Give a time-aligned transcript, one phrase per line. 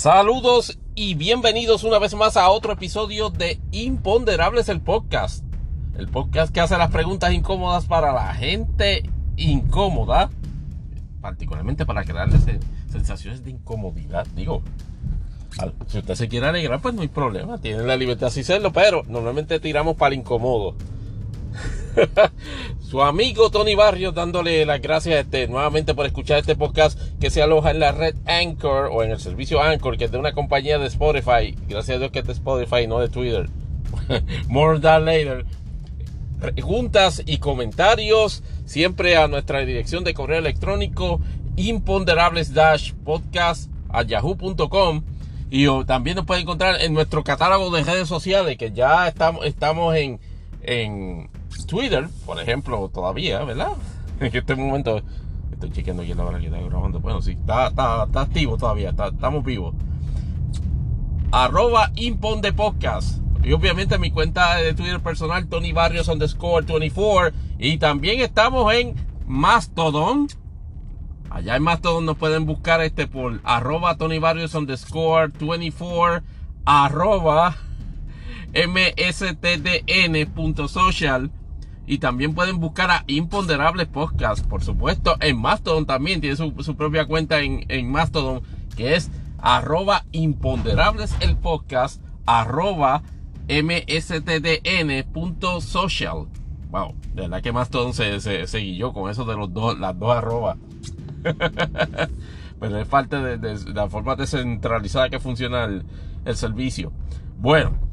[0.00, 5.44] Saludos y bienvenidos una vez más a otro episodio de Imponderables el podcast.
[5.94, 9.02] El podcast que hace las preguntas incómodas para la gente
[9.36, 10.30] incómoda,
[11.20, 12.40] particularmente para crearles
[12.90, 14.26] sensaciones de incomodidad.
[14.28, 14.62] Digo,
[15.86, 19.02] si usted se quiere alegrar, pues no hay problema, tiene la libertad de hacerlo, pero
[19.06, 20.76] normalmente tiramos para el incómodo.
[22.80, 27.42] Su amigo Tony Barrios dándole las gracias este, nuevamente por escuchar este podcast que se
[27.42, 30.78] aloja en la red Anchor o en el servicio Anchor, que es de una compañía
[30.78, 31.56] de Spotify.
[31.68, 33.48] Gracias a Dios que es de Spotify, no de Twitter.
[34.48, 35.44] More than later.
[36.40, 41.20] Preguntas y comentarios siempre a nuestra dirección de correo electrónico
[41.56, 42.52] imponderables
[43.04, 45.02] podcast a yahoo.com
[45.50, 49.96] y también nos puede encontrar en nuestro catálogo de redes sociales que ya estamos, estamos
[49.96, 50.20] en,
[50.62, 51.28] en
[51.66, 53.72] Twitter, por ejemplo, todavía, ¿verdad?
[54.20, 55.00] En este momento
[55.50, 57.00] estoy chequeando aquí la hora que está grabando.
[57.00, 59.74] Bueno, sí, está, está, está activo todavía, estamos vivos.
[61.32, 63.20] Arroba Imponde Podcast.
[63.42, 67.34] Y obviamente mi cuenta de Twitter personal, Tony Barrios underscore 24.
[67.58, 68.94] Y también estamos en
[69.26, 70.28] Mastodon.
[71.30, 76.22] Allá en Mastodon nos pueden buscar este por arroba Tony Barrios underscore 24.
[76.66, 77.56] Arroba
[78.52, 81.30] mstdn.social
[81.90, 86.20] y también pueden buscar a Imponderables Podcast, por supuesto, en Mastodon también.
[86.20, 88.42] Tiene su, propia cuenta en, en, Mastodon,
[88.76, 93.02] que es arroba Imponderables el podcast, arroba
[93.48, 93.88] mstdn.social.
[96.70, 99.98] Wow, de verdad que Mastodon se, se, se guilló con eso de los dos, las
[99.98, 100.58] dos arrobas.
[102.60, 105.82] Pero es falta de, la forma descentralizada que funciona el,
[106.24, 106.92] el servicio.
[107.36, 107.89] Bueno,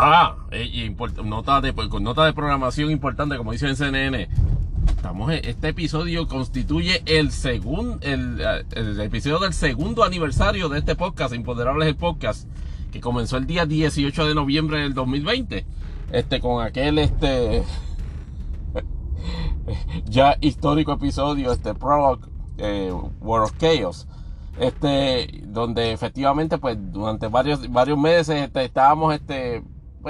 [0.00, 0.94] Ah, y
[1.24, 4.28] nota de, pues, nota de programación importante, como dice en CNN.
[4.86, 11.88] Estamos, este episodio constituye el, segundo el, episodio del segundo aniversario de este podcast, Imponderables
[11.88, 12.48] el Podcast,
[12.92, 15.66] que comenzó el día 18 de noviembre del 2020.
[16.12, 17.64] Este, con aquel, este,
[20.06, 22.28] ya histórico episodio, este Prologue,
[22.58, 24.06] eh, World of Chaos
[24.60, 29.62] este donde efectivamente pues durante varios varios meses este, estábamos este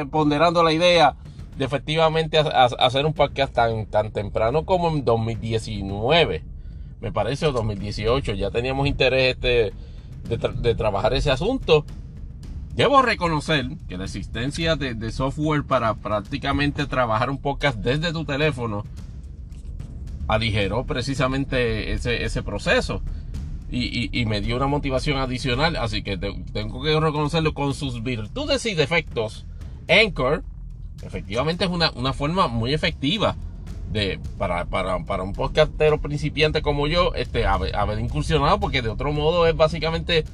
[0.06, 1.16] ponderando la idea
[1.58, 6.44] de efectivamente hacer un podcast tan, tan temprano como en 2019,
[7.00, 8.34] me parece, o 2018.
[8.34, 9.72] Ya teníamos interés este,
[10.28, 11.84] de, trabajar ese asunto.
[12.74, 18.84] Debo reconocer que la existencia de, software para prácticamente trabajar un podcast desde tu teléfono
[20.28, 23.02] aligeró precisamente ese, ese proceso.
[23.70, 25.74] Y, me dio una motivación adicional.
[25.74, 29.44] Así que tengo que reconocerlo con sus virtudes y defectos.
[29.88, 30.42] Anchor
[31.02, 33.36] efectivamente es una, forma muy efectiva
[33.92, 39.46] de, para, para, un podcastero principiante como yo, este, haber, incursionado, porque de otro modo
[39.46, 40.24] es básicamente,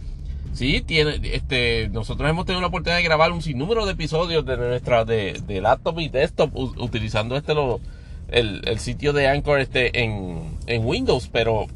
[0.53, 4.57] sí, tiene, este, nosotros hemos tenido la oportunidad de grabar un sinnúmero de episodios de
[4.57, 7.81] nuestra, de, de laptop y desktop utilizando este, lo,
[8.29, 11.67] el, sitio de Anchor este, en, en Windows, pero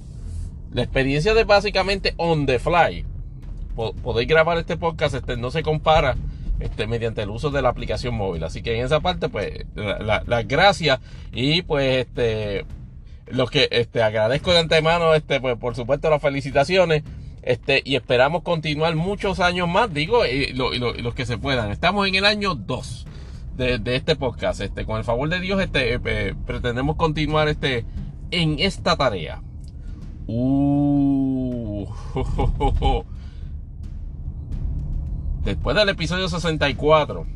[0.73, 3.05] la experiencia de básicamente on the fly,
[4.03, 6.17] podéis grabar este podcast, este, no se compara
[6.61, 8.45] este, mediante el uso de la aplicación móvil.
[8.45, 11.01] Así que en esa parte, pues, las la, gracias
[11.33, 12.65] y pues, este,
[13.27, 17.03] los que, este, agradezco de antemano, este, pues, por supuesto, las felicitaciones.
[17.43, 21.71] Este, y esperamos continuar muchos años más, digo, y, los que se puedan.
[21.71, 23.07] Estamos en el año 2
[23.57, 24.61] de, este podcast.
[24.61, 27.85] Este, con el favor de Dios, este, eh, pretendemos continuar este,
[28.31, 29.43] en esta tarea.
[30.27, 31.87] Uh,
[35.49, 37.27] después del episodio 64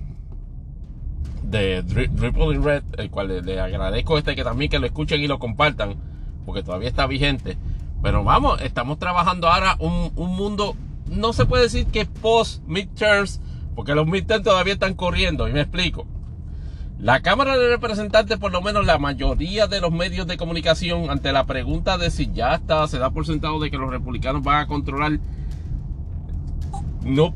[1.44, 5.38] de Rippling Red, el cual le, agradezco este que también que lo escuchen y lo
[5.38, 5.96] compartan,
[6.44, 7.56] porque todavía está vigente.
[8.02, 10.76] Pero vamos, estamos trabajando ahora un, un mundo,
[11.10, 13.40] no se puede decir que post midterms,
[13.74, 16.06] porque los midterms todavía están corriendo, y me explico.
[16.98, 21.32] La Cámara de Representantes, por lo menos la mayoría de los medios de comunicación, ante
[21.32, 24.60] la pregunta de si ya está, se da por sentado de que los republicanos van
[24.60, 25.18] a controlar
[27.04, 27.34] no,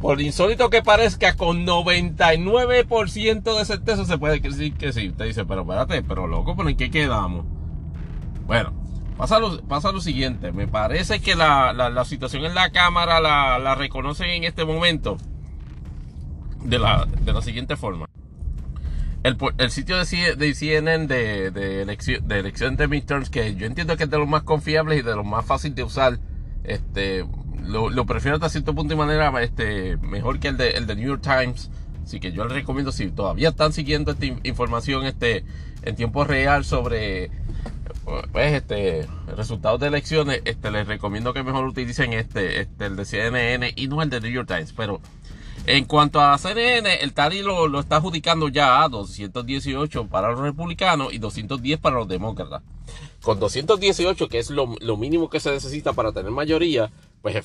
[0.00, 5.08] por insólito que parezca, con 99% de certeza se puede decir que sí.
[5.08, 7.46] Usted dice, pero espérate, pero loco, ¿por en qué quedamos?
[8.46, 8.72] Bueno,
[9.16, 10.52] pasa lo, siguiente.
[10.52, 15.16] Me parece que la, situación en la Cámara la, reconocen en este momento
[16.64, 17.06] de la,
[17.42, 18.06] siguiente forma.
[19.22, 22.88] El, sitio de, CNN de, elección, de elección de
[23.30, 25.82] que yo entiendo que es de los más confiables y de los más fáciles de
[25.82, 26.18] usar,
[26.64, 27.24] este,
[27.68, 31.08] lo, prefiero hasta cierto punto y manera este, mejor que el de, el de New
[31.08, 31.70] York Times.
[32.02, 35.44] Así que yo les recomiendo, si todavía están siguiendo esta información este,
[35.82, 37.30] en tiempo real sobre
[38.32, 39.06] pues este
[39.36, 43.88] resultados de elecciones, este les recomiendo que mejor utilicen este, este el de CNN y
[43.88, 45.00] no el de New York Times, pero
[45.66, 50.40] en cuanto a CNN, el tally lo, lo, está adjudicando ya a 218 para los
[50.40, 52.62] republicanos y 210 para los demócratas.
[53.20, 56.90] Con 218, que es lo, lo mínimo que se necesita para tener mayoría,
[57.22, 57.36] pues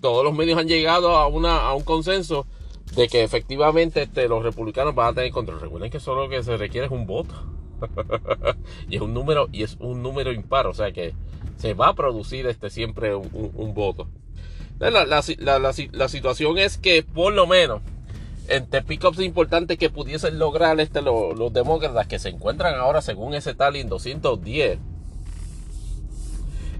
[0.00, 2.46] todos los medios han llegado a, una, a un consenso
[2.94, 5.60] de que efectivamente este, los republicanos van a tener control.
[5.60, 7.34] Recuerden que solo lo que se requiere es un voto.
[8.88, 11.14] y es un número, y es un número impar, o sea que
[11.56, 14.08] se va a producir este siempre un voto.
[14.80, 17.82] La, la, situación es que por lo menos
[18.48, 23.52] entre pickups importantes que pudiesen lograr este, los, demócratas que se encuentran ahora según ese
[23.52, 24.78] tal en 210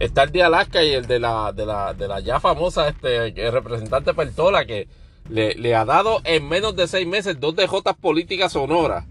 [0.00, 3.50] está el de Alaska y el de la, de la, de la ya famosa este,
[3.50, 4.88] representante Pertola que
[5.28, 9.04] le, ha dado en menos de seis meses dos DJs políticas sonoras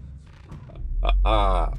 [1.00, 1.72] a, a,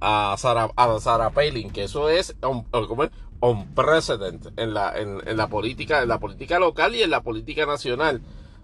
[0.00, 6.08] a, a Sarah Palin, que eso es, un precedent en la, en, la política, en
[6.08, 8.20] la política local y en la política nacional.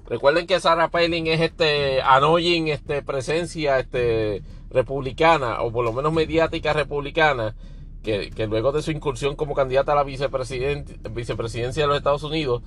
[0.07, 6.13] Recuerden que Sarah Palin es este annoying este presencia este republicana o por lo menos
[6.13, 7.55] mediática republicana
[8.03, 12.63] que, luego de su incursión como candidata a la vicepresidencia de los Estados Unidos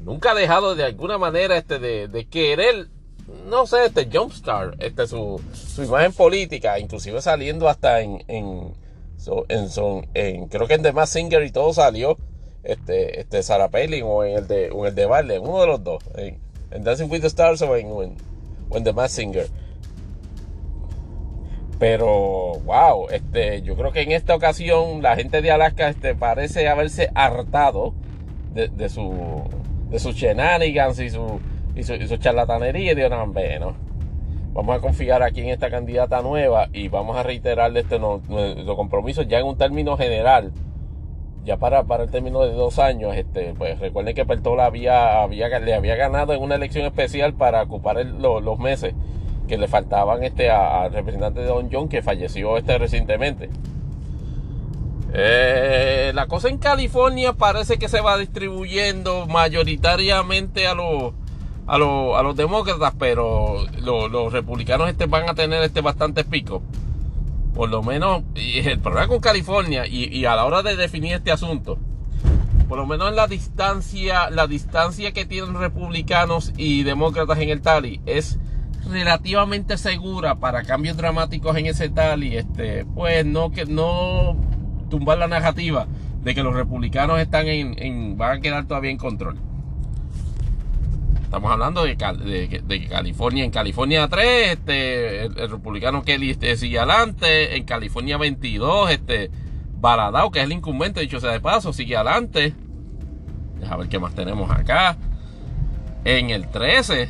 [0.00, 2.88] nunca ha dejado de alguna manera este de, de querer
[3.48, 10.06] no sé este jumpstart este su, su imagen política inclusive saliendo hasta en en son,
[10.14, 12.16] en, creo que en The Mask Singer y todo salió
[12.62, 15.66] este, este Sarah Palin o en el de, o en el de Barley, uno de
[15.66, 16.02] los dos.
[16.16, 16.38] En,
[16.84, 18.16] Dancing with the Stars o en,
[18.70, 19.48] en The Mask Singer.
[21.80, 26.68] Pero, wow, este, yo creo que en esta ocasión la gente de Alaska este, parece
[26.68, 27.94] haberse hartado
[28.52, 29.42] de, de su
[29.88, 31.40] de sus shenanigans y su,
[31.74, 32.94] y su, y su charlatanería.
[32.94, 33.74] De una ¿no?
[34.52, 39.22] vamos a confiar aquí en esta candidata nueva y vamos a reiterarle este nuestro compromiso
[39.22, 40.52] ya en un término general.
[41.46, 45.58] Ya para, para el término de dos años este pues recuerden que Pertola había, había
[45.58, 48.92] le había ganado en una elección especial para ocupar los meses
[49.50, 53.50] que le faltaban este al representante de Don John que falleció este recientemente
[55.12, 61.12] eh, la cosa en California parece que se va distribuyendo mayoritariamente a los
[61.66, 66.62] a, a los demócratas, pero los republicanos este van a tener este bastante pico.
[67.54, 71.30] Por lo menos, y el problema con California y, a la hora de definir este
[71.30, 71.78] asunto,
[72.68, 77.60] por lo menos en la distancia, la distancia que tienen republicanos y demócratas en el
[77.60, 78.38] tali es
[78.90, 84.36] relativamente segura para cambios dramáticos en ese tali, este, pues no que no
[84.90, 85.86] tumbar la narrativa
[86.22, 89.38] de que los republicanos están en van a quedar todavía en control.
[91.30, 93.44] Estamos hablando de, de, California.
[93.44, 97.56] En California 3, este, el, republicano Kelly este, sigue adelante.
[97.56, 99.30] En California 22, este,
[99.78, 102.52] Baladao, que es el incumbente, dicho sea de paso, sigue adelante.
[103.60, 104.96] Deja ver qué más tenemos acá.
[106.04, 107.08] En el 13,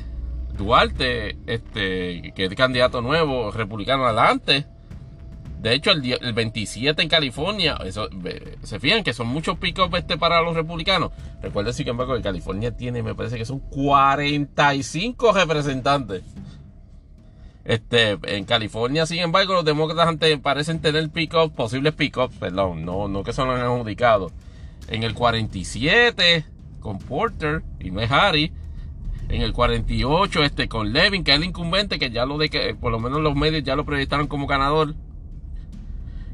[0.60, 4.66] Duarte, este, que es candidato nuevo, republicano adelante.
[5.58, 7.78] De hecho, el, el 27 en California,
[8.62, 11.12] se fijan que son muchos pick-up este para los republicanos.
[11.42, 16.22] Recuerden, sin embargo, que California tiene, me parece que son 45 representantes.
[17.64, 23.22] Este, en California, sin embargo, los demócratas parecen tener pick-up, posibles pick-ups, perdón, no, no
[23.22, 24.32] que son adjudicados.
[24.88, 26.44] En el 47,
[26.80, 28.52] con Porter, y no es Harry.
[29.30, 32.74] En el 48, este, con Levin, que es el incumbente, que ya lo de que,
[32.74, 34.96] por lo menos los medios ya lo proyectaron como ganador.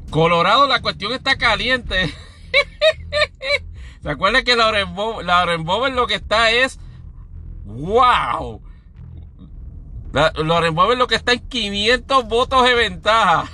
[0.09, 2.11] Colorado, la cuestión está caliente.
[4.01, 4.95] ¿Se acuerdan que Lauren,
[5.63, 6.79] Bowen lo que está es.
[7.65, 8.63] ¡Wow!
[10.13, 13.47] Lauren Bowen lo que está en 500 votos de ventaja.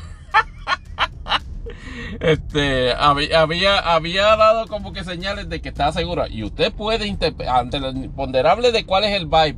[2.19, 6.27] Este, había, había dado como que señales de que estaba segura.
[6.29, 7.15] Y usted puede,
[7.47, 9.57] ante lo imponderable de cuál es el vibe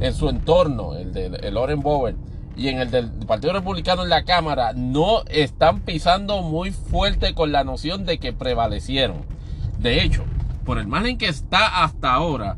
[0.00, 2.16] en su entorno, el de el Lauren Bowen
[2.56, 7.52] y en el del Partido Republicano en la Cámara no están pisando muy fuerte con
[7.52, 9.18] la noción de que prevalecieron.
[9.78, 10.24] De hecho,
[10.64, 12.56] por el margen que está hasta ahora,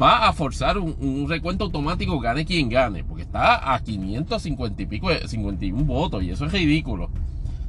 [0.00, 5.08] va a forzar un, recuento automático gane quien gane, porque está a 550 y pico,
[5.12, 7.10] 51 votos, y eso es ridículo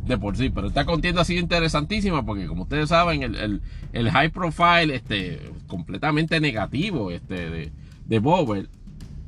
[0.05, 0.49] de por sí.
[0.49, 3.61] Pero esta contienda ha sido interesantísima porque, como ustedes saben, el,
[3.93, 7.71] el, high profile, este, completamente negativo este, de,
[8.07, 8.19] de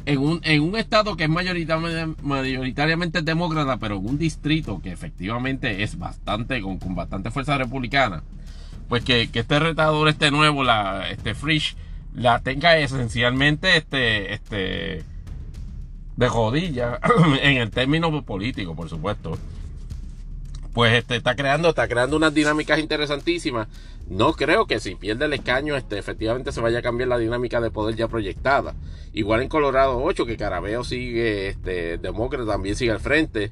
[0.06, 5.84] en un, en un estado que es mayoritariamente, demócrata, pero en un distrito que efectivamente
[5.84, 8.22] es bastante, con, con bastante fuerza republicana,
[8.90, 11.78] pues que, este retador, este nuevo, la, este Frisch,
[12.14, 15.04] la tenga esencialmente este, este,
[16.18, 17.00] de rodilla,
[17.42, 19.38] en el término político, por supuesto.
[20.74, 23.68] Pues este, está creando, está creando unas dinámicas interesantísimas.
[24.10, 27.62] No creo que si pierde el escaño, este, efectivamente se vaya a cambiar la dinámica
[27.62, 28.76] de poder ya proyectada.
[29.14, 33.52] Igual en Colorado 8, que Carabeo sigue, este, demócrata también sigue al frente.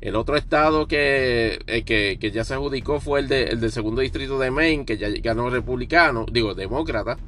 [0.00, 4.00] El otro estado que, eh, que, ya se adjudicó fue el, de, el del segundo
[4.00, 7.18] distrito de Maine, que ya ganó republicano, digo, demócrata,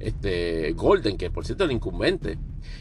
[0.00, 2.38] este, Golden, que por cierto es el incumbente.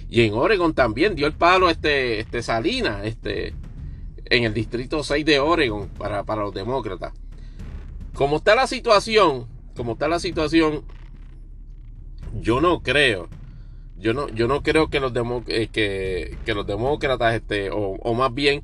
[0.09, 3.53] Y en Oregon también dio el palo este, este Salina, este,
[4.33, 7.13] en el distrito 6 de Oregon para, para los demócratas.
[8.15, 10.83] Como está la situación, como está la situación,
[12.41, 13.29] yo no creo,
[13.99, 15.13] yo no, yo no creo que los,
[15.47, 18.63] eh, que, que, los demócratas, este, o, más bien,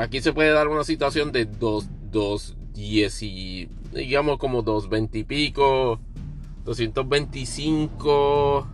[0.00, 5.18] aquí se puede dar una situación de dos, dos, diez y, digamos como dos veinte
[5.18, 6.00] y pico,
[6.64, 8.66] 225,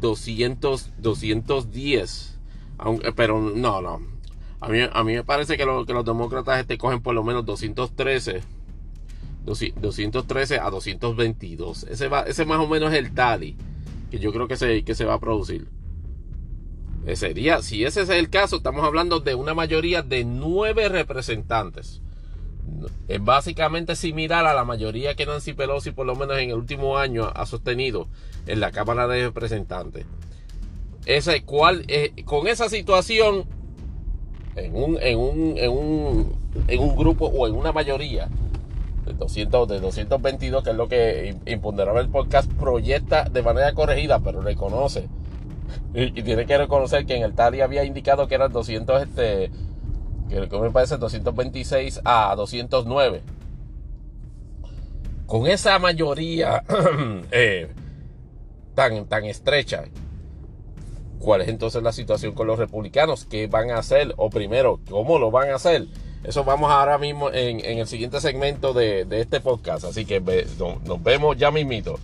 [0.00, 2.38] 200, 210.
[2.78, 4.12] Aunque, pero no, no.
[4.62, 7.44] A mí, a mí me parece que, que los demócratas este, cogen por lo menos
[7.44, 8.42] 213.
[9.44, 11.84] 213 a 222.
[11.84, 13.56] Ese, va, ese más o menos es el tally
[14.12, 15.66] que yo creo que se, que se va a producir.
[17.06, 22.00] Eh, sería, si ese es el caso, estamos hablando de una mayoría de nueve representantes.
[23.08, 26.98] Es básicamente similar a la mayoría que Nancy Pelosi, por lo menos en el último
[26.98, 28.06] año, ha sostenido
[28.46, 30.06] en la Cámara de Representantes.
[31.04, 33.48] Ese, cual, eh, con esa situación,
[34.56, 36.36] en un, en, un, en, un,
[36.68, 38.28] en un grupo o en una mayoría,
[39.06, 44.20] de 200, de 222, que es lo que Imponderable el podcast proyecta de manera corregida,
[44.20, 45.08] pero reconoce.
[45.94, 49.50] Y, tiene que reconocer que en el TALI había indicado que eran 200, este,
[50.28, 53.22] que me parece 226 a 209.
[55.26, 56.62] Con esa mayoría
[57.30, 57.70] eh,
[58.74, 59.84] tan, tan estrecha,
[61.22, 63.24] ¿cuál es entonces la situación con los republicanos?
[63.24, 64.12] ¿Qué van a hacer?
[64.16, 65.86] O primero, ¿cómo lo van a hacer?
[66.24, 69.84] Eso vamos ahora mismo en, el siguiente segmento de, este podcast.
[69.84, 71.98] Así que nos vemos ya mismito.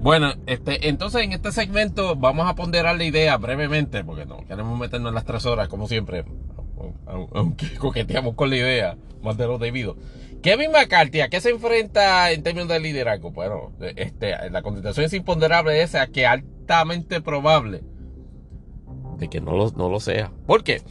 [0.00, 4.76] Bueno, este, entonces en este segmento vamos a ponderar la idea brevemente, porque no queremos
[4.76, 6.24] meternos en las tres horas, como siempre,
[7.06, 9.96] aunque coqueteamos con la idea, más de lo debido.
[10.42, 13.30] Kevin McCarthy, ¿a qué se enfrenta en términos de liderazgo?
[13.30, 17.82] Bueno, este, la contestación es imponderable esa, que altamente probable
[19.18, 20.32] de que no lo, no lo sea.
[20.46, 20.82] ¿Por qué?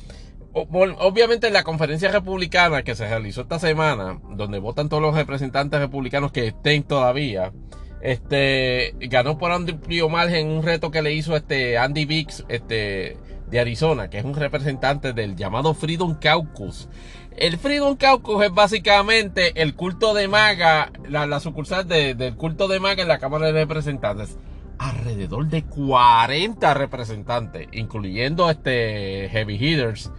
[0.53, 5.79] Obviamente en la conferencia republicana que se realizó esta semana, donde votan todos los representantes
[5.79, 7.53] republicanos que estén todavía,
[8.01, 13.17] este, ganó por amplio margen un reto que le hizo este Andy Biggs, este,
[13.51, 16.87] de Arizona, que es un representante del llamado Freedom Caucus.
[17.35, 23.01] El Freedom Caucus es básicamente el culto de maga, la, sucursal del culto de maga
[23.01, 24.37] en la Cámara de Representantes.
[24.79, 30.11] Alrededor de 40 representantes, incluyendo este heavy hitters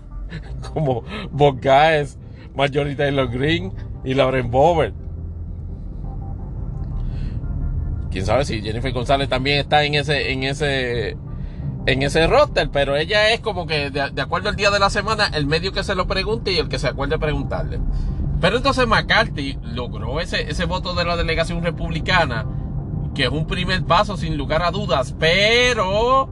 [0.72, 2.18] como Bob Gaes,
[2.54, 3.72] Marjorie Taylor Green
[4.04, 4.92] y Lauren Bower.
[8.10, 11.16] Quién sabe si Jennifer González también está en ese, en ese,
[11.86, 15.26] en ese roster, pero ella es como que de, acuerdo al día de la semana,
[15.34, 17.80] el medio que se lo pregunte y el que se acuerde preguntarle.
[18.40, 22.46] Pero entonces McCarthy logró ese, ese voto de la delegación republicana,
[23.14, 26.28] que es un primer paso sin lugar a dudas, pero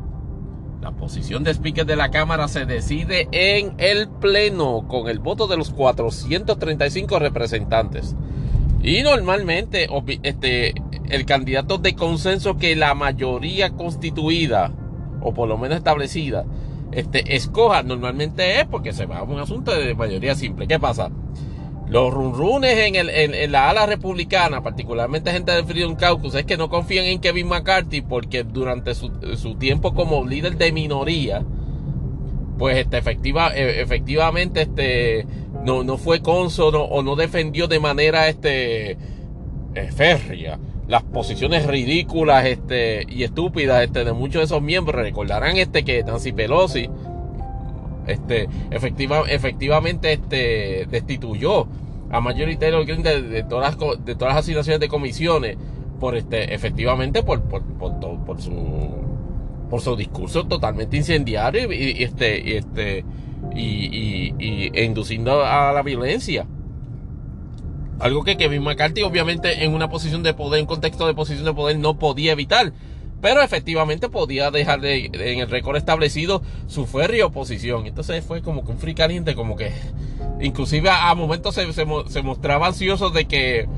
[0.80, 5.46] la posición de speaker de la Cámara se decide en el Pleno con el voto
[5.46, 8.16] de los 435 representantes.
[8.82, 9.88] Y normalmente
[10.22, 10.74] este,
[11.10, 14.72] el candidato de consenso que la mayoría constituida
[15.20, 16.44] o por lo menos establecida,
[16.92, 20.66] este, escoja, normalmente es porque se va a un asunto de mayoría simple.
[20.66, 21.10] ¿Qué pasa?
[21.88, 26.56] Los runrunes en, el, en, la ala republicana, particularmente gente del Freedom Caucus, es que
[26.56, 29.10] no confían en Kevin McCarthy porque durante su,
[29.58, 31.44] tiempo como líder de minoría,
[32.58, 35.26] pues este, efectiva, e, efectivamente este,
[35.64, 40.58] no, no fue consono o no defendió de manera este, eh, férrea
[40.90, 45.00] las posiciones ridículas este, y estúpidas este, de muchos de esos miembros.
[45.00, 46.90] Recordarán este, que Nancy Pelosi
[48.08, 51.68] este, efectiva, efectivamente este, destituyó
[52.10, 55.56] a Marjorie Taylor Greene de, todas las, de todas las asignaciones de comisiones
[56.00, 58.90] por este, efectivamente por, por, por, su
[59.70, 63.04] por su discurso totalmente incendiario y, este, y este
[63.54, 66.46] y, y, e induciendo a la violencia.
[68.00, 71.52] Algo que Kevin McCarthy obviamente en una posición de poder, en contexto de posición de
[71.52, 72.72] poder no podía evitar.
[73.20, 77.86] Pero efectivamente podía dejar de, en el récord establecido su férrea oposición.
[77.86, 79.72] Entonces fue como que un free caliente, como que
[80.40, 83.68] inclusive a, momentos se, se, mostraba ansioso de que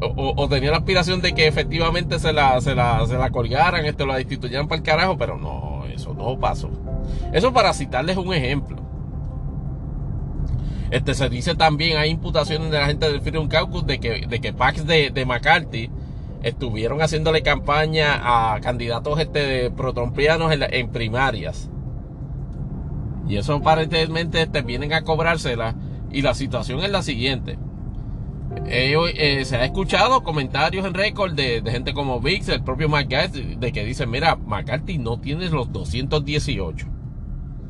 [0.00, 4.06] o, tenía la aspiración de que efectivamente se la, se la, se la colgaran, esto
[4.06, 6.70] la destituyeran para el carajo, pero no, eso no pasó.
[7.32, 8.81] Eso para citarles un ejemplo.
[10.92, 14.40] Este, se dice también, hay imputaciones de la gente del Freedom Caucus de que, de
[14.40, 15.90] que de, de McCarthy
[16.42, 18.20] estuvieron haciéndole campaña
[18.54, 21.70] a candidatos este, protrompianos en, en primarias.
[23.26, 25.74] Y eso aparentemente este, vienen a cobrársela.
[26.10, 27.58] Y la situación es la siguiente.
[28.66, 33.72] Eh, se ha escuchado comentarios en récord de, gente como Vix, el propio McCarthy, de
[33.72, 36.86] que dicen, mira, McCarthy no tiene los 218.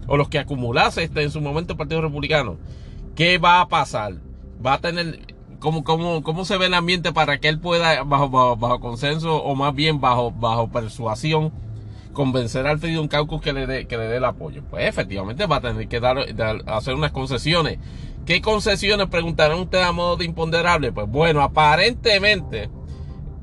[0.09, 2.59] O los que acumulase este, en su momento el Partido Republicano.
[3.15, 4.15] ¿Qué va a pasar?
[4.65, 5.21] Va a tener...
[5.59, 9.55] ¿Cómo, cómo, cómo se ve el ambiente para que él pueda, bajo, bajo, consenso o
[9.55, 11.53] más bien bajo, bajo persuasión,
[12.13, 14.65] convencer al Freedom Caucus que le dé que le dé el apoyo.
[14.69, 16.19] Pues efectivamente va a tener que dar,
[16.67, 17.79] hacer unas concesiones.
[18.27, 20.91] ¿Qué concesiones preguntarán ustedes a modo de imponderable?
[20.91, 22.69] Pues bueno, aparentemente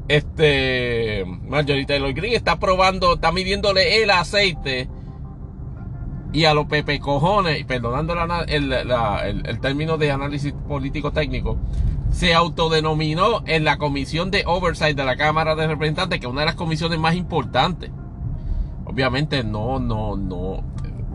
[0.09, 4.89] este Marjorie Taylor Green está probando, está midiéndole el aceite
[6.31, 8.13] y a los pepe cojones, perdonando
[8.47, 11.57] el, término de análisis político técnico,
[12.11, 16.41] se autodenominó en la comisión de oversight de la Cámara de Representantes, que es una
[16.41, 17.91] de las comisiones más importantes
[18.89, 20.63] obviamente no, no, no,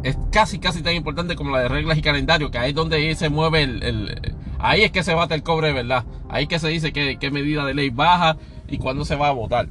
[0.05, 3.15] es casi, casi tan importante como la de reglas y calendario, que ahí es donde
[3.17, 6.05] se mueve el, ahí es que se bate el cobre, ¿verdad?
[6.29, 8.37] Ahí que se dice qué medida de ley baja
[8.69, 9.67] y cuándo se va a votar.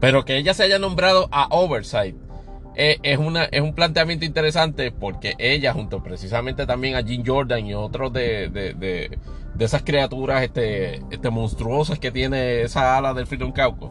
[0.00, 2.16] Pero que ella se haya nombrado a Oversight
[2.74, 7.66] eh, es, una, es un planteamiento interesante porque ella, junto precisamente también a Jim Jordan
[7.66, 9.18] y otros de, de, de,
[9.54, 13.90] de esas criaturas este, este monstruosas que tiene esa ala del Freedom Caucus,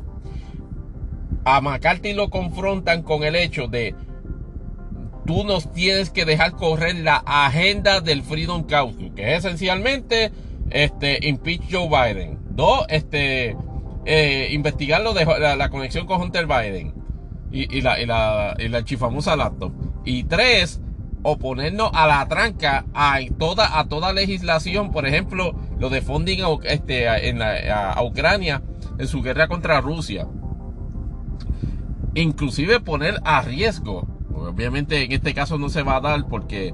[1.45, 3.95] a McCarthy lo confrontan con el hecho de
[5.25, 10.31] tú nos tienes que dejar correr la agenda del Freedom Caucus, que es esencialmente
[10.71, 12.39] este, impeach Joe Biden.
[12.49, 13.55] Dos, este,
[14.05, 17.00] eh, investigar la, conexión con Hunter Biden
[17.51, 19.73] y, la, y, la, y la chifamosa laptop.
[20.05, 20.81] Y tres,
[21.23, 27.29] oponernos a la tranca a toda, a toda legislación, por ejemplo, lo de funding este,
[27.29, 28.61] en a Ucrania
[28.97, 30.27] en su guerra contra Rusia
[32.15, 34.07] inclusive poner a riesgo.
[34.33, 36.73] Obviamente en este caso no se va a dar porque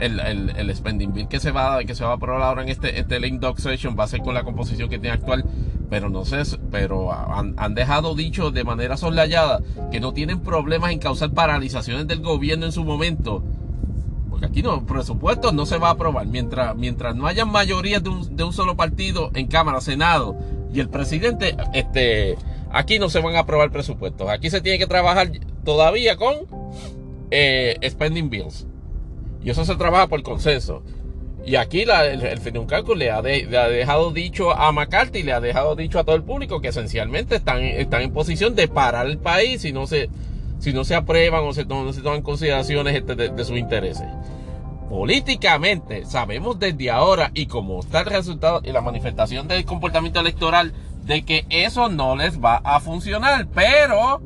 [0.00, 2.98] el, el, spending bill que se va que se va a aprobar ahora en este,
[2.98, 5.44] este link doc session va a ser con la composición que tiene actual.
[5.90, 10.92] Pero no sé, pero han, han dejado dicho de manera soslayada que no tienen problemas
[10.92, 13.42] en causar paralizaciones del gobierno en su momento.
[14.28, 16.26] Porque aquí no, presupuesto no se va a aprobar.
[16.26, 20.36] Mientras, mientras no haya mayoría de un, de un solo partido en Cámara, Senado
[20.72, 22.36] y el presidente, este,
[22.70, 24.28] Aquí no se van a aprobar presupuestos.
[24.28, 25.30] Aquí se tiene que trabajar
[25.64, 26.34] todavía con
[27.30, 28.66] eh, spending bills.
[29.42, 30.82] Y eso se trabaja por consenso.
[31.44, 32.40] Y aquí el, el
[32.96, 36.22] le ha, le ha dejado dicho a McCarthy, le ha dejado dicho a todo el
[36.22, 40.10] público que esencialmente están, están en posición de parar el país si no se,
[40.58, 44.06] si no se aprueban o se, se toman consideraciones este, de, de sus intereses.
[44.90, 50.72] Políticamente, sabemos desde ahora y como está el resultado y la manifestación del comportamiento electoral
[51.04, 53.48] de que eso no les va a funcionar.
[53.54, 54.20] Pero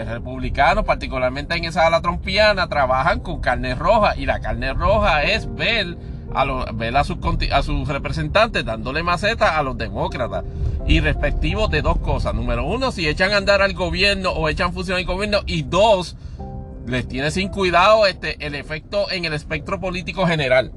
[0.00, 4.16] el republicano, particularmente en esa ala trompiana, trabajan con carne roja.
[4.16, 5.96] Y la carne roja es ver
[6.34, 7.18] a, los, ver a, sus,
[7.52, 10.44] a sus representantes dándole maceta a los demócratas.
[10.86, 12.34] Y respectivos de dos cosas.
[12.34, 15.40] Número uno, si echan a andar al gobierno o echan función al gobierno.
[15.46, 16.16] Y dos,
[16.86, 20.72] les tiene sin cuidado este, el efecto en el espectro político general.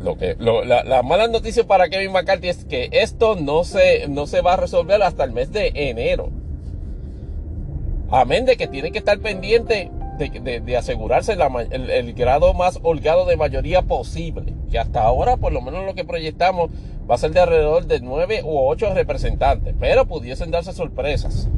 [0.00, 4.40] Lo que, la, mala noticia para Kevin McCarthy es que esto no se, no se
[4.40, 6.30] va a resolver hasta el mes de enero.
[8.10, 13.82] Amén de que tiene que estar pendiente de, asegurarse el, grado más holgado de mayoría
[13.82, 14.54] posible.
[14.70, 16.70] Que hasta ahora, por lo menos lo que proyectamos,
[17.10, 19.74] va a ser de alrededor de 9 u 8 representantes.
[19.78, 21.48] Pero pudiesen darse sorpresas.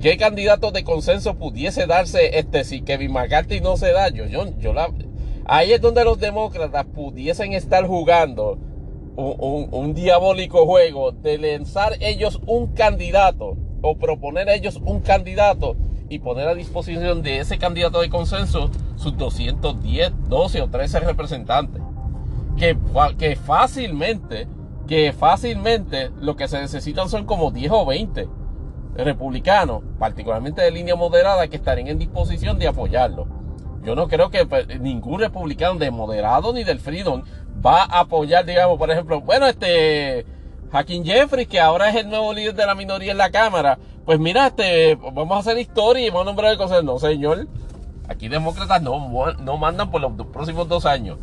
[0.00, 4.08] ¿Qué candidato de consenso pudiese darse este si Kevin McCarthy no se da?
[4.08, 4.88] Yo, yo, yo la,
[5.48, 8.58] Ahí es donde los demócratas pudiesen estar jugando
[9.16, 15.76] un, diabólico juego de lanzar ellos un candidato o proponer a ellos un candidato
[16.08, 21.80] y poner a disposición de ese candidato de consenso sus 210, 12 o 13 representantes.
[22.56, 22.76] Que,
[23.16, 24.48] que fácilmente,
[24.88, 28.28] que fácilmente lo que se necesitan son como 10 o 20
[28.96, 33.35] republicanos, particularmente de línea moderada, que estarían en disposición de apoyarlo.
[33.86, 37.22] Yo no creo que pues, ningún republicano de moderado ni del Freedom
[37.64, 40.26] va a apoyar, digamos, por ejemplo, bueno, este
[40.72, 44.18] Hakim Jeffrey, que ahora es el nuevo líder de la minoría en la Cámara, pues
[44.18, 46.82] mira, este, vamos a hacer historia y vamos a nombrar el consejo.
[46.82, 47.46] No, señor.
[48.08, 51.18] Aquí demócratas no, no mandan por los próximos dos años.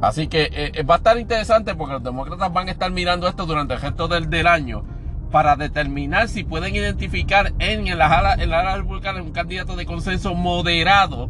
[0.00, 3.44] Así que eh, va a estar interesante porque los demócratas van a estar mirando esto
[3.44, 4.84] durante el resto del, del año
[5.32, 10.34] para determinar si pueden identificar en el ala, en la republicana un candidato de consenso
[10.34, 11.28] moderado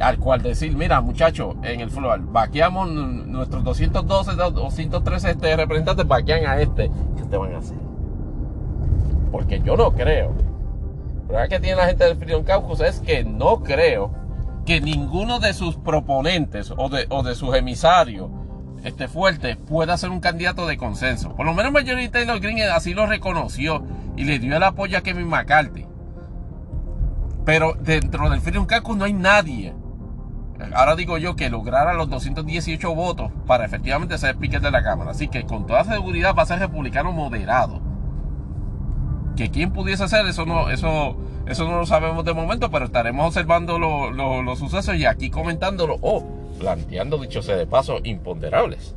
[0.00, 6.46] al cual decir, mira muchachos, en el floor, vaqueamos nuestros 212, 213 este, representantes, vaquean
[6.46, 6.90] a este.
[7.16, 7.76] ¿Qué te van a hacer?
[9.30, 10.34] Porque yo no creo.
[11.30, 14.10] La que tiene la gente del Freedom Caucus es que no creo
[14.66, 18.30] que ninguno de sus proponentes o de, o de sus emisarios
[18.84, 21.34] este, fuerte pueda ser un candidato de consenso.
[21.34, 23.84] Por lo menos Marjorie Taylor Greene así lo reconoció
[24.16, 25.86] y le dio el apoyo a Kevin McCarthy.
[27.44, 29.74] Pero dentro del Freedom Caucus no hay nadie.
[30.74, 35.10] Ahora digo yo que lograra los 218 votos para efectivamente ser speaker de la Cámara.
[35.10, 37.80] Así que con toda seguridad va a ser republicano moderado.
[39.36, 41.16] Que quién pudiese ser, eso no, eso,
[41.46, 46.41] eso no lo sabemos de momento, pero estaremos observando los sucesos y aquí comentándolo o
[46.62, 48.94] planteando, dicho sea de paso, imponderables.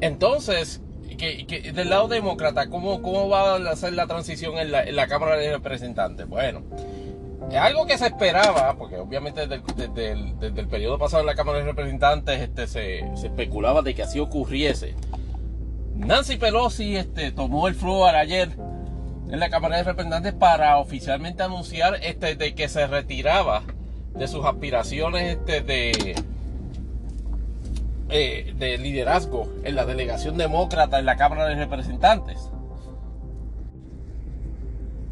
[0.00, 0.82] Entonces,
[1.16, 5.36] del lado demócrata, ¿cómo, ¿cómo va a ser la transición en la, en la Cámara
[5.36, 6.26] de Representantes?
[6.26, 6.62] Bueno,
[7.56, 12.40] algo que se esperaba, porque obviamente desde el, periodo pasado en la Cámara de Representantes
[12.40, 14.96] este, se, especulaba de que así ocurriese.
[15.94, 18.56] Nancy Pelosi este, tomó el floor ayer
[19.30, 23.62] en la Cámara de Representantes para oficialmente anunciar este, de que se retiraba
[24.16, 26.14] de sus aspiraciones este, de,
[28.08, 32.50] eh, de liderazgo en la delegación demócrata en la Cámara de Representantes.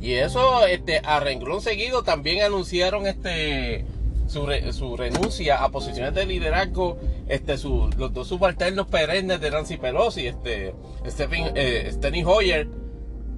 [0.00, 3.85] Y eso, este, a renglón seguido, también anunciaron este
[4.31, 6.98] su, su renuncia a posiciones de liderazgo,
[7.29, 10.74] este, su, los dos subalternos perennes de Nancy Pelosi, este,
[11.07, 11.92] Stephen, eh,
[12.24, 12.68] Hoyer,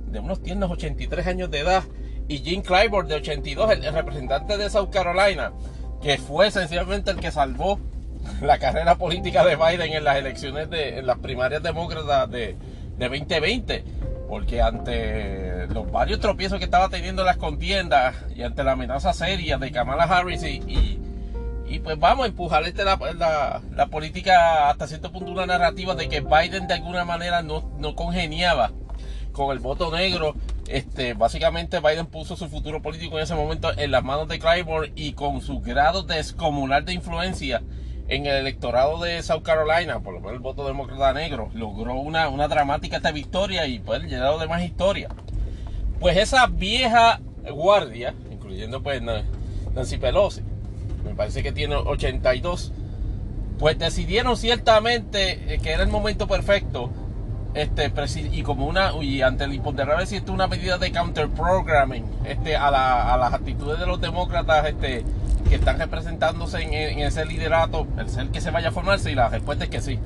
[0.09, 1.83] de unos tiernos 83 años de edad,
[2.29, 5.53] y Jim Clyburn, de 82, el, representante de South Carolina,
[6.03, 7.81] que fue esencialmente el que salvó
[8.43, 12.57] la carrera política de Biden en las elecciones de en las primarias demócratas de,
[12.99, 13.85] de 2020
[14.33, 19.59] porque ante los varios tropiezos que estaba teniendo las contiendas y ante la amenaza seria
[19.59, 20.99] de Kamala Harris y,
[21.69, 26.09] y, pues vamos a empujar este la, la, política hasta cierto punto una narrativa de
[26.09, 28.73] que Biden de alguna manera no, no congeniaba
[29.33, 30.35] con el voto negro.
[30.67, 34.93] Este, básicamente Biden puso su futuro político en ese momento en las manos de Clyburn
[34.97, 37.63] y con su grado descomunal de influencia
[38.09, 42.29] en el electorado de South Carolina, por lo menos el voto demócrata negro, logró una,
[42.29, 45.09] una dramática esta victoria y pues llenado de más historia.
[46.01, 50.43] Pues esa vieja guardia, incluyendo pues Nancy Pelosi,
[51.05, 52.73] me parece que tiene 82,
[53.59, 56.91] pues decidieron ciertamente eh, que era el momento perfecto
[57.55, 57.93] este
[58.33, 62.69] y como una y ante el imponderable esto una medida de counter programming este a,
[62.69, 65.05] a las actitudes de los demócratas este
[65.49, 69.29] que están representándose en, ese liderato, el ser que se vaya a formarse, y la
[69.29, 69.99] respuesta es que sí.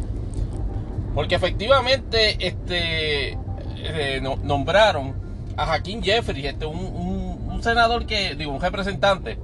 [1.15, 3.39] Porque efectivamente este,
[3.77, 5.15] eh, nombraron
[5.57, 9.39] a Joaquín Jeffrey, este, un, senador que, digo, un representante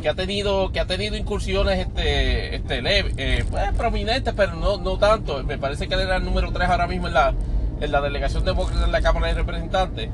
[0.00, 2.80] que ha tenido, que ha tenido incursiones este, este
[3.16, 5.42] eh, pues, prominentes, pero no, no tanto.
[5.42, 7.34] Me parece que él era el número 3 ahora mismo en la,
[7.80, 10.10] en la delegación demócrata en la Cámara de Representantes.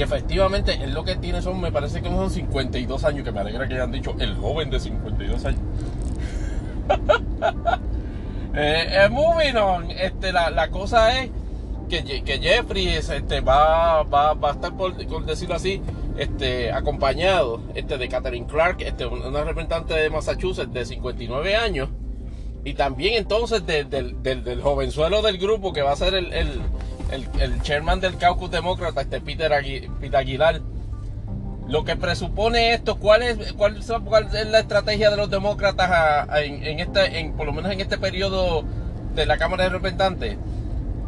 [0.00, 3.40] Y efectivamente, él lo que tiene son, me parece que son 52 años, que me
[3.40, 5.60] alegra que hayan dicho el joven de 52 años.
[8.54, 11.30] eh, eh, moving este, la, la cosa es
[11.90, 15.82] que, que Jeffrey este, va, va, va a estar, por, decirlo así,
[16.16, 21.90] este, acompañado este, de Catherine Clark, este, una representante de Massachusetts de 59 años,
[22.64, 26.62] y también entonces del, del, del, jovenzuelo del grupo que va a ser el
[27.10, 30.60] el, chairman del caucus demócrata, este Peter, Aguilar,
[31.68, 37.20] lo que presupone esto, ¿cuál es, cuál, es la estrategia de los demócratas en, este,
[37.20, 38.64] en, por lo menos en este periodo
[39.14, 40.36] de la Cámara de Representantes?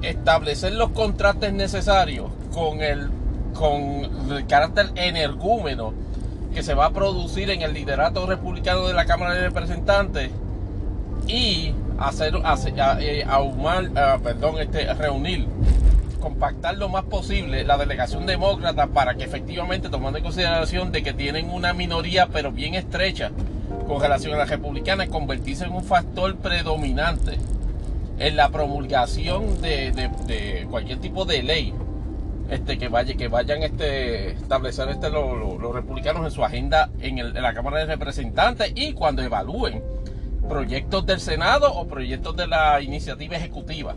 [0.03, 3.11] Establecer los contrastes necesarios con el,
[3.55, 5.95] con el carácter energúmeno
[6.55, 10.31] que se va a producir en el liderato republicano de la Cámara de Representantes
[11.27, 13.27] y hacer, hacer eh,
[14.23, 15.47] perdón, este, reunir
[16.23, 21.13] compactar lo más posible la delegación demócrata para que efectivamente, tomando en consideración de que
[21.13, 23.33] tienen una minoría pero bien estrecha
[23.89, 27.39] con relación a la republicana, convertirse en un factor predominante
[28.19, 31.75] en la promulgación de, cualquier tipo de ley
[32.51, 37.43] este, que, vaya, que vayan este, establecer este, los republicanos en su agenda en, en
[37.43, 39.83] la Cámara de Representantes y cuando evalúen
[40.49, 43.97] proyectos del Senado o proyectos de la iniciativa ejecutiva.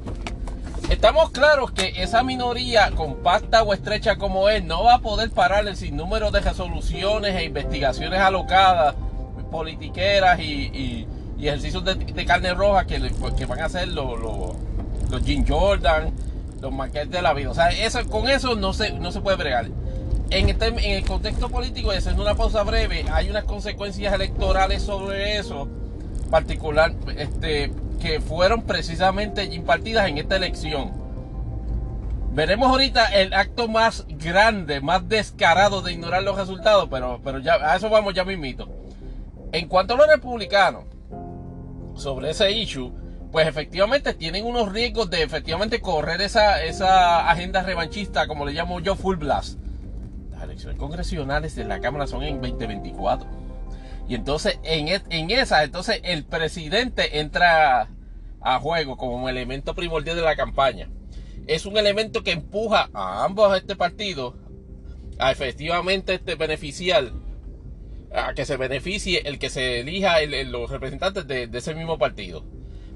[0.89, 5.67] Estamos claros que esa minoría compacta o estrecha como es no va a poder parar
[5.67, 8.95] el sinnúmero de resoluciones e investigaciones alocadas,
[9.51, 15.45] politiqueras y, y ejercicios de, carne roja que, que, van a hacer los, los, Jim
[15.47, 16.11] Jordan,
[16.61, 17.51] los maquetes de la vida.
[17.51, 19.67] O sea, eso, con eso no se, no se puede bregar.
[20.29, 24.81] En, este, en el contexto político, y haciendo una pausa breve, hay unas consecuencias electorales
[24.81, 25.67] sobre eso,
[26.31, 30.91] particular, este, que fueron precisamente impartidas en esta elección.
[32.31, 37.53] Veremos ahorita el acto más grande, más descarado de ignorar los resultados, pero, pero ya
[37.53, 38.67] a eso vamos ya mismito.
[39.53, 40.83] En cuanto a los republicanos,
[41.95, 42.91] sobre ese issue,
[43.31, 48.79] pues efectivamente tienen unos riesgos de efectivamente correr esa, esa agenda revanchista, como le llamo
[48.79, 49.59] yo, full blast.
[50.31, 53.44] Las elecciones congresionales de la Cámara son en 2024.
[54.07, 57.89] Y entonces en, e, en esa, entonces el presidente entra
[58.41, 60.89] a juego como elemento primordial de la campaña.
[61.47, 64.35] Es un elemento que empuja a ambos este partido
[65.17, 67.11] a efectivamente este beneficiar,
[68.13, 72.45] a que se beneficie el que se elija los representantes de, ese mismo partido.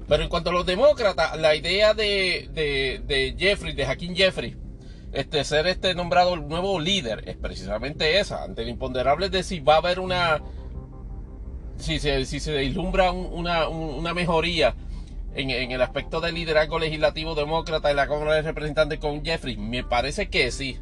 [0.08, 4.56] Pero en cuanto a los demócratas, la idea de, de, Jeffrey, de Hakeem Jeffrey,
[5.12, 9.60] este, ser este nombrado el nuevo líder, es precisamente esa, ante el imponderable de si
[9.60, 10.42] va a haber una,
[11.80, 14.74] si se, si se vislumbra una, una mejoría
[15.34, 19.56] en, el aspecto del liderazgo legislativo demócrata en la Cámara de Representantes con Jeffrey?
[19.56, 20.78] Me parece que sí.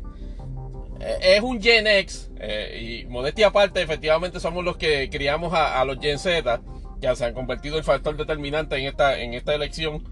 [1.00, 5.84] Eh, es un Gen X, eh, y modestia aparte, efectivamente somos los que criamos a,
[5.84, 6.60] los Gen Z,
[7.00, 10.02] que se han convertido en factor determinante en esta, en esta elección.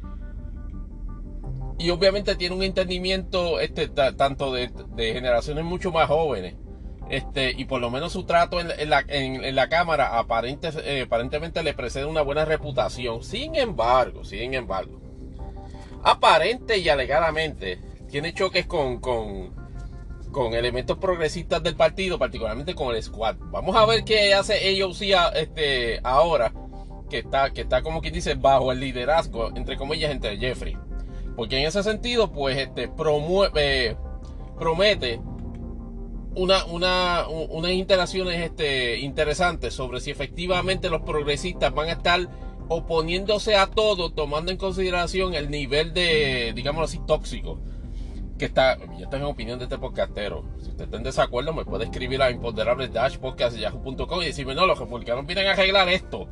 [1.79, 6.55] Y obviamente tiene un entendimiento este, tanto de generaciones mucho más jóvenes
[7.09, 10.25] este, y por lo menos su trato en, la, Cámara
[10.85, 13.23] eh, aparentemente le precede una buena reputación.
[13.23, 15.01] Sin embargo, sin embargo,
[16.03, 19.01] aparente y alegadamente tiene choques con,
[20.53, 23.37] elementos progresistas del partido, particularmente con el squad.
[23.39, 26.53] Vamos a ver qué hace AOC este, ahora,
[27.09, 30.77] que está, como quien dice bajo el liderazgo, entre comillas, entre Jeffrey.
[31.37, 33.97] Porque en ese sentido, pues, este, promueve,
[34.59, 35.21] promete
[36.37, 42.29] una, una, unas interacciones este, interesantes sobre si efectivamente los progresistas van a estar
[42.69, 47.59] oponiéndose a todo, tomando en consideración el nivel de, digamos así, tóxico
[48.39, 48.77] que está.
[48.99, 50.45] Yo tengo opinión de este podcastero.
[50.61, 55.27] Si usted está en desacuerdo, me puede escribir a imponderables y decirme, no, los republicanos
[55.27, 56.29] vienen a arreglar esto.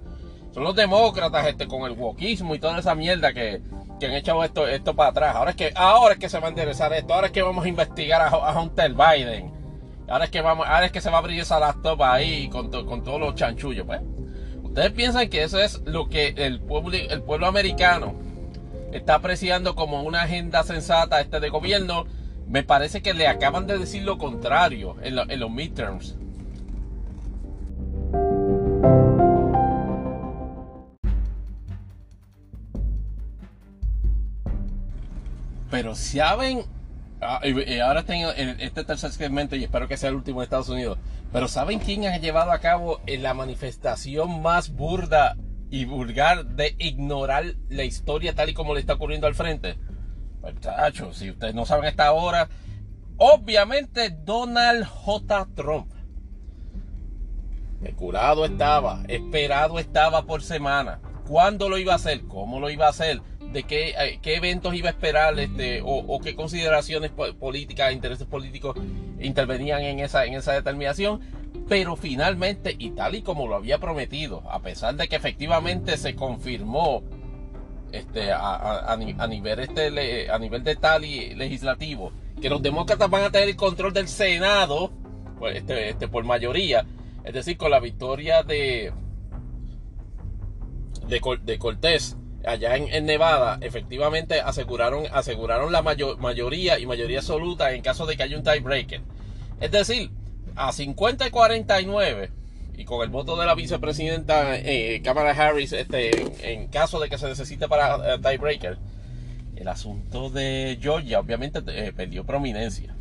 [0.52, 3.62] Son los demócratas este, con el wokismo y toda esa mierda que,
[3.98, 5.34] que han echado esto, esto para atrás.
[5.34, 7.14] Ahora es que, ahora es que se va a interesar esto.
[7.14, 9.63] Ahora es que vamos a investigar a, a Hunter Biden
[10.08, 12.70] Ahora es que vamos, ahora es que se va a abrir esa laptop ahí con,
[12.70, 14.00] con todos los chanchullos, pues.
[14.62, 18.14] Ustedes piensan que eso es lo que el pueblo, el pueblo americano
[18.92, 22.04] está apreciando como una agenda sensata este de gobierno.
[22.48, 26.16] Me parece que le acaban de decir lo contrario en, en los midterms.
[35.70, 36.64] Pero saben
[37.26, 37.40] Ah,
[37.82, 40.98] ahora tengo este tercer segmento y espero que sea el último en Estados Unidos.
[41.32, 45.34] Pero ¿saben quién ha llevado a cabo la manifestación más burda
[45.70, 49.78] y vulgar de ignorar la historia tal y como le está ocurriendo al frente?
[50.42, 52.50] Muchachos, si ustedes no saben esta hora,
[53.16, 55.48] obviamente Donald J.
[55.54, 55.90] Trump.
[57.82, 61.00] El curado estaba, esperado estaba por semana.
[61.26, 62.26] ¿Cuándo lo iba a hacer?
[62.26, 63.22] ¿Cómo lo iba a hacer?
[63.54, 68.76] De qué, eh, qué eventos iba a esperar este, o, qué consideraciones políticas, intereses políticos
[69.20, 71.20] intervenían en esa, en esa determinación.
[71.68, 76.14] Pero finalmente, y tal y como lo había prometido, a pesar de que efectivamente se
[76.14, 77.02] confirmó
[77.90, 78.94] este, a,
[79.28, 82.12] nivel, este, a nivel de tal y legislativo,
[82.42, 84.90] que los demócratas van a tener el control del Senado,
[85.38, 86.84] pues, este, este, por mayoría,
[87.22, 88.92] es decir, con la victoria de,
[91.06, 97.82] de, de Cortés allá en, Nevada, efectivamente aseguraron, aseguraron la mayoría y mayoría absoluta en
[97.82, 99.00] caso de que haya un tiebreaker.
[99.60, 100.10] Es decir,
[100.56, 102.30] a 50 y 49,
[102.76, 107.18] y con el voto de la vicepresidenta eh, Kamala Harris, este, en caso de que
[107.18, 108.78] se necesite para eh, tiebreaker,
[109.56, 112.94] el asunto de Georgia obviamente eh, perdió prominencia.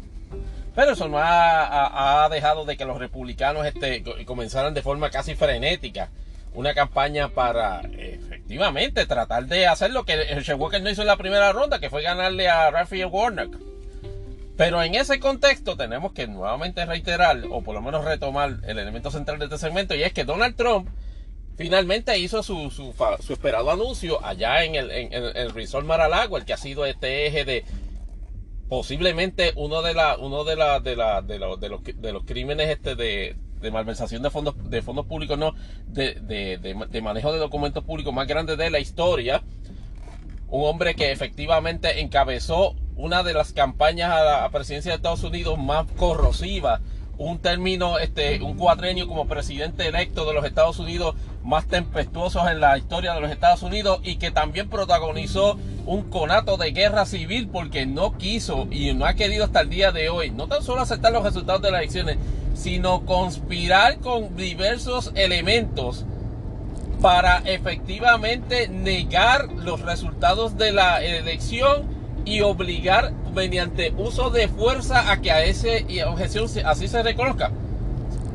[0.75, 6.10] Pero eso no ha, dejado de que los republicanos este, comenzaran de forma casi frenética
[6.55, 10.15] una campaña para efectivamente tratar de hacer lo que
[10.57, 13.57] Walker no hizo en la primera ronda, que fue ganarle a Raphael Warnock.
[14.55, 19.09] Pero en ese contexto tenemos que nuevamente reiterar, o por lo menos retomar el elemento
[19.09, 20.89] central de este segmento, y es que Donald Trump
[21.57, 22.93] finalmente hizo su, su,
[23.33, 27.45] esperado anuncio allá en el, en, el Resort Mar-a-Lago, el que ha sido este eje
[27.45, 27.65] de
[28.69, 32.95] posiblemente uno de la, uno de la, de la, de, los, de los crímenes este
[32.95, 35.56] de de malversación de fondos, de fondos públicos, no,
[35.88, 36.15] de,
[36.60, 39.41] de, manejo de documentos públicos más grande de la historia.
[40.49, 45.58] Un hombre que efectivamente encabezó una de las campañas a la presidencia de Estados Unidos
[45.58, 46.82] más corrosivas
[47.17, 52.60] un término, este, un cuatrenio como presidente electo de los Estados Unidos más tempestuosos en
[52.60, 57.49] la historia de los Estados Unidos y que también protagonizó un conato de guerra civil
[57.49, 60.82] porque no quiso y no ha querido hasta el día de hoy, no tan solo
[60.82, 62.17] aceptar los resultados de las elecciones,
[62.63, 66.06] sino conspirar con diversos elementos
[67.02, 71.84] para efectivamente negar los resultados de la elección
[72.23, 75.67] y obligar mediante uso de fuerza a que a esa
[76.08, 77.52] objeción así se reconozca.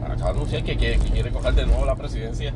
[0.04, 2.52] Acaba de anunciar que quiere, coger de nuevo la presidencia.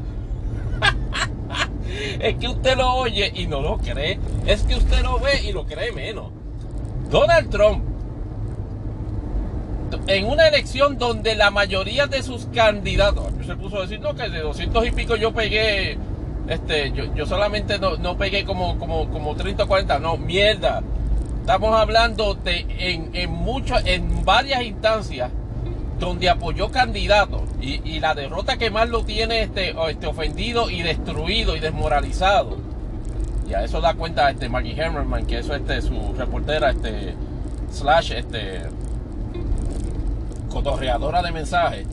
[2.20, 4.20] es que usted lo oye y no lo cree.
[4.44, 6.32] Es que usted lo ve y lo cree menos.
[7.08, 7.82] Donald Trump,
[10.06, 14.28] en una elección donde la mayoría de sus candidatos, se puso a decir, no, que
[14.28, 15.98] de 200 y pico yo pegué,
[16.48, 20.82] este, yo, yo solamente no, no, pegué como, como, como 30 o 40, no, mierda.
[21.40, 23.36] Estamos hablando de en, en,
[23.86, 25.30] en varias instancias
[25.98, 31.54] donde apoyó candidatos y, la derrota que más lo tiene este, este ofendido y destruido
[31.54, 32.58] y desmoralizado.
[33.48, 37.14] Y a eso da cuenta este Maggie Hammerman, que eso este su reportera, este
[37.70, 38.62] slash este
[40.52, 41.86] cotorreadora de mensajes.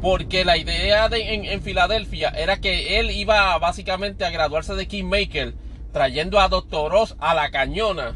[0.00, 4.86] Porque la idea de, en, en Filadelfia era que él iba básicamente a graduarse de
[4.86, 5.54] Kingmaker
[5.92, 8.14] trayendo a Doctor Oz a la cañona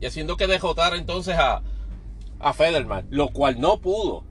[0.00, 1.62] y haciendo que dejotara entonces a,
[2.40, 4.24] a Federman, lo cual no pudo.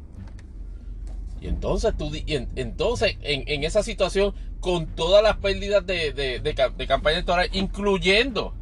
[1.39, 7.49] Y entonces, tú, entonces en, esa situación, con todas las pérdidas de, de, campaña electoral,
[7.51, 8.53] incluyendo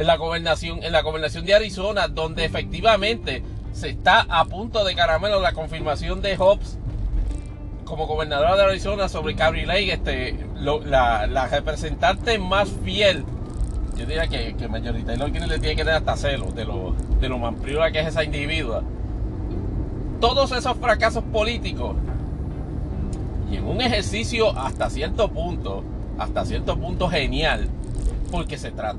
[0.00, 4.94] en la gobernación, en la gobernación de Arizona, donde efectivamente se está a punto de
[4.94, 6.78] caramelo la confirmación de Hobbs
[7.84, 13.26] como gobernadora de Arizona sobre Cabri Lake, este, la, representante más fiel,
[13.94, 16.94] yo diría que, que Mayorita lo que le tiene que tener hasta celo de lo,
[17.20, 17.38] de lo
[17.92, 18.82] que es esa individua.
[20.18, 21.94] Todos esos fracasos políticos
[23.52, 25.84] y en un ejercicio hasta cierto punto,
[26.16, 27.68] hasta cierto punto genial,
[28.30, 28.98] porque se trata,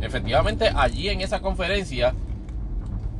[0.00, 2.14] efectivamente allí en esa conferencia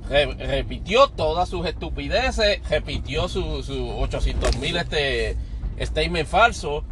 [0.08, 5.36] repitió todas sus estupideces, repitió sus su 800 mil este
[5.80, 6.84] statement falso,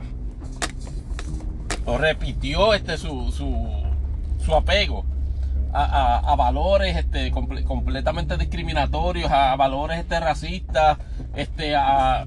[1.87, 5.05] o repitió este su, su, apego
[5.73, 10.99] a, valores este, completamente discriminatorios, a, valores este, racistas,
[11.35, 12.27] este, a,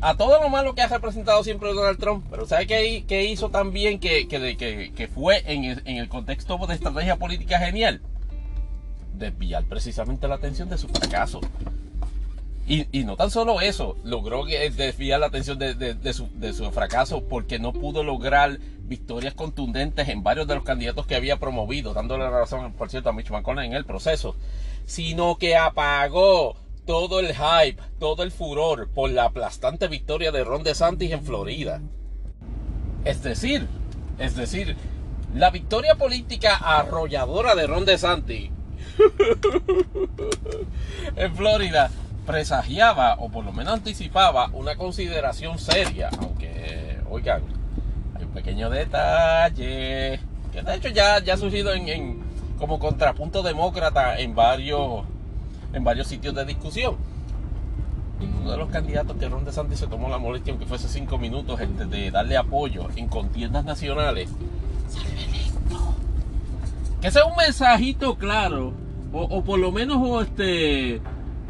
[0.00, 2.26] a, todo lo malo que ha representado siempre Donald Trump.
[2.30, 7.58] Pero ¿sabe qué, hizo también que, que, fue en en el contexto de estrategia política
[7.58, 8.00] genial?
[9.18, 11.40] desviar precisamente la atención de su fracaso.
[12.68, 18.02] Y, no tan solo eso, logró desviar la atención de, su, fracaso porque no pudo
[18.02, 22.90] lograr victorias contundentes en varios de los candidatos que había promovido, dándole la razón, por
[22.90, 24.34] cierto, a Mitch McConnell en el proceso,
[24.84, 30.62] sino que apagó todo el hype, todo el furor por la aplastante victoria de Ron
[30.62, 31.80] DeSantis en Florida.
[33.04, 33.66] Es decir,
[34.18, 34.76] es decir,
[35.34, 38.50] la victoria política arrolladora de Ron DeSantis
[41.16, 41.90] en Florida
[42.24, 47.42] presagiaba o por lo menos anticipaba una consideración seria, aunque, oigan,
[48.14, 50.20] hay un pequeño detalle
[50.52, 52.22] que de hecho ya, ya ha surgido en,
[52.58, 55.04] como contrapunto demócrata en varios,
[55.76, 56.96] en varios sitios de discusión.
[58.40, 61.60] Uno de los candidatos que Ron DeSantis se tomó la molestia, aunque fuese cinco minutos,
[61.60, 64.30] este, de darle apoyo en contiendas nacionales.
[67.00, 68.72] Que sea un mensajito claro
[69.12, 71.00] o, por lo menos este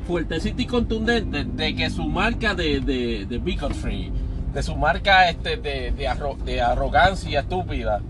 [0.06, 4.12] fuertecito y contundente de que su marca de, de, de bigotry,
[4.52, 8.00] de su marca este de, de, arrogancia estúpida,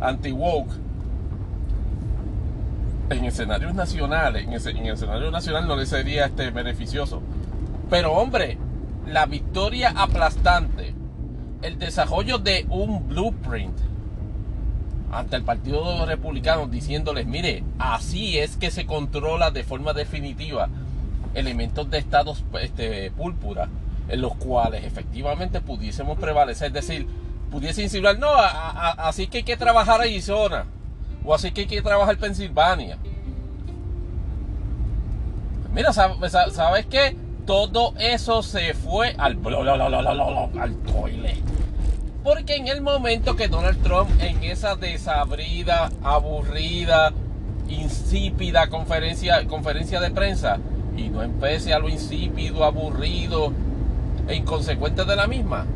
[0.00, 0.72] anti-woke,
[3.10, 7.22] en escenarios nacionales, en, en el escenario nacional no le sería este beneficioso.
[7.90, 8.58] Pero hombre,
[9.06, 10.94] la victoria aplastante,
[11.62, 13.78] el desarrollo de un blueprint
[15.12, 20.68] ante el Partido Republicano diciéndoles, mire, así es que se controla de forma definitiva
[21.34, 23.68] elementos de estados este, púrpura
[24.08, 27.06] en los cuales efectivamente pudiésemos prevalecer, es decir,
[27.50, 30.66] pudiese insinuar, no, así que hay que trabajar Arizona,
[31.24, 32.98] o así que hay que trabajar Pensilvania.
[35.72, 37.16] Mira, ¿sabes qué?
[37.46, 41.42] Todo eso se fue al, al toilet.
[42.22, 47.12] Porque en el momento que Donald Trump, en esa desabrida, aburrida,
[47.68, 50.58] insípida conferencia, conferencia de prensa,
[50.96, 53.52] y no empece a lo insípido, aburrido
[54.28, 55.66] e inconsecuente de la misma.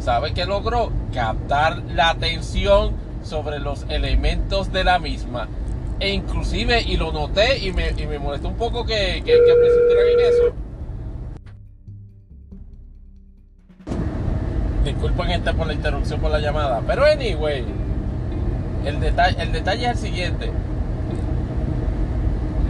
[0.00, 0.90] ¿Sabe qué logró?
[1.12, 5.48] Captar la atención sobre los elementos de la misma.
[6.00, 10.12] E inclusive, y lo noté y me, y me molestó un poco que, que, que
[10.12, 10.54] en eso.
[14.84, 16.82] Disculpen este por la interrupción por la llamada.
[16.86, 17.64] Pero anyway,
[18.84, 20.50] el detalle, el detalle es el siguiente.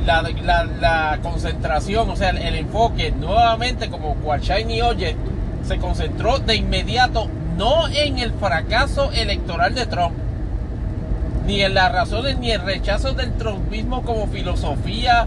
[0.07, 5.17] La, la, concentración, o sea, el, enfoque, nuevamente como cual Shiny Oye,
[5.63, 7.29] se concentró de inmediato
[7.59, 10.15] no en el fracaso electoral de Trump,
[11.49, 15.27] ni en las razones ni el rechazo del trumpismo como filosofía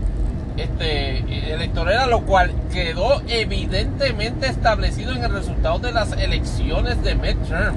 [0.56, 7.76] este, electoral, lo cual quedó evidentemente establecido en el resultado de las elecciones de midterm.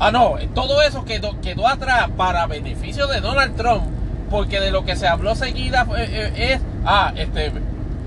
[0.00, 3.82] Ah, no, todo eso quedó, quedó atrás para beneficio de Donald Trump,
[4.30, 7.52] porque de lo que se habló seguida eh, eh, es, ah, este,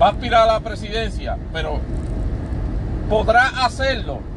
[0.02, 1.78] va a aspirar a la presidencia, pero
[3.08, 4.29] podrá hacerlo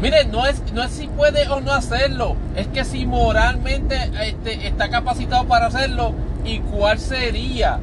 [0.00, 4.66] Miren, no es, no es si puede o no hacerlo, es que si moralmente este,
[4.66, 7.80] está capacitado para hacerlo y cuál sería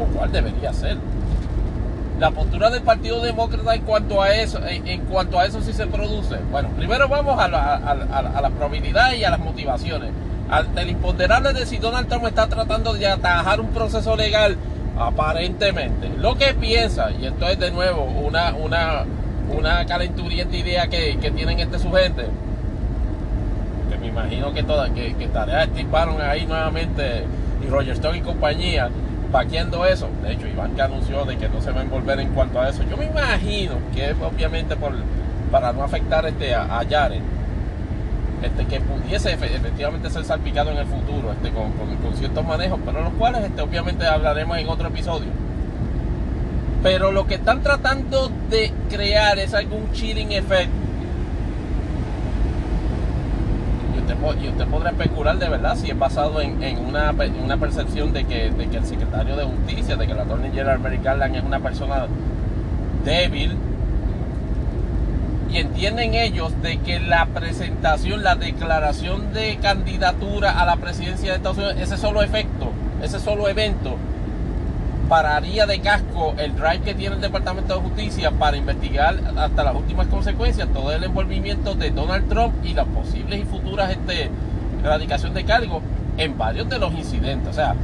[0.00, 0.96] o cuál debería ser.
[2.18, 5.86] La postura del Partido Demócrata en cuanto a eso, en, cuanto a eso si se
[5.86, 6.36] produce.
[6.50, 10.12] Bueno, primero vamos a la, a, la probabilidad y a las motivaciones.
[10.74, 14.56] Del imponderable de si Donald Trump está tratando de atajar un proceso legal,
[14.98, 16.08] aparentemente.
[16.16, 19.04] Lo que piensa, y esto es de nuevo una, una,
[19.54, 22.22] una calenturienta idea que, que tienen este sujeto,
[23.90, 25.68] que me imagino que toda, que, que tarea
[26.28, 27.24] ahí nuevamente
[27.64, 28.90] y Roger Stone y compañía
[29.30, 30.08] vaqueando eso.
[30.22, 32.68] De hecho, Iván que anunció de que no se va a envolver en cuanto a
[32.68, 32.82] eso.
[32.88, 34.92] Yo me imagino que obviamente por,
[35.50, 36.84] para no afectar este, a, a
[38.42, 43.02] este, que pudiese efectivamente ser salpicado en el futuro este, con, con, ciertos manejos, pero
[43.02, 45.28] los cuales este, obviamente hablaremos en otro episodio.
[46.86, 50.70] Pero lo que están tratando de crear es algún chilling effect.
[54.40, 57.12] Y usted, podrá especular de verdad si es basado en, una,
[57.42, 60.78] una, percepción de que, de que el secretario de justicia, de que la Attorney General
[60.78, 62.06] Mary Garland es una persona
[63.04, 63.56] débil.
[65.50, 71.36] Y entienden ellos de que la presentación, la declaración de candidatura a la presidencia de
[71.38, 72.70] Estados Unidos, ese solo efecto,
[73.02, 73.96] ese solo evento,
[75.08, 79.74] pararía de casco el drive que tiene el Departamento de Justicia para investigar hasta las
[79.74, 84.30] últimas consecuencias todo el envolvimiento de Donald Trump y las posibles y futuras este,
[84.82, 85.82] erradicación de cargos
[86.18, 87.48] en varios de los incidentes.
[87.50, 87.74] O sea,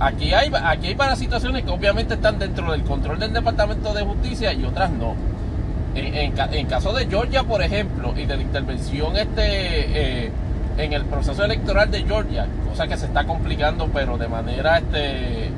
[0.00, 4.02] aquí hay, aquí hay varias situaciones que obviamente están dentro del control del Departamento de
[4.02, 5.14] Justicia y otras no.
[5.94, 10.30] En, en, caso de Georgia, por ejemplo, y de la intervención este, eh,
[10.76, 15.50] en el proceso electoral de Georgia, cosa que se está complicando, pero de manera este,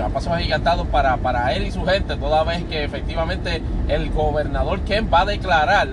[0.00, 4.80] a pasos agigantados para, para él y su gente, toda vez que efectivamente el gobernador
[4.80, 5.88] Ken va a declarar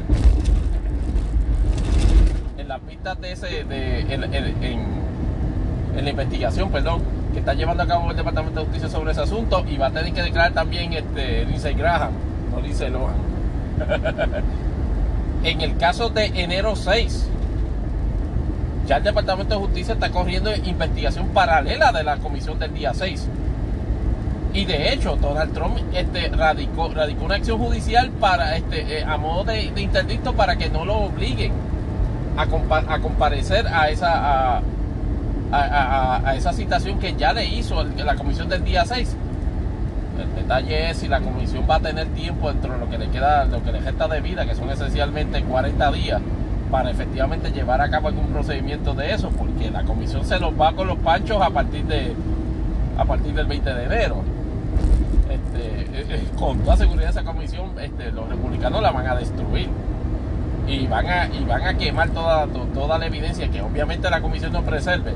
[2.58, 4.98] en las pistas de ese, de, en,
[6.04, 7.02] la investigación, perdón,
[7.34, 9.92] que está llevando a cabo el Departamento de Justicia sobre ese asunto y va a
[9.92, 12.12] tener que declarar también este Lindsey Graham,
[12.52, 13.16] no dice Lohan.
[15.44, 17.30] en el caso de enero 6,
[18.88, 23.28] ya el Departamento de Justicia está corriendo investigación paralela de la comisión del día 6.
[24.54, 26.90] Y de hecho, Donald Trump este, radicó,
[27.22, 31.52] una acción judicial para, este, eh, a modo de, interdicto para que no lo obliguen
[32.38, 32.48] a,
[33.00, 34.62] comparecer a esa,
[35.52, 39.16] a, esa citación que ya le hizo la comisión del día 6.
[40.22, 43.10] El detalle es si la comisión va a tener tiempo dentro de lo que le
[43.10, 46.22] queda, lo que le resta de vida, que son esencialmente 40 días,
[46.72, 50.74] para efectivamente llevar a cabo algún procedimiento de eso, porque la comisión se los va
[50.74, 52.14] con los panchos a partir de
[52.98, 54.24] a partir del 20 de enero.
[55.30, 59.70] Este, eh, eh, con toda seguridad esa comisión este, los republicanos la van a destruir
[60.68, 64.52] y van a, y van a quemar toda, toda la evidencia que obviamente la comisión
[64.52, 65.14] no preserve.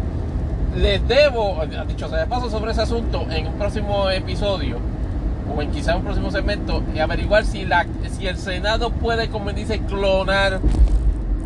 [0.75, 4.77] Les debo, dicho sea de paso sobre ese asunto, en un próximo episodio
[5.53, 9.79] o en quizá un próximo segmento, averiguar si, la, si el Senado puede, como dice,
[9.79, 10.61] clonar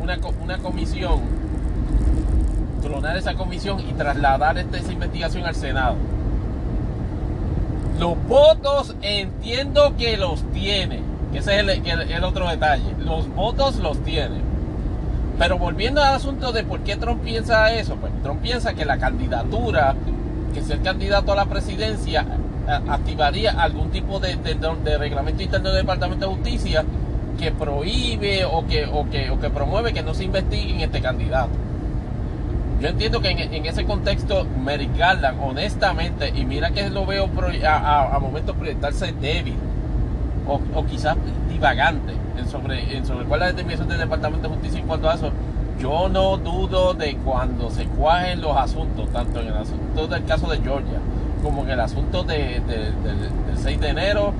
[0.05, 1.19] una, una comisión,
[2.81, 5.95] clonar esa comisión y trasladar esta, esa investigación al Senado.
[7.99, 11.01] Los votos entiendo que los tiene.
[11.33, 12.95] Ese es el, otro detalle.
[12.99, 14.41] Los votos los tiene.
[15.39, 18.97] Pero volviendo al asunto de por qué Trump piensa eso, pues Trump piensa que la
[18.97, 19.95] candidatura,
[20.53, 22.25] que ser candidato a la presidencia,
[22.87, 24.37] activaría algún tipo de,
[24.97, 26.85] reglamento interno del Departamento de Justicia
[27.35, 31.01] que prohíbe o que, o que, o que promueve que no se investigue en este
[31.01, 31.51] candidato.
[32.81, 37.29] Yo entiendo que en, ese contexto, Merrick Garland, honestamente, y mira que lo veo
[37.65, 39.55] a, a, momentos proyectarse débil,
[40.47, 41.15] o, quizás
[41.49, 42.13] divagante,
[42.51, 45.31] sobre, sobre cuál es la determinación del Departamento de Justicia en cuanto a eso,
[45.79, 50.47] yo no dudo de cuando se cuajen los asuntos, tanto en el asunto del caso
[50.47, 50.99] de Georgia,
[51.41, 54.33] como en el asunto de, del 6 de enero,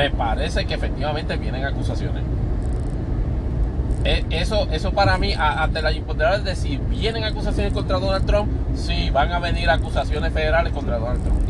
[0.00, 2.22] me parece que efectivamente vienen acusaciones.
[4.02, 8.50] E, eso, eso para mí, ante la imposibilidad de si vienen acusaciones contra Donald Trump,
[8.74, 11.40] sí, van a venir acusaciones federales contra Donald Trump.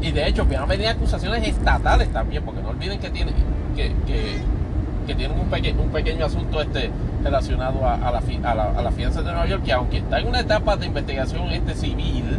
[0.00, 3.34] Y de hecho, van a venir acusaciones estatales también, porque no olviden que tienen,
[3.74, 6.90] que, que, tienen un, pequeño un pequeño asunto este
[7.24, 10.28] relacionado a, la, a, la, a la fianza de Nueva York, que aunque está en
[10.28, 12.38] una etapa de investigación este civil,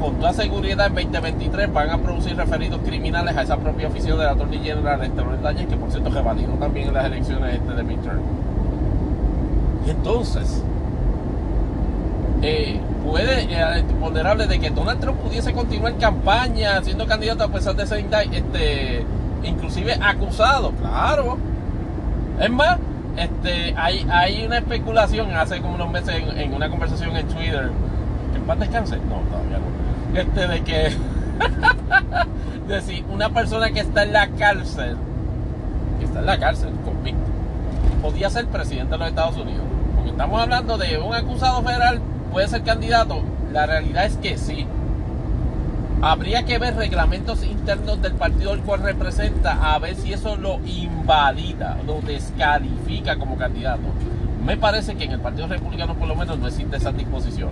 [0.00, 4.24] con toda seguridad en 2023 van a producir referidos criminales a esa propia oficina de
[4.24, 7.82] la Attorney General este Bretaña, que por cierto revalidó también en las elecciones este de
[7.82, 8.20] midterm.
[9.86, 10.62] Y entonces,
[12.42, 17.76] eh, puede eh, ponderable de que Donald Trump pudiese continuar campaña siendo candidato a pesar
[17.76, 19.04] de ser este,
[19.44, 21.36] inclusive acusado, claro.
[22.40, 22.78] Es más,
[23.18, 27.70] este, hay, hay una especulación hace como unos meses en, en una conversación en Twitter,
[28.32, 30.90] que en paz descanse, no, todavía no este de que
[32.68, 34.96] de si una persona que está en la cárcel
[35.98, 37.30] que está en la cárcel convicto
[38.02, 39.64] podía ser presidente de los Estados Unidos.
[39.94, 42.00] Porque estamos hablando de un acusado federal
[42.32, 43.22] puede ser candidato.
[43.52, 44.66] La realidad es que sí.
[46.02, 50.58] Habría que ver reglamentos internos del partido al cual representa a ver si eso lo
[50.64, 53.82] invalida lo descalifica como candidato.
[54.42, 57.50] Me parece que en el Partido Republicano por lo menos no existe esa disposición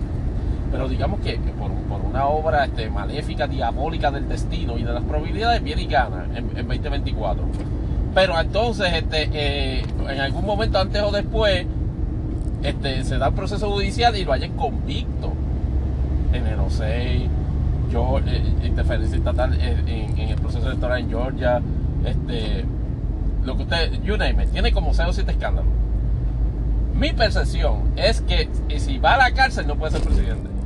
[0.71, 5.63] pero digamos que, por, una obra este, maléfica, diabólica del destino y de las probabilidades,
[5.63, 7.43] viene y gana en, 2024.
[8.15, 11.65] Pero entonces, este, eh, en algún momento antes o después,
[12.63, 15.33] este, se da el proceso judicial y lo hayan convicto
[16.33, 17.29] en el 6,
[17.91, 21.61] yo, eh, interferencia estatal en, el proceso electoral en Georgia,
[22.05, 22.65] este,
[23.43, 25.71] lo que usted, you name it, tiene como 0 o 7 escándalos.
[26.93, 30.58] Mi percepción es que si va a la cárcel no puede ser presidente.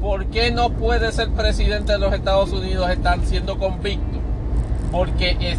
[0.00, 4.18] ¿Por qué no puede ser presidente de los Estados Unidos están siendo convicto?
[4.92, 5.56] Porque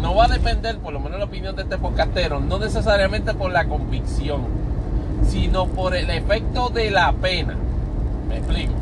[0.00, 3.50] no va a depender, por lo menos la opinión de este podcastero, no necesariamente por
[3.50, 4.42] la convicción,
[5.26, 7.56] sino por el efecto de la pena.
[8.28, 8.72] Me explico.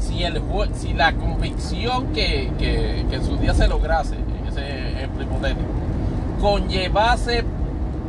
[0.00, 2.50] Si, la convicción que,
[3.10, 5.68] en su día se lograse, en ese ejemplo hipotético,
[6.40, 7.44] conllevase,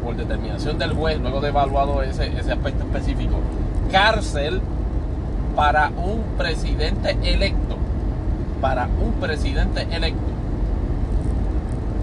[0.03, 3.35] por determinación del juez, luego de evaluado ese aspecto específico,
[3.91, 4.61] cárcel
[5.55, 7.77] para un presidente electo.
[8.61, 10.19] Para un presidente electo.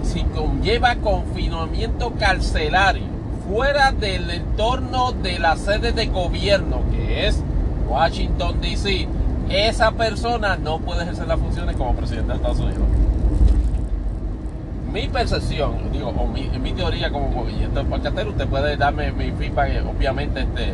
[0.03, 3.03] Si conlleva confinamiento carcelario
[3.49, 7.41] fuera del entorno de la sede de gobierno, que es
[7.87, 9.07] Washington, D.C.,
[9.49, 12.83] esa persona no puede ejercer las funciones como presidente de Estados Unidos.
[14.91, 19.31] Mi percepción, digo, o mi, mi teoría como y esto es usted puede darme mi
[19.31, 20.73] feedback, obviamente, este,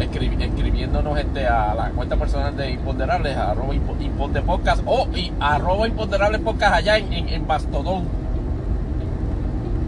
[0.00, 6.40] escribiéndonos este, a la cuenta personal de Imponderables, arroba Imponde Podcast o y, arroba Imponderables
[6.40, 8.04] Podcast allá en, en, Mastodon.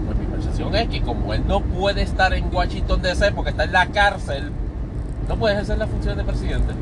[0.06, 3.64] Pues mi percepción es que como él no puede estar en Washington DC porque está
[3.64, 4.50] en la cárcel,
[5.28, 6.74] no puede ejercer la función de presidente.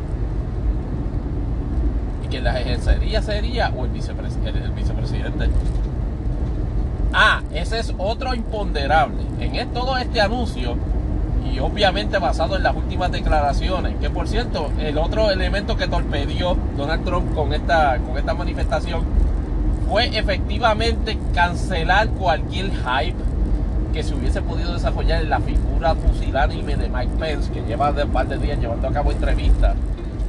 [2.24, 5.48] Y que la ejercería sería o el, el vicepresidente.
[7.12, 9.22] Ah, ese es otro imponderable.
[9.40, 10.76] En todo este anuncio
[11.44, 16.56] y obviamente basado en las últimas declaraciones, que por cierto, el otro elemento que torpedió
[16.76, 19.04] Donald Trump con esta, con esta manifestación
[19.88, 23.16] fue efectivamente cancelar cualquier hype
[23.92, 28.04] que se hubiese podido desarrollar en la figura pusilánime de Mike Pence, que lleva de
[28.04, 29.76] un par de días llevando a cabo entrevistas,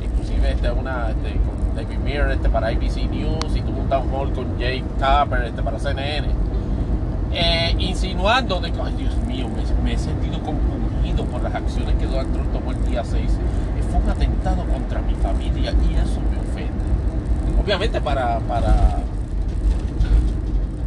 [0.01, 4.10] inclusive este, una este, con David Meir este, para ABC News y tuvo un town
[4.14, 6.28] hall con Jake Tapper este, para CNN,
[7.32, 9.48] eh, insinuando de que, ay Dios mío,
[9.84, 10.60] me, he sentido como
[11.26, 13.30] por las acciones que Donald Trump tomó el día 6.
[13.92, 16.84] Fue un atentado contra mi familia y eso me ofende.
[17.62, 19.00] Obviamente para, para,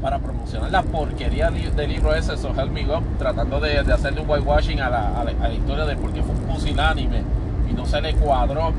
[0.00, 2.86] para promocionar la porquería del libro ese, So Help Me
[3.18, 6.42] tratando de, hacerle un whitewashing a la, a, la, historia de por qué fue un
[6.42, 7.22] pusilánime
[7.68, 8.72] y no se le cuadró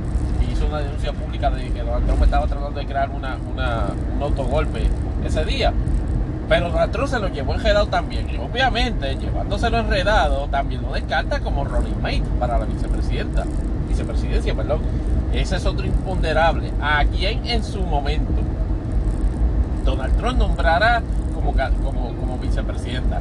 [0.51, 3.37] hizo una denuncia pública de que Donald Trump estaba tratando de crear una,
[4.15, 4.87] un autogolpe
[5.25, 5.73] ese día.
[6.49, 8.29] Pero Trump se lo llevó enredado también.
[8.29, 13.45] Y obviamente, llevándoselo enredado, también lo descarta como Ronnie Mate para la vicepresidenta.
[13.87, 14.81] Vicepresidencia, perdón.
[15.33, 16.71] Ese es otro imponderable.
[16.81, 18.41] A quien en su momento
[19.83, 21.01] Donald Trump nombrará
[21.33, 23.19] como, como, vicepresidenta.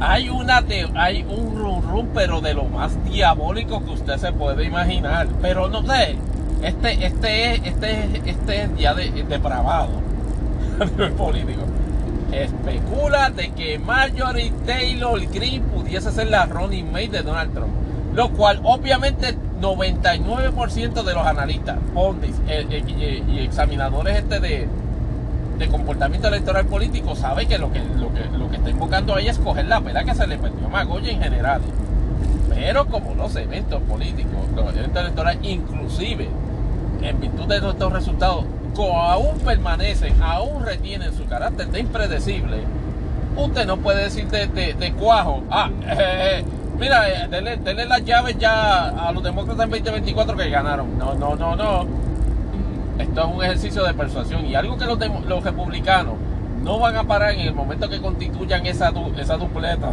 [0.00, 0.62] hay una
[0.94, 5.68] hay un rum rum pero de lo más diabólico que usted se puede imaginar pero
[5.68, 6.16] no sé
[6.62, 9.90] este este es este este es ya de, depravado
[10.80, 11.62] a nivel político
[12.32, 17.72] especula de que Marjorie Taylor Greene pudiese ser la running mate de Donald Trump
[18.14, 21.78] lo cual obviamente 99% de los analistas
[22.48, 24.68] eh, eh, y examinadores este de
[25.58, 29.28] de comportamiento electoral político sabe que lo que, lo que, lo que está invocando ahí
[29.28, 31.60] es coger la pela que se le perdió a Magoya en general.
[32.48, 36.28] Pero como los eventos políticos, los eventos electorales, inclusive
[37.02, 38.44] en virtud de estos resultados,
[38.76, 42.62] aún permanecen, aún retienen su carácter de impredecible,
[43.36, 46.44] usted no puede decir de, cuajo, ah, eh,
[46.78, 50.98] mira, eh, denle, las llaves ya a los demócratas en 2024 que ganaron.
[50.98, 51.86] No, no, no, no.
[52.98, 56.14] Esto es un ejercicio de persuasión y algo que los, republicanos
[56.62, 59.92] no van a parar en el momento que constituyan esa, esa dupleta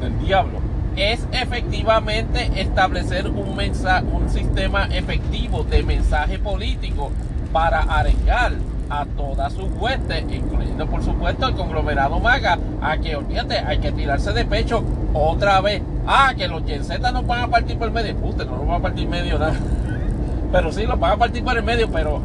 [0.00, 0.60] del diablo.
[0.94, 7.10] Es efectivamente establecer un, mensaje, un sistema efectivo de mensaje político
[7.52, 8.52] para arengar
[8.90, 13.92] a todas sus huestes, incluyendo por supuesto el conglomerado MAGA, a que olvídate, hay que
[13.92, 14.82] tirarse de pecho
[15.14, 15.82] otra vez.
[16.06, 18.16] Ah, que los Yensetas no van a partir por el medio.
[18.22, 19.54] Usted no lo van a partir medio nada.
[20.52, 22.20] Pero sí, lo van a partir por el medio, pero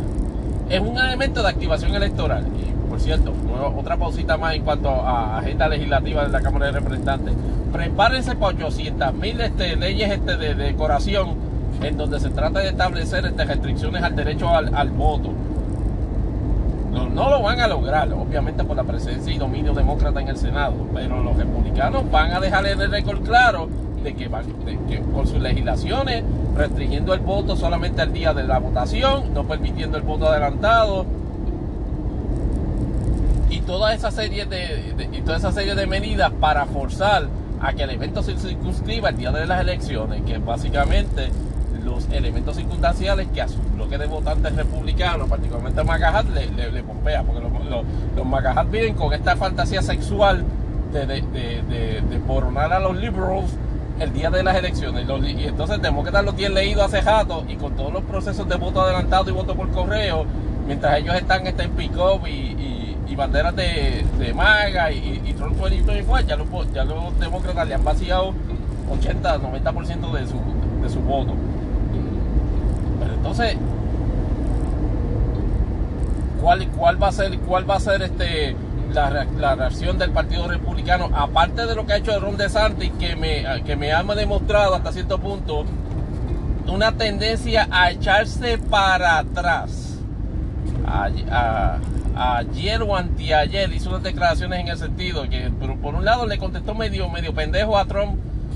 [0.69, 2.45] es un elemento de activación electoral.
[2.59, 3.33] Y por cierto,
[3.77, 7.33] otra pausita más en cuanto a agenda legislativa de la Cámara de Representantes.
[7.71, 11.35] Prepárense para 800 mil este, leyes este, de, decoración
[11.81, 15.31] en donde se trata de establecer este, restricciones al derecho al, voto.
[16.91, 20.37] No, no, lo van a lograr, obviamente por la presencia y dominio demócrata en el
[20.37, 23.69] Senado, pero los republicanos van a dejar el récord claro
[24.03, 26.23] de que, van, de sus legislaciones
[26.55, 31.05] restringiendo el voto solamente al día de la votación, no permitiendo el voto adelantado
[33.49, 37.27] y toda esa serie de, y toda esa serie de medidas para forzar
[37.59, 41.31] a que el evento se circunscriba el día de las elecciones, que básicamente
[41.97, 47.23] los elementos circunstanciales que a su bloque de votantes republicanos, particularmente Magahat, le, le, pompea,
[47.23, 50.43] porque los, los, viven con esta fantasía sexual
[50.93, 52.21] de, de,
[52.71, 53.51] a los liberals
[53.99, 55.07] el día de las elecciones.
[55.25, 58.55] Y, entonces tenemos que lo tienen leído hace rato y con todos los procesos de
[58.55, 60.25] voto adelantado y voto por correo,
[60.67, 66.35] mientras ellos están, en pick-up y, y, banderas de, MAGA y, y Trump 2024, ya
[66.35, 68.31] los, ya los demócratas le han vaciado
[68.91, 70.27] 80, 90% de
[70.81, 71.33] de su voto.
[73.29, 73.57] Entonces,
[76.41, 78.55] ¿cuál, cuál va a ser, cuál va a ser este
[78.93, 83.43] la, reacción del Partido Republicano, aparte de lo que ha hecho Ron DeSantis, que me,
[83.63, 85.65] que me ha demostrado hasta cierto punto
[86.67, 89.99] una tendencia a echarse para atrás.
[92.15, 95.51] ayer o anteayer hizo unas declaraciones en el sentido que
[95.81, 98.15] por, un lado le contestó medio, medio pendejo a Trump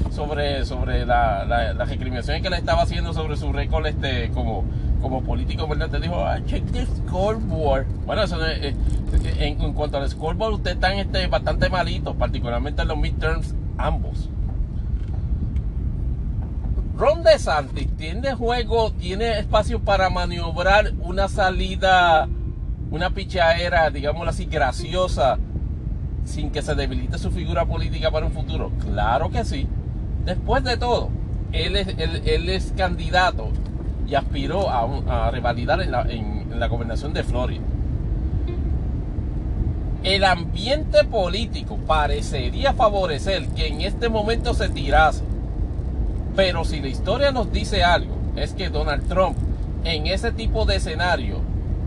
[0.09, 4.63] sobre, sobre las la, recriminaciones que le estaba haciendo sobre su récord este, como,
[5.25, 5.89] político, ¿verdad?
[5.89, 7.85] Te dijo, ah, check the scoreboard.
[8.05, 8.75] Bueno, eso eh,
[9.39, 14.29] en, cuanto al scoreboard, ustedes están este, bastante malitos, particularmente en los midterms, ambos.
[16.97, 22.27] Ron DeSantis tiene juego, tiene espacio para maniobrar una salida,
[22.91, 25.39] una pichadera, digamos así, graciosa,
[26.25, 28.71] sin que se debilite su figura política para un futuro.
[28.79, 29.67] Claro que sí.
[30.25, 31.09] Después de todo,
[31.51, 33.49] él es, candidato
[34.07, 37.63] y aspiró a, a revalidar en la, en la gobernación de Florida.
[40.03, 45.23] El ambiente político parecería favorecer que en este momento se tirase.
[46.35, 49.37] Pero si la historia nos dice algo, es que Donald Trump
[49.83, 51.37] en ese tipo de escenario,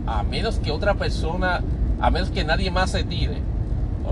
[0.06, 1.62] a menos que otra persona,
[2.00, 3.38] a menos que nadie más se tire,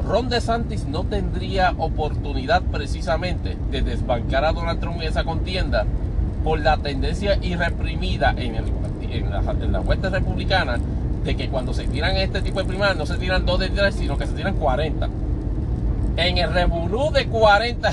[0.01, 5.84] Ron DeSantis no tendría oportunidad precisamente de desbancar a Donald Trump en esa contienda
[6.43, 8.64] por la tendencia irreprimida en, el,
[9.11, 10.78] en, la, hueste republicana
[11.24, 13.95] de que cuando se tiran este tipo de primarias no se tiran dos de tres,
[13.95, 15.09] sino que se tiran 40.
[16.16, 17.90] En el revolú de 40,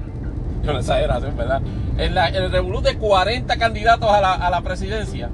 [0.64, 1.62] yo exageración, ¿verdad?
[1.96, 5.30] En, el revolú de 40 candidatos a la, a la presidencia,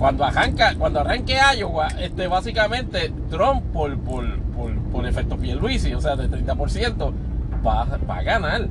[0.00, 6.00] cuando arranca, cuando arranque Iowa, este, básicamente Trump por, por, por, por efecto Pierluisi, o
[6.00, 7.12] sea, de 30%,
[7.64, 8.68] va, va a ganar.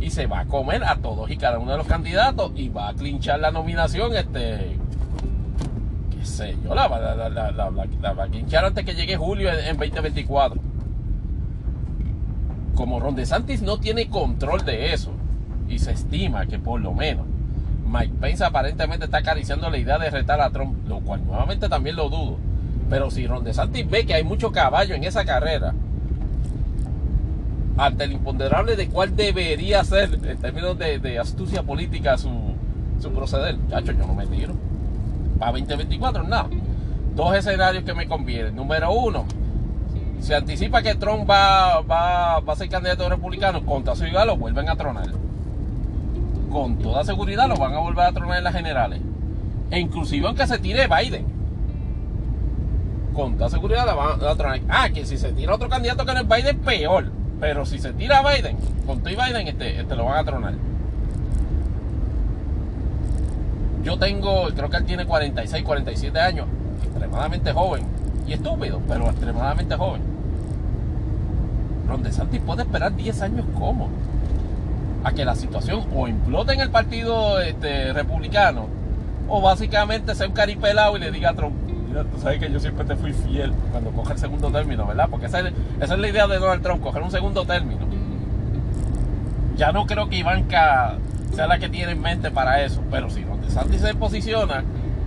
[0.00, 2.88] Y se va a comer a todos y cada uno de los candidatos y va
[2.88, 4.78] a clinchar la nominación, este,
[6.10, 10.60] qué sé yo, la, la, va a clinchar antes que llegue julio en, en 2024.
[12.74, 15.12] Como Ron DeSantis no tiene control de eso,
[15.68, 17.26] y se estima que por lo menos
[17.92, 21.96] Mike Pence aparentemente está acariciando la idea de retar a Trump, lo cual nuevamente también
[21.96, 22.38] lo dudo.
[22.88, 25.74] Pero si Ron DeSantis ve que hay mucho caballo en esa carrera
[27.76, 32.30] ante el imponderable de cuál debería ser, en términos de, astucia política, su,
[33.14, 33.56] proceder.
[33.68, 34.54] Chacho, yo no me tiro.
[35.38, 36.48] Para 2024, nada.
[37.14, 38.56] Dos escenarios que me convienen.
[38.56, 39.26] Número uno,
[40.20, 43.64] se anticipa que Trump va, a ser candidato republicano.
[43.66, 45.10] Con toda seguridad lo vuelven a tronar.
[46.52, 49.00] Con toda seguridad lo van a volver a tronar en las generales.
[49.70, 51.24] E inclusive aunque se tire Biden.
[53.14, 54.60] Con toda seguridad la van a tronar.
[54.68, 57.10] Ah, que si se tira otro candidato que no es Biden, peor.
[57.40, 60.54] Pero si se tira Biden, con todo y Biden, este, este lo van a tronar.
[63.82, 66.46] Yo tengo, creo que él tiene 46, 47 años,
[66.84, 67.82] extremadamente joven
[68.28, 70.02] y estúpido, pero extremadamente joven.
[71.88, 73.88] Ron DeSantis puede esperar 10 años como
[75.04, 78.68] a que la situación o implote en el partido este, republicano
[79.28, 81.54] o básicamente sea un caripelado y le diga a Trump,
[82.10, 85.08] tú sabes que yo siempre te fui fiel cuando coge el segundo término, ¿verdad?
[85.10, 87.80] Porque esa es, la idea de Donald Trump, coger un segundo término.
[89.56, 90.96] Ya no creo que Ivanka
[91.34, 94.64] sea la que tiene en mente para eso, pero si donde Santi se posiciona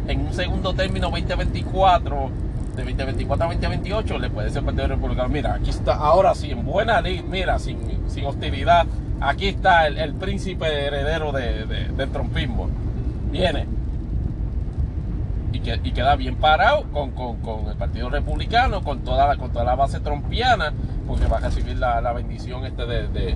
[0.07, 2.29] en un segundo término 2024,
[2.75, 5.29] de 2024 a 2028, le puede ser partido republicano.
[5.29, 8.85] Mira, aquí está, ahora sí, en buena ley, mira, sin, sin hostilidad,
[9.21, 12.69] aquí está el, príncipe heredero de, del trompismo.
[13.31, 13.67] Viene
[15.83, 17.11] y, queda bien parado con,
[17.69, 20.73] el Partido Republicano, con toda la, con toda la base trompiana,
[21.07, 23.35] porque va a recibir la, bendición este de,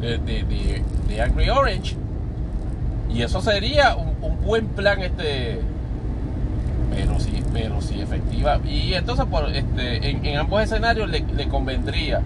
[0.00, 1.96] de, Angry Orange.
[3.10, 5.60] Y eso sería un, buen plan, este,
[6.94, 8.60] pero sí, pero sí, efectiva.
[8.64, 12.22] Y entonces por, este, en, ambos escenarios le, convendría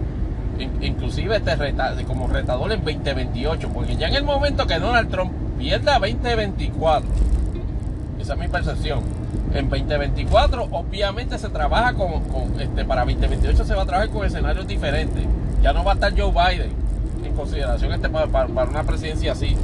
[0.59, 5.33] inclusive este reta, como retador en 2028, porque ya en el momento que Donald Trump
[5.59, 7.09] pierda 2024,
[8.21, 9.01] esa es mi percepción.
[9.53, 14.67] En 2024, obviamente se trabaja con, este, para 2028 se va a trabajar con escenarios
[14.67, 15.25] diferentes.
[15.63, 16.73] Ya no va a estar Joe Biden
[17.25, 19.57] en consideración este para, una presidencia así.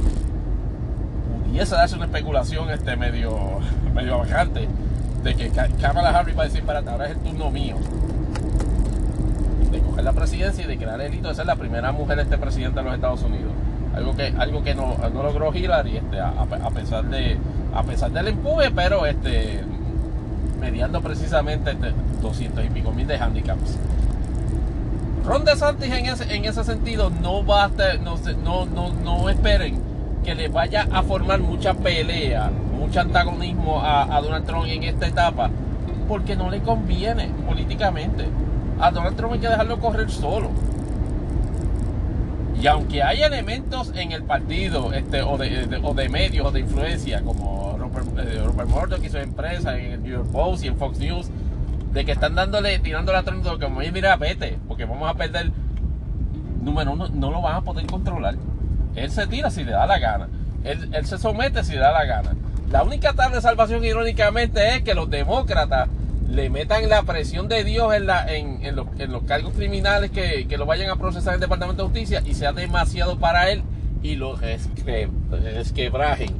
[1.45, 3.37] Pudiese darse una especulación este medio,
[3.93, 4.67] medio bajante
[5.23, 7.75] de que Kamala Harris va a decir, para ahora es el turno mío
[10.03, 12.85] la presidencia y de crear el hito de ser la primera mujer este presidente de
[12.85, 13.51] los Estados Unidos.
[13.95, 17.37] Algo que, algo que no, logró Hillary este, a pesar de
[17.73, 19.61] a pesar del empuje, pero este,
[20.59, 23.77] mediando precisamente este 200 y pico mil de handicaps.
[25.25, 29.79] Ron DeSantis en ese, en ese sentido no va a no, no, no, esperen
[30.23, 35.07] que le vaya a formar mucha pelea, mucho antagonismo a, a Donald Trump en esta
[35.07, 35.49] etapa,
[36.07, 38.25] porque no le conviene políticamente.
[38.81, 40.49] A Donald Trump hay que dejarlo correr solo.
[42.59, 47.77] Y aunque hay elementos en el partido este, o, de, medios o de influencia, como
[47.77, 51.29] Rupert, eh, Murdoch y su empresa en el New York Post y en Fox News,
[51.93, 55.51] de que están dándole, tirándole a Trump, como mira, vete, porque vamos a perder.
[56.61, 58.35] Número uno, no lo van a poder controlar.
[58.95, 60.27] Él se tira si le da la gana.
[60.63, 62.35] Él, él se somete si le da la gana.
[62.71, 65.89] La única tabla de salvación, irónicamente, es que los demócratas
[66.31, 71.33] le metan la presión de Dios en, los, cargos criminales que, lo vayan a procesar
[71.33, 73.63] el Departamento de Justicia y sea demasiado para él
[74.01, 76.31] y lo esquebrajen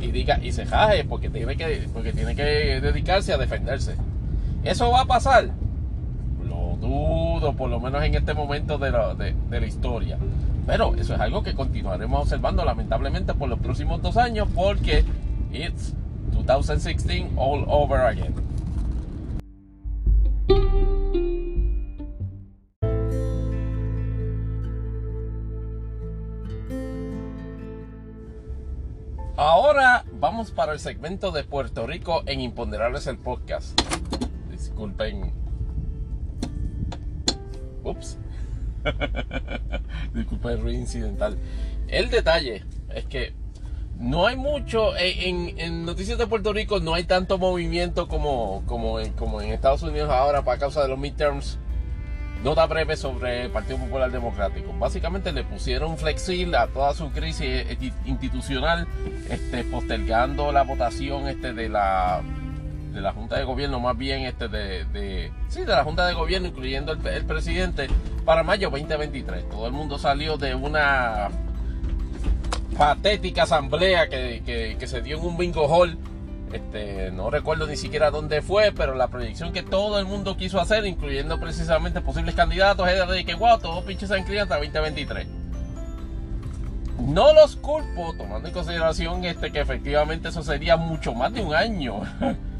[0.00, 3.94] y diga y se jaje porque tiene que dedicarse a defenderse.
[4.64, 5.50] ¿Eso va a pasar?
[6.44, 10.18] Lo dudo, por lo menos en este momento de la, de la historia.
[10.66, 15.04] Pero eso es algo que continuaremos observando lamentablemente por los próximos dos años porque
[15.52, 15.94] it's
[16.32, 18.51] 2016 all over again.
[29.36, 33.80] Ahora vamos para el segmento de Puerto Rico en Imponderables el podcast.
[34.50, 35.32] Disculpen.
[37.82, 38.18] Ups.
[40.14, 41.38] Disculpen el ruido incidental.
[41.88, 42.64] El detalle
[42.94, 43.34] es que
[44.02, 49.52] no hay mucho en, noticias de Puerto Rico no hay tanto movimiento como, como, en,
[49.52, 51.60] Estados Unidos ahora para causa de los midterms
[52.42, 57.64] nota breve sobre el Partido Popular Democrático básicamente le pusieron flexible a toda su crisis
[58.04, 58.88] institucional
[59.30, 62.22] este, postergando la votación este, de la
[62.92, 66.12] de la Junta de Gobierno, más bien este de, de sí, de la Junta de
[66.12, 67.88] Gobierno, incluyendo el, el presidente,
[68.26, 69.48] para mayo 2023.
[69.48, 71.30] Todo el mundo salió de una
[72.76, 75.98] patética asamblea que, se dio en un bingo hall.
[76.52, 80.60] Este, no recuerdo ni siquiera dónde fue, pero la proyección que todo el mundo quiso
[80.60, 85.26] hacer, incluyendo precisamente posibles candidatos, era de que, wow, todos pinches inscriben hasta 2023.
[86.98, 91.54] No los culpo, tomando en consideración este, que efectivamente eso sería mucho más de un
[91.54, 92.02] año.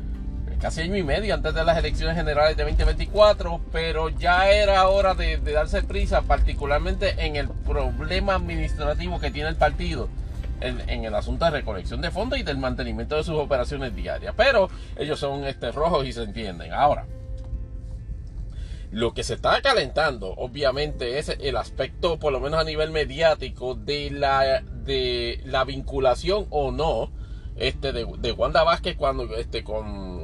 [0.63, 5.13] casi año y medio antes de las elecciones generales de 2024, pero ya era hora
[5.15, 10.09] de, darse prisa, particularmente en el problema administrativo que tiene el partido.
[10.61, 14.33] En, el asunto de recolección de fondos y del mantenimiento de sus operaciones diarias.
[14.37, 16.73] Pero ellos son este, rojos y se entienden.
[16.73, 17.07] Ahora,
[18.93, 23.75] lo que se está calentando, obviamente, es el aspecto, por lo menos a nivel mediático,
[23.75, 27.11] de la, de la vinculación o no
[27.57, 30.22] este, de, de Wanda Vázquez cuando, este, con,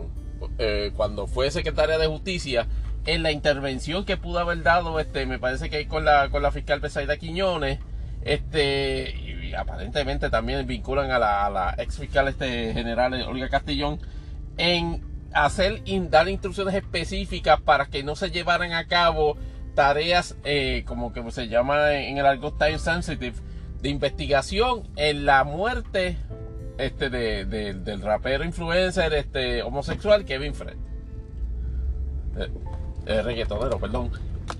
[0.58, 2.66] eh, cuando fue secretaria de Justicia
[3.06, 6.50] en la intervención que pudo haber dado, este, me parece que con la, con la
[6.50, 7.78] fiscal Pesaida Quiñones,
[8.22, 14.00] este, y aparentemente también vinculan a la, a ex fiscal este, general Olga Castillón,
[14.58, 15.02] en
[15.32, 19.36] hacer dar instrucciones específicas para que no se llevaran a cabo
[19.74, 23.36] tareas eh, como que se llama en el algo time sensitive
[23.80, 26.18] de investigación en la muerte
[26.78, 30.76] este de, del rapero influencer este homosexual Kevin Fred
[32.38, 32.48] eh,
[33.06, 33.46] eh,
[33.80, 34.12] perdón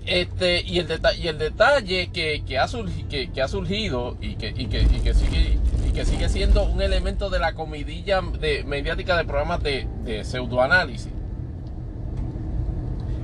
[0.05, 4.81] este y el detalle y el detalle que, que, ha surgido, y que, y que,
[4.81, 5.57] y que sigue
[5.99, 11.11] que sigue siendo un elemento de la comidilla de, mediática de programas de, de pseudoanálisis.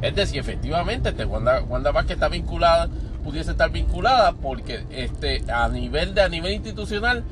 [0.02, 2.90] Es decir, efectivamente, este Wanda, Wanda Vázquez está vinculada,
[3.24, 7.24] pudiese estar vinculada porque este, a nivel de a nivel institucional,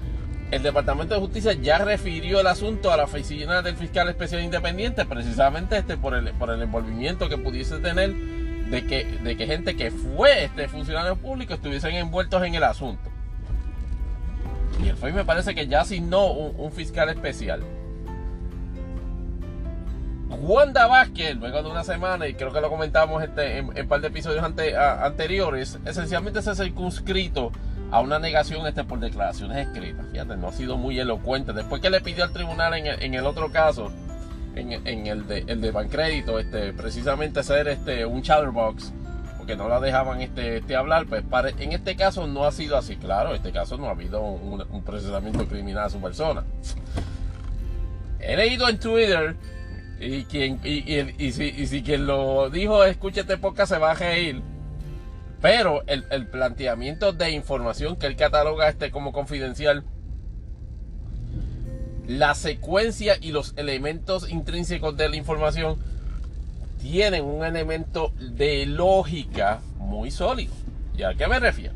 [0.53, 5.03] el Departamento de Justicia ya refirió el asunto a la oficina del fiscal especial independiente,
[5.03, 9.75] precisamente este por el, por el envolvimiento que pudiese tener de que, de que gente
[9.75, 13.09] que fue este funcionario público estuviesen envueltos en el asunto.
[14.83, 17.61] Y el FOI me parece que ya asignó un, fiscal especial.
[20.29, 24.01] Wanda Vázquez, luego de una semana, y creo que lo comentamos este, en un par
[24.01, 27.51] de episodios anteriores, esencialmente se ha circunscrito
[27.91, 30.05] a una negación este, por declaraciones escritas.
[30.11, 31.53] Fíjate, no ha sido muy elocuente.
[31.53, 33.91] Después que le pidió al tribunal en el, otro caso,
[34.55, 38.93] en, el de, el de Bancrédito, este, precisamente ser este, un chatterbox
[39.45, 41.23] que no la dejaban este, este hablar, pues
[41.59, 44.83] en este caso no ha sido así, claro, en este caso no ha habido un,
[44.83, 46.43] procesamiento criminal a su persona.
[48.19, 49.35] He leído en Twitter
[49.99, 54.41] y quien y, si, quien lo dijo escucha este podcast se va a reír.
[55.43, 59.83] Pero el, planteamiento de información que él cataloga este como confidencial,
[62.07, 65.79] la secuencia y los elementos intrínsecos de la información
[66.81, 70.53] tienen un elemento de lógica muy sólido.
[70.95, 71.73] ¿Y a qué me refiero?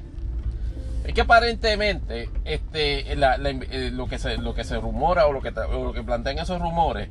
[1.03, 5.51] Es que aparentemente este, eh, lo, que se, lo que se rumora o lo que,
[5.51, 7.09] lo que plantean esos rumores,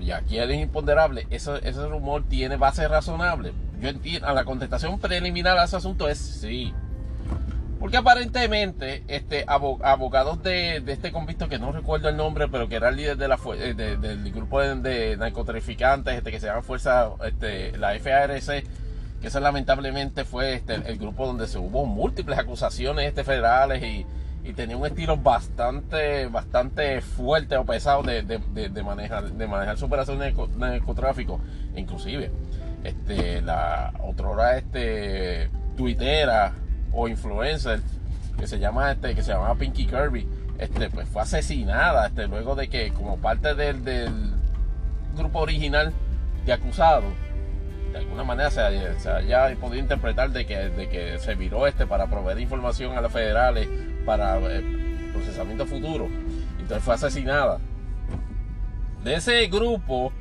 [0.00, 3.52] y aquí es imponderable, ese, ese rumor tiene base razonable.
[3.84, 6.72] Yo entiendo, la contestación preliminar a ese asunto es sí.
[7.78, 12.88] Porque aparentemente este, abogados de, este convicto, que no recuerdo el nombre, pero que era
[12.88, 18.64] el líder eh, del grupo de, narcotraficantes este, que se llama Fuerza, este, la FARC,
[19.20, 24.06] que eso lamentablemente fue este, el grupo donde se hubo múltiples acusaciones este, federales y,
[24.54, 28.22] tenía un estilo bastante bastante fuerte o pesado de,
[28.84, 31.40] manejar de manejar su operación de narcotráfico
[31.74, 32.30] inclusive
[32.84, 36.52] este la otra este tuitera
[36.92, 37.80] o influencer
[38.38, 40.28] que se llama este que se llamaba Pinky Kirby
[40.58, 44.34] este pues fue asesinada este luego de que como parte del, del
[45.16, 45.92] grupo original
[46.46, 47.12] de acusados
[47.94, 52.08] de alguna manera se, haya podido interpretar de que, de que se viró este para
[52.08, 53.68] proveer información a los federales
[54.04, 56.08] para eh, procesamiento futuro.
[56.58, 57.60] Entonces fue asesinada.
[59.04, 60.12] De ese grupo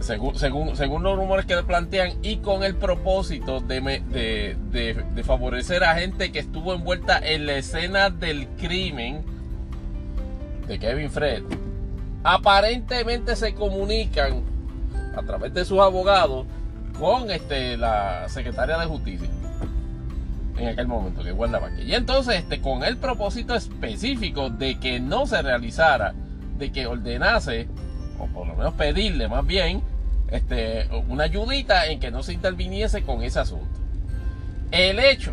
[0.00, 0.36] según,
[0.76, 3.80] según, los rumores que plantean y con el propósito de,
[4.10, 9.24] de, favorecer a gente que estuvo envuelta en la escena del crimen
[10.66, 11.42] de Kevin Fred,
[12.22, 14.42] aparentemente se comunican
[15.16, 16.46] a través de sus abogados
[16.98, 19.28] con este, la secretaria de justicia
[20.58, 25.00] en aquel momento, que es Wanda Y entonces, este, con el propósito específico de que
[25.00, 26.14] no se realizara,
[26.58, 27.68] de que ordenase
[28.18, 29.82] o por lo menos pedirle más bien,
[30.30, 33.78] este, una ayudita en que no se interviniese con ese asunto.
[34.70, 35.32] El hecho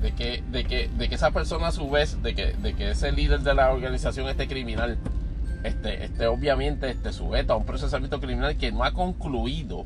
[0.00, 2.90] de que, de que, de que esa persona a su vez, de que, de que
[2.90, 4.98] ese líder de la organización este criminal,
[5.62, 9.84] este, este obviamente este, sujeto a un procesamiento criminal que no ha concluido,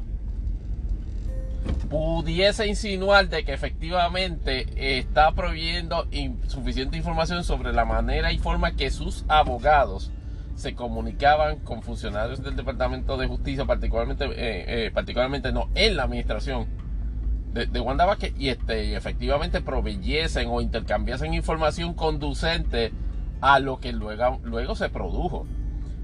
[1.90, 8.90] pudiese insinuar de que efectivamente está proveyendo insuficiente información sobre la manera y forma que
[8.90, 10.10] sus abogados
[10.54, 16.04] se comunicaban con funcionarios del Departamento de Justicia, particularmente, eh, eh, particularmente no en la
[16.04, 16.66] administración
[17.52, 22.92] de, de Wanda Vázquez, y, este, efectivamente proveyesen o intercambiasen información conducente
[23.40, 25.46] a lo que luego, luego se produjo.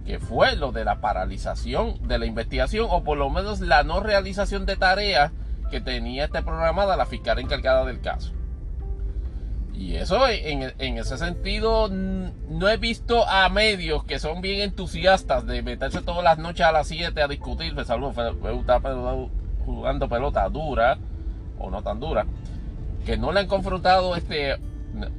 [0.05, 4.01] que fue lo de la paralización de la investigación o por lo menos la no
[4.01, 5.31] realización de tareas
[5.71, 8.33] que tenía este programada la fiscal encargada del caso.
[9.75, 15.63] Y eso en, ese sentido no he visto a medios que son bien entusiastas de
[15.63, 18.13] meterse todas las noches a las 7 a discutir, pues salvo
[19.65, 20.99] jugando pelota dura
[21.59, 22.27] o no tan dura,
[23.07, 24.59] que no le han confrontado este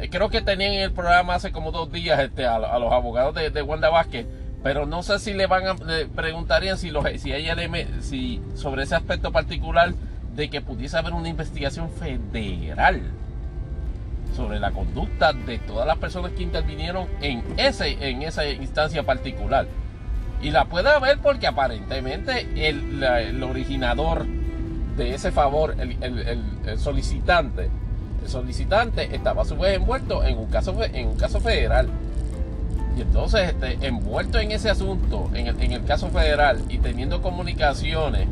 [0.09, 3.51] creo que tenían en el programa hace como dos días este, a, los abogados de,
[3.51, 4.27] de, Wanda Vázquez,
[4.63, 5.75] pero no sé si le van a
[6.13, 9.93] preguntarían si los si ella le, si sobre ese aspecto particular
[10.35, 13.01] de que pudiese haber una investigación federal
[14.35, 19.67] sobre la conducta de todas las personas que intervinieron en, ese, en esa instancia particular.
[20.41, 24.25] Y la puede haber porque aparentemente el, originador
[24.97, 27.69] de ese favor, el, solicitante,
[28.23, 31.87] el solicitante estaba a su vez envuelto en un caso, en un caso federal.
[32.97, 37.21] Y entonces, este, envuelto en ese asunto, en el, en el caso federal y teniendo
[37.21, 38.27] comunicaciones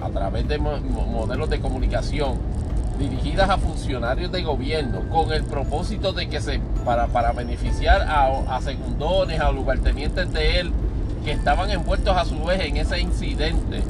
[0.00, 2.38] a través de modelos de comunicación
[2.98, 8.56] dirigidas a funcionarios de gobierno con el propósito de que se para, para beneficiar a,
[8.56, 10.72] a segundones, a lugartenientes de él
[11.24, 13.82] que estaban envueltos a su vez en ese incidente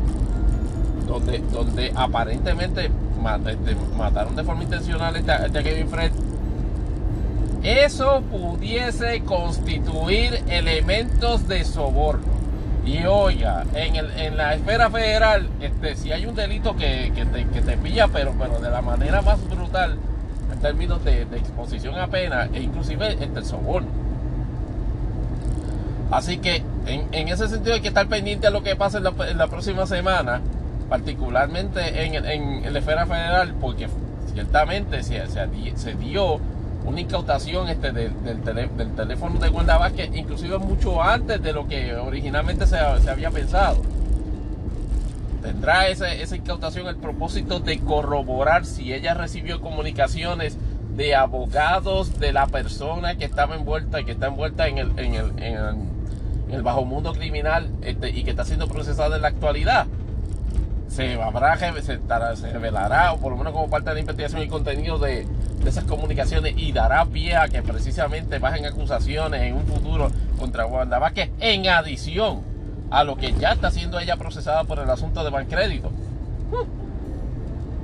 [1.07, 2.91] donde, donde aparentemente
[3.47, 6.13] este, mataron de forma intencional a este, Kevin Fred.
[7.63, 12.36] Eso pudiese constituir elementos de soborno.
[12.87, 17.11] Y oiga, en, el, en la esfera federal, este, si hay un delito que,
[17.67, 19.97] te, pilla, pero, pero de la manera más brutal,
[20.53, 23.89] en términos de, exposición a pena, e inclusive este, el soborno.
[26.13, 29.05] Así que en, ese sentido hay que estar pendiente a lo que pasa en
[29.37, 30.41] la, próxima semana,
[30.89, 33.89] particularmente en, en, la esfera federal, porque
[34.33, 36.39] ciertamente se, se dio
[36.87, 38.13] una incautación este, del,
[38.95, 43.83] teléfono de Wanda Vázquez, inclusive mucho antes de lo que originalmente se, había pensado.
[45.43, 50.57] Tendrá esa, esa incautación el propósito de corroborar si ella recibió comunicaciones
[50.97, 55.31] de abogados de la persona que estaba envuelta, que está envuelta en el, en el,
[55.43, 55.91] en
[56.51, 59.87] el, bajo mundo criminal este, y que está siendo procesada en la actualidad.
[60.89, 64.49] Se, habrá, se, se revelará, o por lo menos como parte de la investigación y
[64.49, 65.27] contenido de,
[65.63, 70.67] de esas comunicaciones y dará pie a que precisamente bajen acusaciones en un futuro contra
[70.67, 72.43] Wanda Vázquez en adición
[72.91, 75.91] a lo que ya está siendo ella procesada por el asunto de Bancrédito.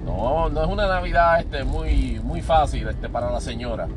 [0.04, 3.88] No, no es una Navidad este, muy, muy fácil este, para la señora.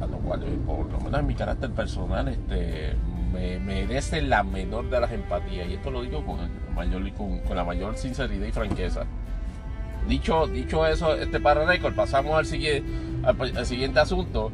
[0.00, 2.94] A lo cual, eh, por lo menos en mi carácter personal, este,
[3.32, 5.68] me merece la menor de las empatías.
[5.68, 6.38] Y esto lo digo con,
[7.54, 9.04] la mayor sinceridad y franqueza.
[10.08, 12.90] Dicho, dicho eso, este para récord, pasamos al siguiente,
[13.24, 14.50] al, siguiente asunto.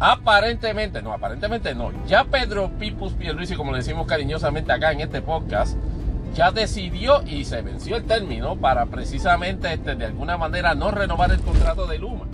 [0.00, 1.90] Aparentemente, no, aparentemente no.
[2.06, 5.76] Ya Pedro Pipus Pierluisi, como le decimos cariñosamente acá en este podcast,
[6.34, 11.32] ya decidió y se venció el término para precisamente este, de alguna manera no renovar
[11.32, 12.26] el contrato de Luma.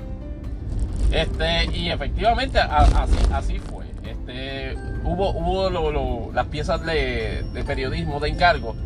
[1.10, 3.84] Este, y efectivamente así, fue.
[4.04, 8.76] Este, hubo hubo las piezas de periodismo de encargo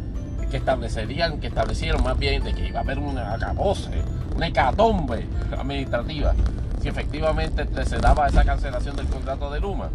[0.50, 3.90] que establecerían, que establecieron más bien de que iba a haber una acabose,
[4.34, 5.26] una hecatombe
[5.56, 6.34] administrativa,
[6.80, 9.90] si efectivamente se daba esa cancelación del contrato de Luma.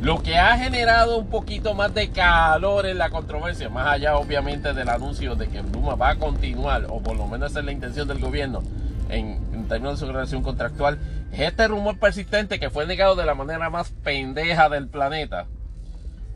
[0.00, 4.72] Lo que ha generado un poquito más de calor en la controversia, más allá obviamente
[4.72, 8.06] del anuncio de que Luma va a continuar, o por lo menos es la intención
[8.06, 8.62] del gobierno
[9.08, 10.98] en, en términos de su relación contractual,
[11.32, 15.46] es este rumor persistente que fue negado de la manera más pendeja del planeta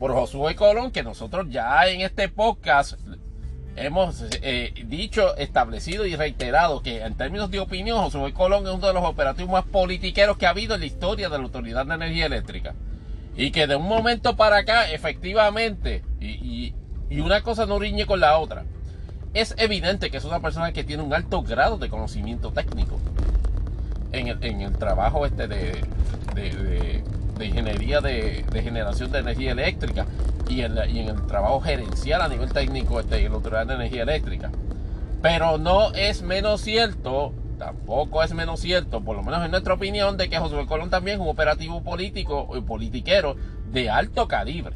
[0.01, 2.99] por Josué Colón, que nosotros ya en este podcast
[3.75, 8.87] hemos eh, dicho, establecido y reiterado que en términos de opinión, Josué Colón es uno
[8.87, 11.93] de los operativos más politiqueros que ha habido en la historia de la Autoridad de
[11.93, 12.73] Energía Eléctrica.
[13.37, 16.73] Y que de un momento para acá, efectivamente, y,
[17.21, 18.65] una cosa no riñe con la otra,
[19.35, 22.99] es evidente que es una persona que tiene un alto grado de conocimiento técnico
[24.13, 25.85] en el, trabajo este de
[26.33, 27.03] de
[27.39, 30.05] ingeniería de, generación de energía eléctrica
[30.47, 34.51] y en, el trabajo gerencial a nivel técnico este, en la Autoridad de Energía Eléctrica.
[35.21, 40.17] Pero no es menos cierto, tampoco es menos cierto, por lo menos en nuestra opinión,
[40.17, 43.35] de que José Colón también es un operativo político y politiquero
[43.71, 44.75] de alto calibre.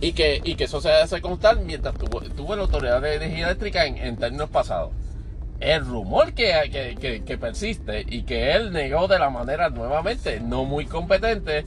[0.00, 3.46] Y que, y que eso se hace constar mientras tuvo, tuvo la Autoridad de Energía
[3.46, 4.92] Eléctrica en, en términos pasados
[5.60, 11.66] el rumor que, persiste y que él negó de la manera nuevamente no muy competente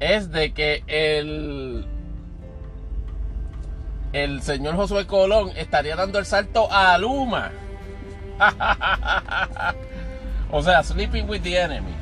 [0.00, 1.86] es de que el,
[4.12, 7.50] el señor Josué Colón estaría dando el salto a Luma.
[10.52, 11.94] o sea, sleeping with the enemy.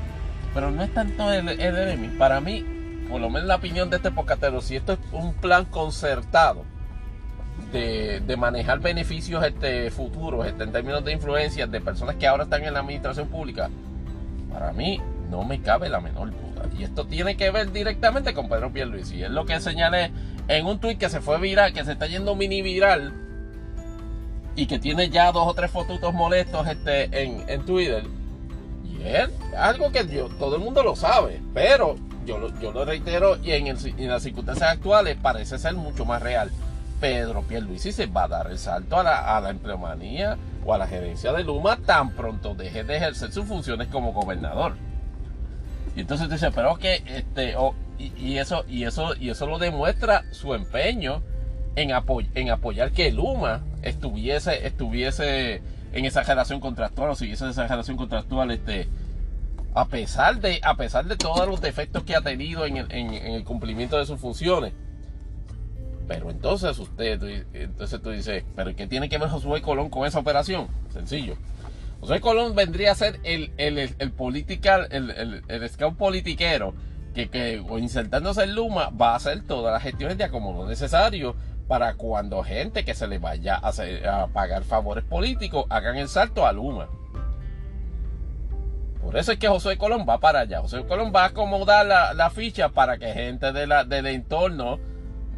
[0.52, 2.08] Pero no es tanto el, el enemy.
[2.18, 2.64] Para mí,
[3.08, 6.64] por lo menos la opinión de este pocatero, si esto es un plan concertado
[7.76, 12.44] de, de manejar beneficios este, futuros este, en términos de influencia de personas que ahora
[12.44, 13.70] están en la administración pública,
[14.52, 15.00] para mí
[15.30, 16.68] no me cabe la menor duda.
[16.78, 19.22] Y esto tiene que ver directamente con Pedro Pierluisi.
[19.22, 20.10] Es lo que señalé
[20.48, 23.12] en un tuit que se fue viral, que se está yendo mini viral
[24.54, 28.04] y que tiene ya dos o tres fotos molestos este, en, en Twitter.
[28.84, 33.36] Y es algo que yo, todo el mundo lo sabe, pero yo, yo lo reitero
[33.42, 36.50] y en, en, las circunstancias actuales parece ser mucho más real.
[37.00, 41.32] Pedro Pierluisi se va a dar el salto a la, empleomanía o a la gerencia
[41.32, 44.76] de Luma tan pronto deje de ejercer sus funciones como gobernador.
[45.94, 47.54] Y entonces dice, pero que este,
[47.98, 51.22] y, eso, y eso, y eso lo demuestra su empeño
[51.76, 57.66] en, apoy en apoyar que Luma estuviese, estuviese en esa relación contractual o siguiese esa
[57.66, 58.88] relación contractual, este,
[59.74, 63.98] a pesar de, a pesar de todos los defectos que ha tenido en el cumplimiento
[63.98, 64.72] de sus funciones.
[66.08, 70.20] Pero entonces usted, entonces tú dices, ¿pero qué tiene que ver Josué Colón con esa
[70.20, 70.68] operación?
[70.92, 71.36] Sencillo.
[72.00, 76.74] Josué Colón vendría a ser el, el, el, el political, el, el, scout politiquero
[77.14, 81.34] que, que insertándose en Luma va a hacer todas las gestiones de acomodo necesario
[81.66, 86.46] para cuando gente que se le vaya a, a pagar favores políticos hagan el salto
[86.46, 86.88] a Luma.
[89.02, 90.60] Por eso es que José Colón va para allá.
[90.60, 94.78] José Colón va a acomodar la, la ficha para que gente de la, del entorno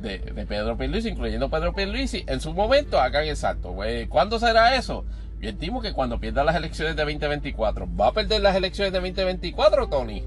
[0.01, 0.19] de,
[0.49, 3.75] Pedro Pierluisi, incluyendo Pedro Pierluisi, en su momento hagan el salto.
[4.09, 5.05] ¿Cuándo será eso?
[5.41, 7.89] Yo estimo que cuando pierda las elecciones de 2024.
[7.97, 10.25] ¿Va a perder las elecciones de 2024, Tony?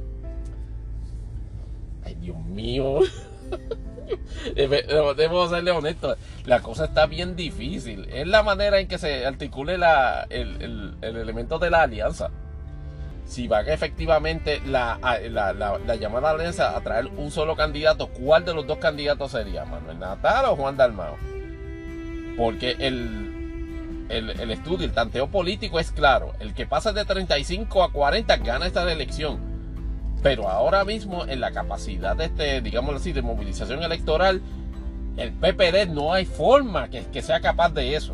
[2.03, 2.99] Ay, Dios mío.
[4.55, 6.15] Debo serle honesto,
[6.45, 8.07] la cosa está bien difícil.
[8.11, 12.30] Es la manera en que se articule la, el, el, el elemento de la alianza.
[13.32, 18.43] Si va efectivamente la, la, la, la llamada alianza a traer un solo candidato, ¿cuál
[18.43, 19.63] de los dos candidatos sería?
[19.63, 21.15] ¿Manuel Natal o Juan Dalmao?
[22.36, 26.34] Porque el, el, estudio, el tanteo político es claro.
[26.41, 29.39] El que pasa de 35 a 40 gana esta elección
[30.21, 34.41] pero ahora mismo en la capacidad de este, digamos así, de movilización electoral,
[35.15, 38.13] el PPD no hay forma que sea capaz de eso.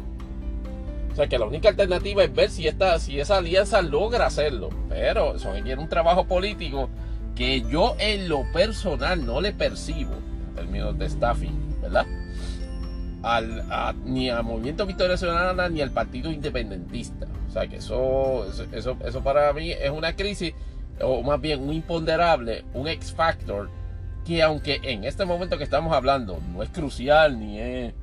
[1.18, 4.70] O sea que la única alternativa es ver si, esta, si esa alianza logra hacerlo.
[4.88, 6.90] Pero eso requiere un trabajo político
[7.36, 12.06] que yo en lo personal no le percibo en términos de staffing, ¿verdad?
[13.24, 17.26] Al, a, ni al Movimiento Victoria Ciudadana ni al Partido Independentista.
[17.50, 20.54] O sea que eso, eso, eso para mí es una crisis
[21.02, 23.72] o más bien un imponderable, un X factor,
[24.24, 27.94] que aunque en este momento que estamos hablando no es crucial ni es,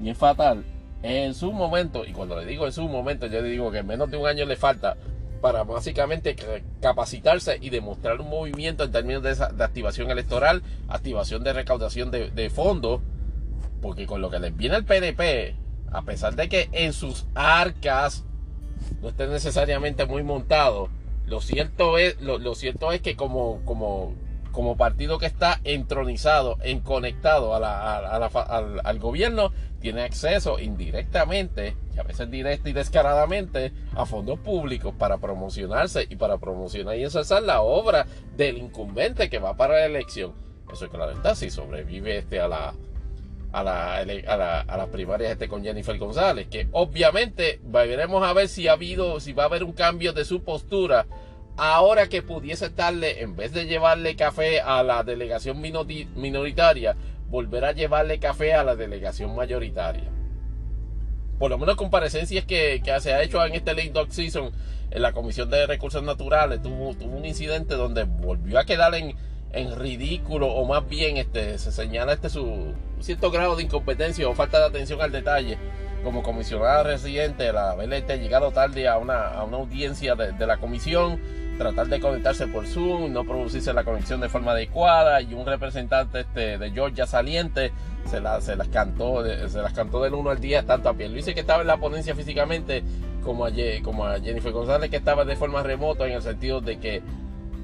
[0.00, 0.64] ni es fatal,
[1.04, 4.10] en su momento, y cuando le digo en su momento, yo le digo que menos
[4.10, 4.96] de un año le falta
[5.42, 6.34] para básicamente
[6.80, 12.10] capacitarse y demostrar un movimiento en términos de, esa, de activación electoral, activación de recaudación
[12.10, 13.02] de, de fondos,
[13.82, 15.54] porque con lo que les viene el PDP,
[15.92, 18.24] a pesar de que en sus arcas
[19.02, 20.88] no esté necesariamente muy montado,
[21.26, 24.14] lo cierto es, lo, lo cierto es que como, como,
[24.54, 28.26] como partido que está entronizado, en conectado a
[28.84, 35.18] al, gobierno, tiene acceso indirectamente, y a veces directa y descaradamente, a fondos públicos para
[35.18, 38.06] promocionarse y para promocionar y ensalzar la obra
[38.36, 40.32] del incumbente que va para la elección.
[40.72, 42.74] Eso es claro está, si sobrevive este a la,
[43.52, 48.48] a, la, a, a las primarias este con Jennifer González, que obviamente veremos a ver
[48.48, 51.06] si ha habido, si va a haber un cambio de su postura
[51.56, 56.96] ahora que pudiese darle, en vez de llevarle café a la delegación minoritaria,
[57.28, 60.10] volver a llevarle café a la delegación mayoritaria.
[61.38, 64.52] Por lo menos comparecencias que, que se ha hecho en este late dog season
[64.90, 69.16] en la Comisión de Recursos Naturales, tuvo, tuvo un incidente donde volvió a quedar en,
[69.54, 74.34] en ridículo o más bien este, se señala este su cierto grado de incompetencia o
[74.34, 75.58] falta de atención al detalle
[76.02, 80.58] como comisionada residente el haberle este, llegado tarde a una, a una audiencia de, la
[80.58, 81.20] comisión
[81.58, 86.20] tratar de conectarse por Zoom no producirse la conexión de forma adecuada y un representante
[86.20, 87.72] este, de Georgia saliente
[88.10, 91.34] se, la, se las cantó se las cantó del 1 al 10 tanto a Pierluisi
[91.34, 92.82] que estaba en la ponencia físicamente
[93.24, 93.50] como a,
[93.82, 97.02] como Jennifer González que estaba de forma remota en el sentido de que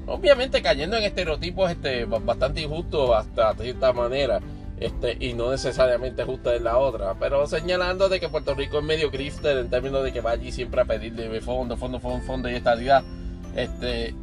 [0.07, 4.39] obviamente cayendo en estereotipos este, bastante injustos hasta cierta manera.
[4.79, 8.83] Este, y no necesariamente justa en la otra, pero señalando de que Puerto Rico es
[8.83, 12.49] medio grifter en términos de que va allí siempre a pedirle fondo, fondo, fondo, fondo
[12.49, 13.03] y estabilidad.
[13.55, 14.15] Este,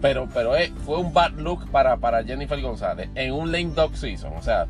[0.00, 3.96] pero, pero eh, fue un bad look para, para Jennifer González en un lame dog
[3.96, 4.32] season.
[4.36, 4.66] O sea,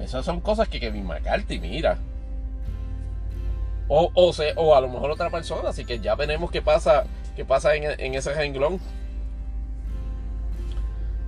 [0.00, 1.98] esas son cosas que Kevin McCarthy mira.
[3.88, 7.04] O, o, se, o a lo mejor otra persona, así que ya veremos qué pasa,
[7.36, 8.80] qué pasa en, ese renglón.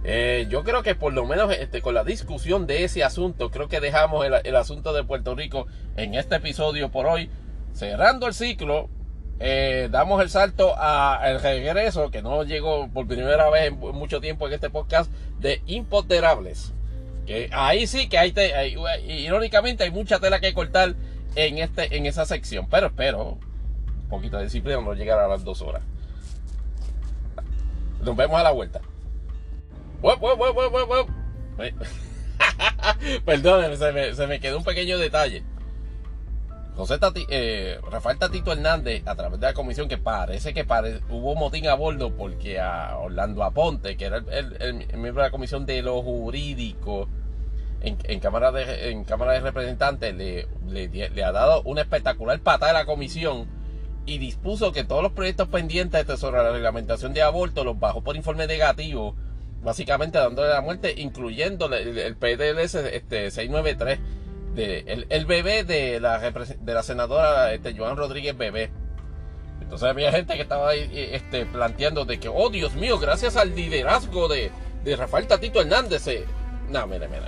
[0.03, 3.69] Eh, yo creo que por lo menos este, con la discusión de ese asunto, creo
[3.69, 5.67] que dejamos el, asunto de Puerto Rico
[5.97, 7.31] en este episodio por hoy.
[7.75, 8.89] Cerrando el ciclo,
[9.41, 14.47] eh, damos el salto al regreso, que no llegó por primera vez en mucho tiempo
[14.47, 16.73] en este podcast, de Imponderables.
[17.27, 18.35] Que ahí sí que hay,
[19.07, 20.95] irónicamente hay mucha tela que cortar
[21.35, 22.69] en, este, en esa sección.
[22.69, 23.39] Pero espero
[24.03, 25.83] un poquito de disciplina no llegar a las dos horas.
[28.03, 28.81] Nos vemos a la vuelta.
[33.25, 35.43] Perdón, se me, se me, quedó un pequeño detalle.
[36.79, 40.65] José Tati, eh, Rafael Tatito Hernández, a través de la comisión, que parece que
[41.11, 45.67] hubo motín a bordo porque a Orlando Aponte, que era el, miembro de la comisión
[45.67, 47.09] de lo jurídico
[47.81, 52.75] en, Cámara, de, en Cámara de Representantes, le, le, ha dado una espectacular patada a
[52.75, 53.49] la comisión
[54.07, 58.15] y dispuso que todos los proyectos pendientes sobre la reglamentación de aborto los bajó por
[58.15, 59.17] informe negativo
[59.65, 63.99] básicamente dándole la muerte, incluyendo el, PDLS este, 693,
[64.59, 68.71] el, bebé de la, de la senadora este, Joan Rodríguez Bebé.
[69.61, 73.55] Entonces había gente que estaba ahí este, planteando de que, oh Dios mío, gracias al
[73.55, 74.51] liderazgo de,
[74.97, 76.07] Rafael Tatito Hernández.
[76.71, 77.23] No, mire, mire,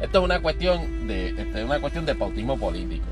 [0.00, 3.06] Esto es una cuestión de, este, una cuestión de pautismo político.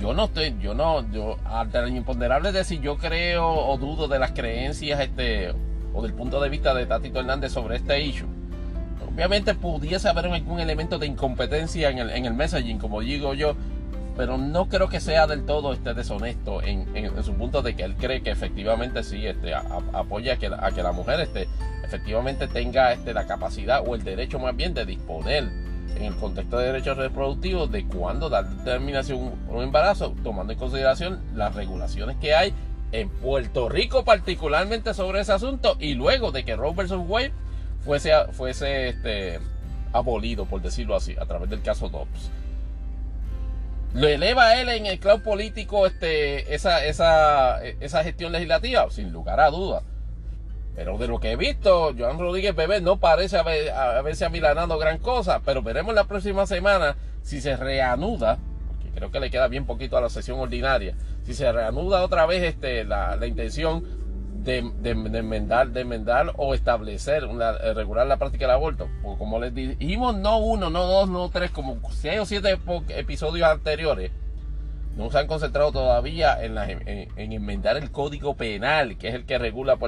[0.00, 4.18] Yo no estoy, yo no, yo, ante imponderable de si yo creo o dudo de
[4.18, 5.52] las creencias, este,
[5.94, 8.41] o del punto de vista de Tatito Hernández sobre este issue.
[9.14, 13.56] Obviamente pudiese haber algún elemento de incompetencia en el, en el messaging, como digo yo,
[14.16, 16.86] pero no creo que sea del todo este deshonesto en,
[17.22, 20.82] su punto de que él cree que efectivamente sí este, apoya a que, a que
[20.82, 21.48] la mujer este,
[21.84, 25.44] efectivamente tenga este, la capacidad o el derecho más bien de disponer
[25.96, 31.20] en el contexto de derechos reproductivos de cuándo dar determinación un embarazo, tomando en consideración
[31.34, 32.54] las regulaciones que hay
[32.92, 36.92] en Puerto Rico particularmente sobre ese asunto y luego de que Roe vs.
[37.84, 39.40] fuese, fuese este,
[39.92, 42.30] abolido, por decirlo así, a través del caso Dobbs.
[43.94, 48.88] ¿Lo eleva él en el cloud político este, esa, esa, esa gestión legislativa?
[48.90, 49.82] Sin lugar a dudas.
[50.74, 54.98] Pero de lo que he visto, Joan Rodríguez Bebé no parece haber, haberse amilanado gran
[54.98, 58.38] cosa, pero veremos la próxima semana si se reanuda,
[58.68, 60.94] porque creo que le queda bien poquito a la sesión ordinaria,
[61.24, 63.84] si se reanuda otra vez este, la, intención
[64.44, 68.88] de, enmendar, enmendar o establecer, eh, regular la práctica del aborto.
[69.02, 72.58] Porque como les dijimos, no uno, no dos, no tres, como seis o siete
[72.88, 74.10] episodios anteriores,
[74.96, 79.38] no se han concentrado todavía en, en, enmendar el código penal, que es el que
[79.38, 79.78] regula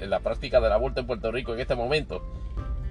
[0.00, 2.22] la práctica del aborto en Puerto Rico en este momento.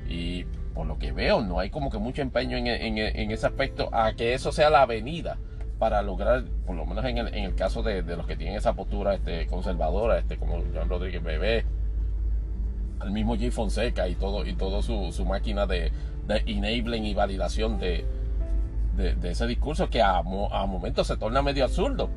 [0.10, 3.90] Y por lo que veo, no hay como que mucho empeño en, en ese aspecto
[3.94, 5.38] a que eso sea la avenida
[5.84, 9.47] para lograr, por lo menos en el, caso de, los que tienen esa postura este,
[9.47, 11.65] conservadora, este, como Joan Rodríguez Bebé,
[13.01, 15.91] al mismo Jay Fonseca y todo, y todo su, máquina de,
[16.30, 18.05] enabling y validación de,
[19.23, 22.10] ese discurso que a, momentos se torna medio absurdo.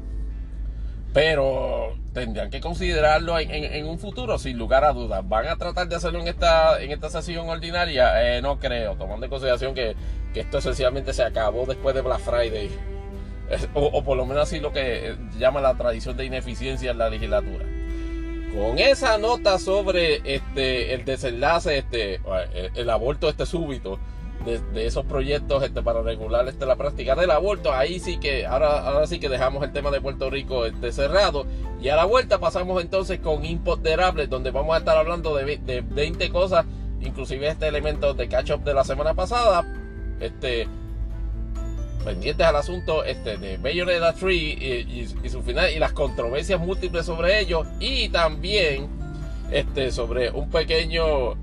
[1.13, 5.29] Pero tendrían que considerarlo en, un futuro, sin lugar a dudas.
[5.29, 8.37] ¿Van a tratar de hacerlo en esta, en esta sesión ordinaria?
[8.37, 9.97] Eh, no creo, tomando en consideración que
[10.37, 12.71] esto esencialmente se acabó después de Black Friday
[13.75, 17.09] o, por lo menos así lo que eh, llama la tradición de ineficiencia en la
[17.09, 17.65] legislatura.
[18.55, 22.21] Con esa nota sobre este el desenlace, este,
[22.75, 23.99] el, aborto este súbito
[24.47, 28.87] de, esos proyectos este, para regular este, la práctica del aborto, ahí sí que, ahora,
[28.89, 31.45] ahora sí que dejamos el tema de Puerto Rico este, cerrado.
[31.83, 35.81] Y a la vuelta pasamos entonces con Imponderables, donde vamos a estar hablando de, de
[35.83, 36.65] 20 cosas,
[37.01, 39.67] inclusive este elemento de catch up de la semana pasada.
[40.21, 40.67] Este,
[42.07, 47.41] pendientes al asunto este, de Bayonetta 3 y, su final y las controversias múltiples sobre
[47.41, 48.87] ello y también
[49.51, 51.35] este, sobre un pequeño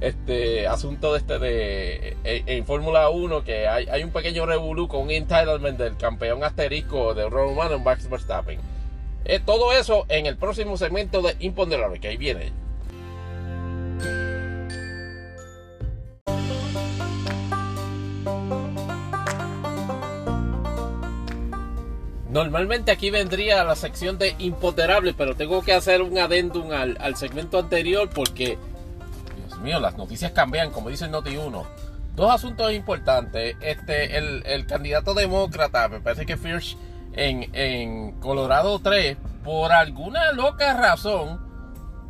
[0.00, 5.02] este asunto de este de en, Fórmula 1 que hay, hay, un pequeño revolú con
[5.02, 8.60] un entitlement del campeón asterisco de Roman Max Verstappen.
[9.24, 12.52] Eh, todo eso en el próximo segmento de Imponderable, que ahí viene.
[22.34, 27.60] Normalmente aquí vendría la sección de imponderable, pero tengo que hacer un adendum al, segmento
[27.60, 28.58] anterior porque,
[29.36, 31.64] Dios mío, las noticias cambian, como dice el Noti 1.
[32.16, 33.56] Dos asuntos importantes.
[33.60, 36.76] Este, el, candidato demócrata, me parece que Firsch
[37.12, 41.40] en, en Colorado 3, por alguna loca razón,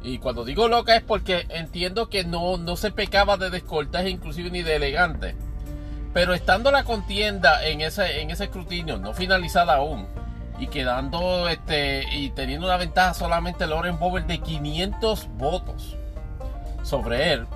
[0.02, 4.50] y cuando digo loca es porque entiendo que no, no se pecaba de descortaje inclusive
[4.50, 5.34] ni de elegante
[6.14, 10.06] pero estando la contienda en ese, en ese escrutinio, no finalizada aún,
[10.58, 15.96] y quedando este y teniendo una ventaja solamente Loren Bober de 500 votos
[16.84, 17.46] sobre él,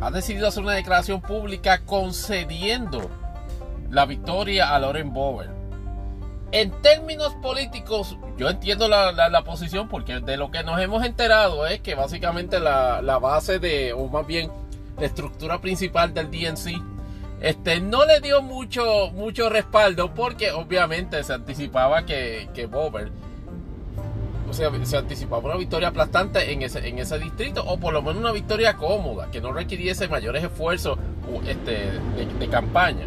[0.00, 3.10] ha decidido hacer una declaración pública concediendo
[3.90, 5.48] la victoria a Loren Bower.
[6.52, 11.80] En términos políticos, yo entiendo la, posición porque de lo que nos hemos enterado es
[11.80, 14.50] que básicamente la, base de, o más bien
[14.98, 16.95] la estructura principal del DNC,
[17.46, 23.10] este, no le dio mucho, mucho respaldo porque obviamente se anticipaba que, que Bober
[24.48, 28.02] o sea, se anticipaba una victoria aplastante en ese, en ese distrito, o por lo
[28.02, 30.98] menos una victoria cómoda, que no requiriese mayores esfuerzos
[31.46, 31.90] este,
[32.38, 33.06] de, campaña.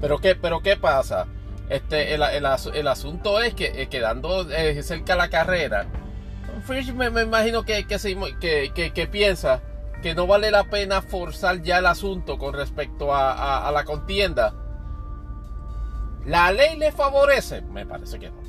[0.00, 1.26] Pero qué, pero qué pasa?
[1.68, 5.86] Este, el, el, asunto es que eh, quedando eh, cerca la carrera,
[6.62, 9.60] Frisch me, imagino que, que, que, piensa
[10.02, 14.54] que no vale la pena forzar ya el asunto con respecto a la contienda
[16.26, 17.62] ¿La ley le favorece?
[17.62, 18.40] Me parece que no.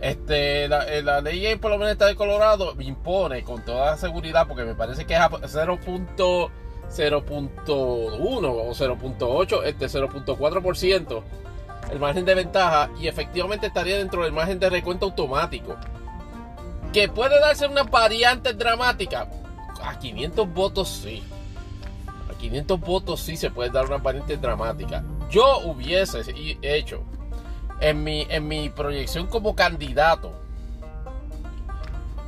[0.00, 4.64] Este, la, eh, ley por lo menos está de Colorado impone con toda seguridad, porque
[4.64, 6.50] me parece que es 0.01
[6.88, 11.22] o 0.8, este 0.4%
[11.90, 15.76] el margen de ventaja y efectivamente estaría dentro del margen de recuento automático.
[16.92, 19.28] Que puede darse una variante dramática.
[19.82, 21.22] A 500 votos sí.
[22.30, 26.22] A 500 votos sí se puede dar una variante dramática yo hubiese
[26.62, 27.02] hecho
[27.80, 30.32] en mi, en mi proyección como candidato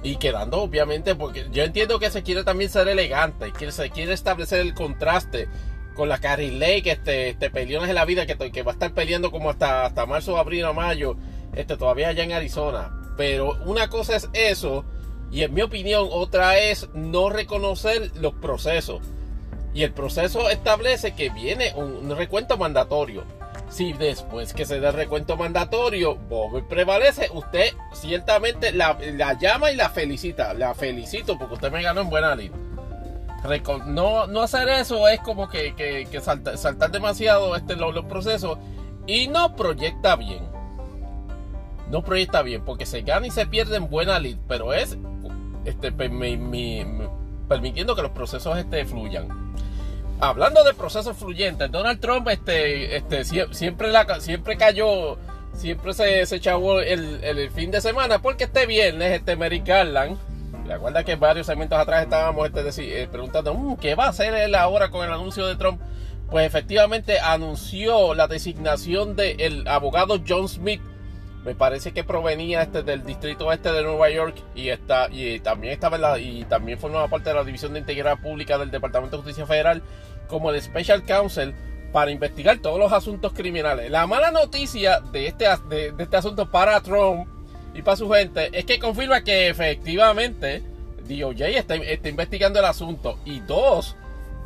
[0.02, 4.14] y quedando obviamente porque yo entiendo que se quiere también ser elegante que se quiere
[4.14, 5.48] establecer el contraste
[5.94, 8.94] con la Carrie Lake este, este peleones en la vida que, que va a estar
[8.94, 11.16] peleando como hasta, hasta marzo, abril o mayo
[11.54, 14.84] este, todavía allá en Arizona pero una cosa es eso
[15.30, 19.00] y en mi opinión otra es no reconocer los procesos
[19.74, 23.24] y el proceso establece que viene un, recuento mandatorio.
[23.70, 28.98] Si después que se dé el recuento mandatorio, Bob prevalece, usted ciertamente la,
[29.40, 30.52] llama y la felicita.
[30.52, 32.52] La felicito porque usted me ganó en buena lid.
[33.86, 38.58] No, no hacer eso es como que, saltar, demasiado este, los, procesos
[39.06, 40.51] y no proyecta bien.
[41.92, 44.98] No proyecta bien porque se gana y se pierde en buena lid, pero es
[45.64, 49.52] este, permitiendo que los procesos este, fluyan
[50.22, 55.18] hablando de procesos fluyentes, Donald Trump este, este, siempre, la, siempre cayó,
[55.52, 60.16] siempre se, se echó el, fin de semana, porque este viernes, este Merrick Garland,
[60.64, 64.54] recuerda que varios segmentos atrás estábamos este, eh, preguntando, mm, ¿qué va a hacer él
[64.54, 65.80] ahora con el anuncio de Trump?
[66.30, 70.80] Pues efectivamente anunció la designación del abogado John Smith
[71.44, 75.72] me parece que provenía este del distrito este de Nueva York y está y también
[75.72, 79.46] estaba y también formaba parte de la división de integridad pública del Departamento de Justicia
[79.46, 79.82] Federal
[80.28, 81.54] como el Special Counsel
[81.92, 83.90] para investigar todos los asuntos criminales.
[83.90, 87.28] La mala noticia de este, de, este asunto para Trump
[87.74, 90.62] y para su gente es que confirma que efectivamente
[91.08, 93.96] DOJ está, está investigando el asunto y dos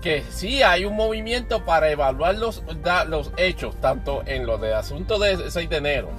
[0.01, 2.63] que sí hay un movimiento para evaluar los,
[3.09, 6.11] los hechos tanto en lo de asunto de 6 de enero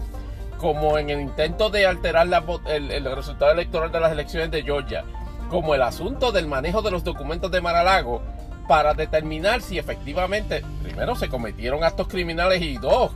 [0.58, 2.28] como en el intento de alterar
[2.68, 5.04] el, resultado electoral de las elecciones de Georgia,
[5.50, 8.22] como el asunto del manejo de los documentos de Maralago,
[8.68, 13.12] para determinar si efectivamente, primero, se cometieron actos criminales y dos,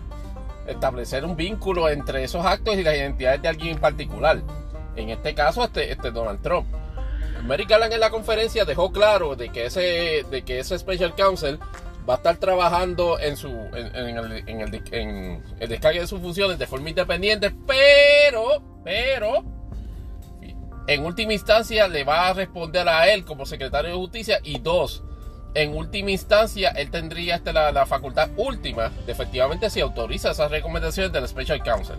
[0.68, 4.42] establecer un vínculo entre esos actos y las identidades de alguien en particular.
[4.96, 6.68] En este caso, este, este Donald Trump.
[7.44, 11.60] Mary Gallan en la conferencia dejó claro de que ese, de que ese Special Counsel
[12.10, 16.58] va a estar trabajando en su en, el, en, el, en descargue de sus funciones
[16.58, 19.44] de forma independiente, pero, pero,
[20.88, 25.04] en última instancia le va a responder a él como secretario de justicia y dos,
[25.54, 30.50] en última instancia él tendría este, la, la, facultad última de efectivamente si autoriza esas
[30.50, 31.98] recomendaciones del Special Counsel.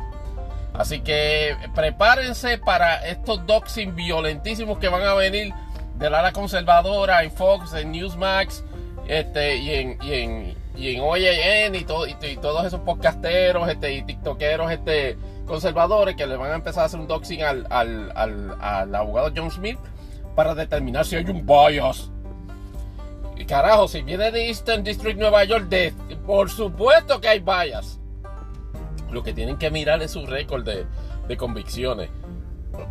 [0.74, 5.52] Así que prepárense para estos doxing violentísimos que van a venir
[5.96, 8.64] del ala conservadora en Fox, en Newsmax,
[9.06, 14.02] este, y en, y en, y en y, todo, y, todos esos podcasteros este, y
[14.02, 15.16] tiktokeros este,
[15.46, 18.12] conservadores que le van a empezar a hacer un doxing al, al,
[18.60, 19.78] al, abogado John Smith
[20.34, 22.10] para determinar si hay un bias.
[23.36, 25.66] Y carajo, si viene de Eastern District Nueva York,
[26.26, 27.98] por supuesto que hay bias.
[29.10, 30.86] Lo que tienen que mirar es su récord de,
[31.28, 32.08] de convicciones.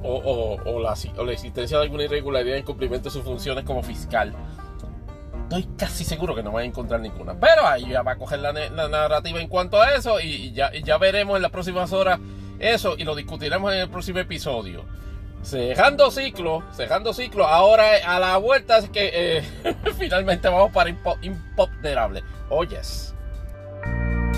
[0.04, 3.64] O, o, o, la, o, la, existencia de alguna irregularidad en cumplimiento de sus funciones
[3.64, 4.36] como fiscal
[5.52, 7.38] estoy casi seguro que no van a encontrar ninguna.
[7.38, 11.36] Pero ahí ya va a coger la, narrativa en cuanto a eso y ya, veremos
[11.36, 12.20] en las próximas horas
[12.60, 14.86] eso y lo discutiremos en el próximo episodio.
[15.44, 19.44] Cerrando ciclo, cerrando ciclo, ahora a la vuelta es que eh,
[19.98, 22.24] finalmente vamos para impoderable.
[22.50, 23.14] Oyes.
[23.14, 24.31] Oh,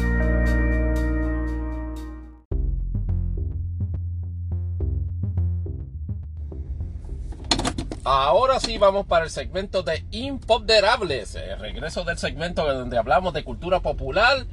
[8.05, 13.45] Ahora sí vamos para el segmento de Imponderables, el regreso del segmento donde hablamos de
[13.45, 14.45] cultura popular,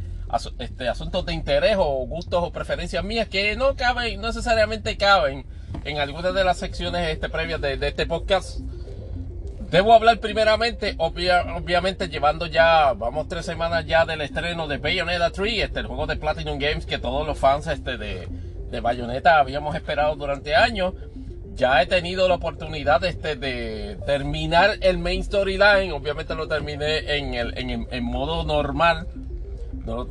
[0.61, 5.47] este, asuntos de interés o gustos o preferencias mías que no caben, no necesariamente caben
[5.85, 8.61] en algunas de las secciones este, previas de, este podcast.
[9.69, 15.65] Debo hablar primeramente, obviamente llevando ya, vamos tres semanas ya del estreno de Bayonetta 3,
[15.65, 18.29] este, el juego de Platinum Games que todos los fans este, de,
[18.71, 20.95] de Bayonetta habíamos esperado durante años
[21.61, 25.93] ya he tenido la oportunidad este, de terminar el main storyline.
[25.93, 29.07] Obviamente lo terminé en, modo normal.
[29.85, 30.05] No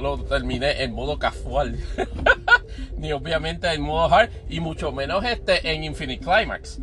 [0.00, 1.78] lo, terminé en modo casual.
[2.96, 4.30] Ni obviamente en modo hard.
[4.48, 6.80] Y mucho menos este en Infinite Climax.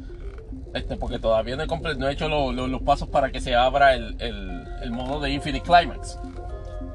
[0.75, 4.91] Este, porque todavía no he, no he hecho los pasos para que se abra el
[4.91, 6.19] modo de Infinite Climax.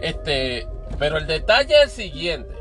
[0.01, 0.65] Este,
[0.97, 2.60] pero el detalle es el siguiente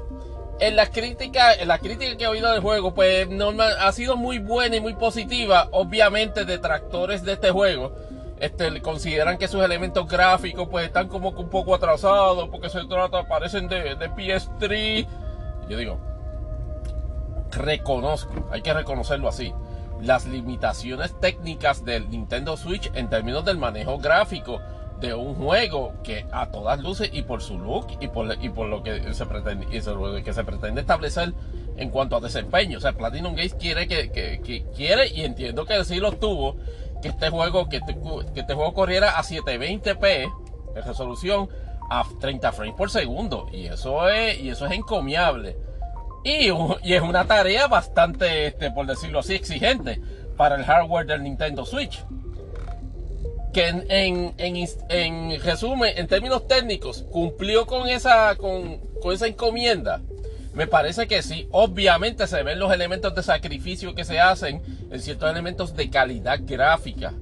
[0.59, 3.27] en la crítica, en la crítica que he oído del juego, pues
[3.79, 5.69] ha sido muy buena y muy positiva.
[5.71, 7.93] Obviamente, detractores de este juego
[8.39, 13.27] este, consideran que sus elementos gráficos pues están como un poco atrasados porque se trata,
[13.27, 15.07] parecen de, de PS3.
[15.69, 15.99] Yo digo,
[17.51, 19.53] reconozco, hay que reconocerlo así,
[20.01, 24.59] las limitaciones técnicas del Nintendo Switch en términos del manejo gráfico
[24.99, 28.67] de un juego que a todas luces y por su look y por, y por
[28.67, 31.33] lo que se pretende que se pretende establecer
[31.77, 32.77] en cuanto a desempeño.
[32.77, 36.57] O sea, Platinum Games quiere que, quiere y entiendo que sí lo tuvo
[37.01, 37.97] que este juego que este,
[38.33, 41.47] que este juego corriera a 720p de resolución
[41.89, 45.57] a 30 frames por segundo y eso es y eso es encomiable.
[46.25, 46.49] Y,
[46.83, 50.01] y es una tarea bastante, este, por decirlo así, exigente
[50.35, 52.03] para el hardware del Nintendo Switch
[53.53, 58.79] que en, en, resumen, en términos técnicos, cumplió con esa, con,
[59.11, 60.01] esa encomienda.
[60.53, 61.47] Me parece que sí.
[61.51, 64.61] Obviamente se ven los elementos de sacrificio que se hacen
[64.91, 67.13] en ciertos elementos de calidad gráfica.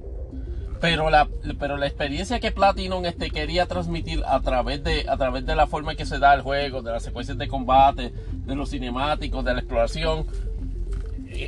[0.80, 1.28] Pero la,
[1.58, 5.66] pero la experiencia que Platinum este, quería transmitir a través, de, a través de la
[5.66, 9.44] forma en que se da el juego, de las secuencias de combate, de los cinemáticos,
[9.44, 10.26] de la exploración,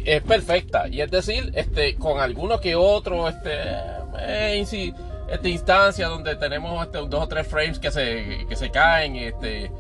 [0.05, 0.89] es perfecta.
[0.89, 3.53] Y es decir, este, con alguno que otro, este,
[4.19, 4.65] eh,
[5.31, 9.71] esta instancia donde tenemos este, dos o tres frames que se, que se caen este,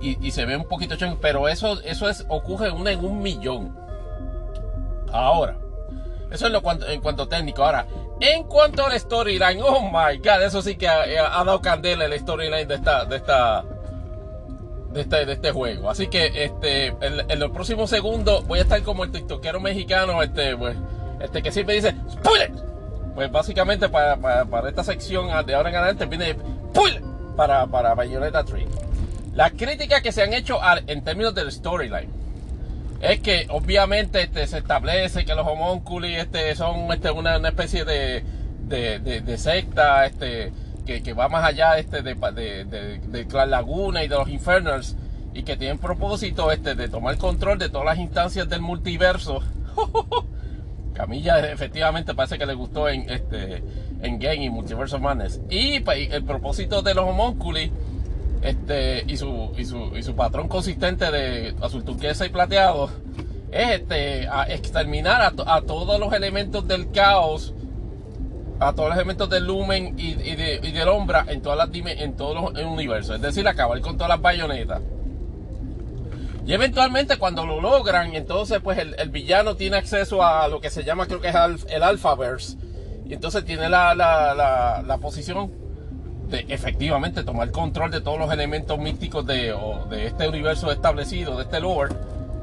[0.00, 3.76] y, se ve un poquito chon, pero eso, eso es, ocurre una en un millón.
[5.12, 5.58] Ahora,
[6.30, 7.64] eso es lo cuanto, en cuanto técnico.
[7.64, 7.86] Ahora,
[8.20, 11.06] en cuanto al storyline, oh my god, eso sí que ha,
[11.44, 13.64] dado candela el storyline de esta, de esta,
[14.94, 15.90] de este, de este juego.
[15.90, 20.56] Así que este, en, los próximos segundos voy a estar como el tiktokero mexicano, este,
[20.56, 20.76] pues,
[21.20, 22.52] este que siempre dice, ¡Spoiler!
[23.14, 26.36] Pues básicamente para, para, esta sección de ahora en adelante viene
[27.36, 28.66] para, para Bayonetta 3.
[29.34, 32.10] Las críticas que se han hecho en términos del storyline
[33.00, 38.24] es que obviamente este, se establece que los homónculos este, son este, una, especie de,
[38.66, 40.52] de, secta este,
[40.86, 44.96] que, que, va más allá este, de, de, de, la laguna y de los infernals
[45.32, 49.40] y que tienen propósito este, de tomar control de todas las instancias del multiverso.
[50.94, 53.62] Camilla efectivamente parece que le gustó en este
[54.00, 55.40] en Game y Multiverse Madness.
[55.50, 57.72] Y el propósito de los homónculi
[58.42, 62.90] este, y, su, y, su, y su patrón consistente de azul turquesa y plateado
[63.50, 67.54] es este, a exterminar a, todos los elementos del caos,
[68.68, 72.16] a todos los elementos del lumen y, de, y del ombra en, todas las, en
[72.16, 73.16] todos los universos.
[73.16, 74.80] Es decir, acabar con todas las bayonetas.
[76.46, 80.84] Y eventualmente cuando lo logran, entonces pues el, villano tiene acceso a lo que se
[80.84, 81.34] llama creo que es
[81.68, 82.58] el Alphaverse.
[83.06, 85.50] Y entonces tiene la, la, la, posición
[86.28, 89.54] de efectivamente tomar control de todos los elementos místicos de,
[89.90, 91.94] de este universo establecido, de este lore.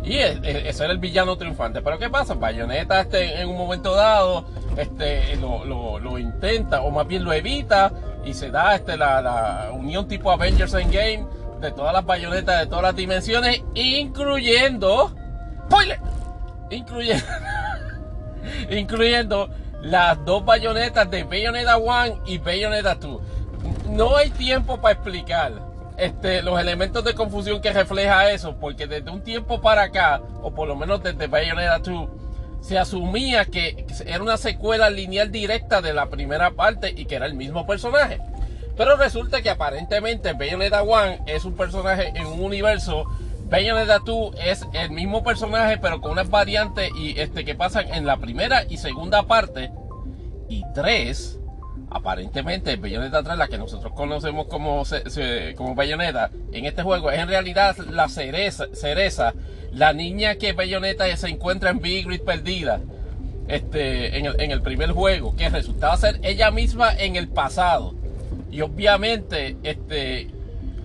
[0.04, 1.82] Y ese es el villano triunfante.
[1.82, 2.34] Pero ¿qué pasa?
[2.34, 4.46] Bayonetta este, en un momento dado
[4.78, 7.92] este, lo, intenta, o más bien lo evita,
[8.26, 11.26] y se da este, la, la unión tipo Avengers Endgame
[11.60, 15.14] de todas las bayonetas de todas las dimensiones, incluyendo.
[15.68, 16.00] ¡Spoiler!
[16.72, 17.26] Incluyendo.
[18.72, 19.50] incluyendo
[19.82, 23.22] las dos bayonetas de Bayonetta 1 y Bayonetta 2.
[23.90, 29.12] No hay tiempo para explicar este, los elementos de confusión que refleja eso, porque desde
[29.12, 32.10] un tiempo para acá, o por lo menos desde Bayonetta 2,
[32.62, 37.26] se asumía que era una secuela lineal directa de la primera parte y que era
[37.26, 38.20] el mismo personaje.
[38.78, 43.06] Pero resulta que aparentemente Bayonetta 1 es un personaje en un universo.
[43.50, 48.06] Bayonetta 2 es el mismo personaje, pero con unas variantes y este que pasan en
[48.06, 49.72] la primera y segunda parte.
[50.48, 51.41] Y 3,
[51.92, 54.84] aparentemente Bayonetta 3, la que nosotros conocemos como,
[55.56, 59.34] como Bayonetta, en este juego es en realidad la cereza, cereza
[59.74, 62.80] la niña que Bayonetta se encuentra en Big Grid perdida
[63.48, 67.94] este, en, el, primer juego, que resultaba ser ella misma en el pasado.
[68.50, 70.30] Y obviamente, este,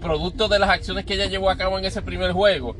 [0.01, 2.75] producto de las acciones que ella llevó a cabo en ese primer juego,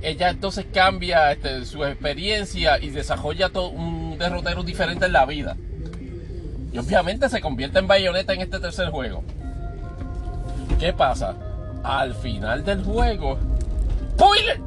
[0.00, 5.56] ella entonces cambia este, su experiencia y desarrolla todo un derrotero diferente en la vida.
[6.78, 9.22] Obviamente se convierte en bayoneta en este tercer juego.
[10.78, 11.34] ¿Qué pasa?
[11.82, 13.38] Al final del juego,
[14.14, 14.60] ¡spoiler!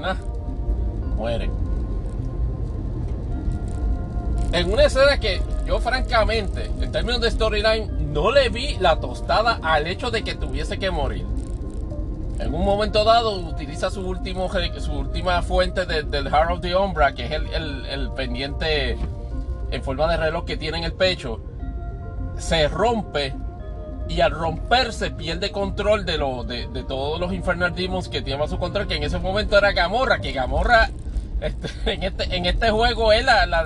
[0.00, 0.16] Nada,
[1.16, 1.50] muere.
[4.52, 9.58] En una escena que yo francamente, en términos de storyline, no le vi la tostada
[9.62, 11.26] al hecho de que tuviese que morir.
[12.38, 14.48] En un momento dado utiliza su, último,
[14.78, 18.96] su última fuente del Heart of the Umbra, que es el, pendiente
[19.74, 21.40] en forma de reloj que tiene en el pecho.
[22.36, 23.34] Se rompe
[24.08, 28.48] y al romperse pierde control de, lo, de, todos los Infernal Demons que tiene a
[28.48, 30.90] su control, que en ese momento era Gamorra, que Gamorra
[31.40, 33.62] este, en, este, en este juego es la, la,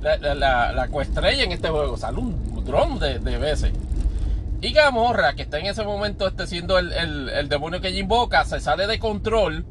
[0.00, 3.72] la, la, coestrella en este juego, sale un dron de, de veces.
[4.60, 8.44] Y Gamorra, que está en ese momento este, siendo el, el, demonio que ella invoca,
[8.44, 9.64] se sale de control.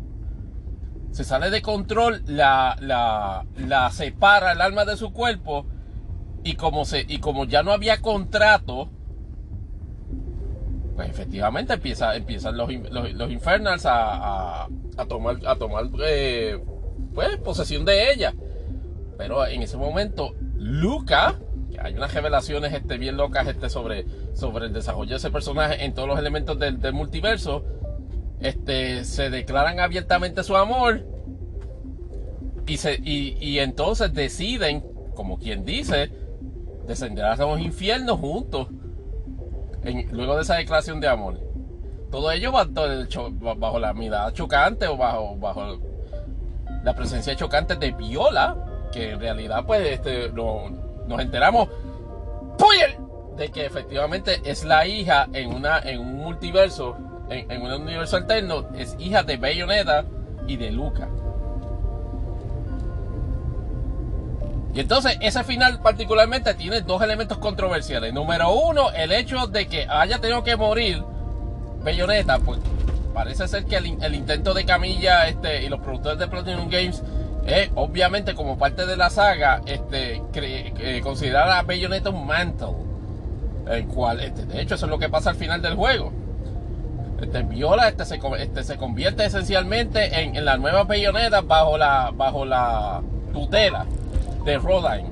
[1.12, 5.66] Se sale de control, la, la, la separa el alma de su cuerpo.
[6.44, 8.90] Y como, se, y como ya no había contrato,
[10.96, 16.60] pues efectivamente empieza, empiezan los, los, Infernals a, a, tomar, a tomar eh,
[17.14, 18.34] pues, posesión de ella.
[19.18, 21.36] Pero en ese momento, Luca
[21.82, 25.94] hay unas revelaciones este, bien locas este, sobre, sobre el desarrollo de ese personaje en
[25.94, 27.64] todos los elementos del, multiverso.
[28.40, 31.04] Este, se declaran abiertamente su amor
[32.68, 34.84] y, se, y, entonces deciden,
[35.16, 36.12] como quien dice,
[36.86, 38.68] descender a los infiernos juntos
[40.12, 41.40] luego de esa declaración de amor.
[42.12, 45.80] Todo ello bajo, la mirada chocante o bajo, bajo
[46.84, 48.56] la presencia chocante de Viola,
[48.92, 51.70] que en realidad pues este, nos enteramos
[53.38, 56.98] de que efectivamente es la hija en, una, en un multiverso,
[57.30, 60.06] en, un universo alterno, es hija de Bayonetta
[60.48, 61.08] y de Luca.
[64.74, 68.14] Y entonces ese final particularmente tiene dos elementos controversiales.
[68.14, 71.04] Número uno, el hecho de que haya tenido que morir
[71.84, 72.60] Bayonetta, pues
[73.14, 77.02] parece ser que el, intento de Camilla este, y los productores de Platinum Games
[77.76, 82.76] obviamente como parte de la saga, este, eh, considerar a Bayonetta un mantle.
[83.70, 86.12] El cual, este, de hecho, eso es lo que pasa al final del juego.
[87.22, 92.46] Este, Viola este, se, este, se convierte esencialmente en, la nueva Bayonetta bajo la, bajo
[92.46, 93.02] la
[93.34, 93.86] tutela
[94.46, 95.10] de Rodine.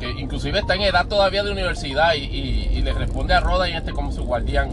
[0.00, 4.12] Que inclusive está en edad todavía de universidad y, le responde a Rodine este como
[4.12, 4.70] su guardián.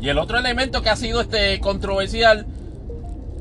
[0.00, 2.46] Y el otro elemento que ha sido este controversial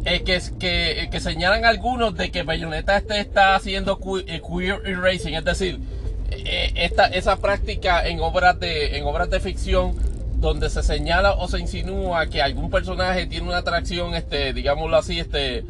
[0.05, 5.43] eh, que, que, señalan algunos de que Bayonetta este está haciendo eh, queer erasing, es
[5.43, 5.79] decir,
[6.31, 9.95] eh, esta, esa práctica en obras, de, en obras de ficción
[10.37, 15.19] donde se señala o se insinúa que algún personaje tiene una atracción, este, digámoslo así,
[15.19, 15.65] este,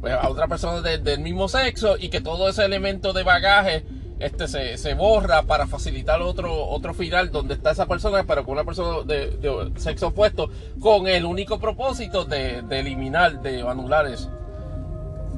[0.00, 3.84] pues, a otra persona del mismo sexo y que todo ese elemento de bagaje
[4.22, 8.64] este se, borra para facilitar otro, otro final donde está esa persona, pero con una
[8.64, 10.48] persona de, sexo opuesto,
[10.80, 14.30] con el único propósito de, eliminar, de anular eso.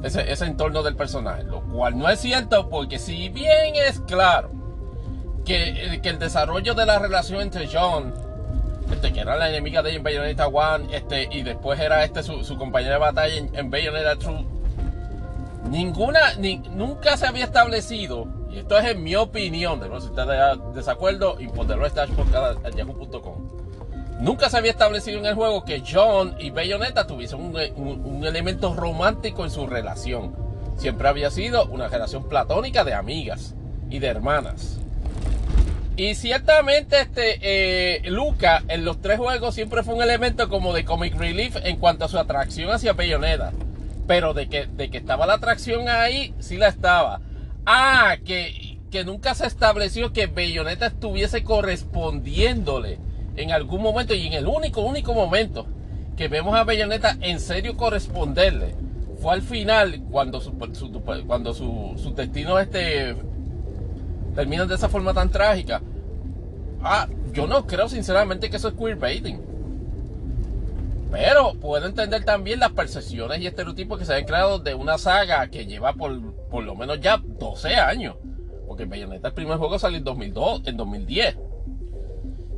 [0.03, 1.45] Ese, ese, entorno del personaje.
[1.45, 4.51] Lo cual no es cierto porque si bien es claro
[5.47, 8.13] que, el desarrollo de la relación entre John,
[8.91, 12.23] este, que era la enemiga de ella en Bayonetta 1, este, y después era este
[12.23, 14.45] su, su compañera de batalla en, en Bayonetta 2,
[15.71, 20.11] ninguna, ni, nunca se había establecido y esto es en mi opinión, de si usted
[20.11, 23.51] está de desacuerdo, yahoo.com.
[24.21, 29.43] Nunca se había establecido en el juego que John y Bayonetta tuviesen un, elemento romántico
[29.43, 30.37] en su relación.
[30.77, 33.57] Siempre había sido una relación platónica de amigas
[33.91, 34.79] y de hermanas.
[35.97, 40.85] Y ciertamente este eh, Luca en los tres juegos siempre fue un elemento como de
[40.85, 43.53] comic relief en cuanto a su atracción hacia Bayonetta.
[44.09, 47.21] Pero de que, de que estaba la atracción ahí, sí la estaba.
[47.65, 52.83] Ah, que, que nunca se estableció que Bayonetta estuviese correspondiendo
[53.37, 55.67] en algún momento y en el único, único momento
[56.17, 58.75] que vemos a Bayonetta en serio corresponderle
[59.21, 60.53] fue al final cuando su,
[61.27, 63.17] cuando su, su destino este
[64.35, 65.81] termina de esa forma tan trágica.
[66.83, 69.41] Ah, yo no creo sinceramente que eso es queerbaiting.
[71.11, 75.47] Pero puedo entender también las percepciones y estereotipos que se han creado de una saga
[75.47, 76.21] que lleva por,
[76.51, 78.17] por lo menos ya 12 años.
[78.67, 81.37] Porque Bayonetta, el primer juego salió en 2002, en 2010.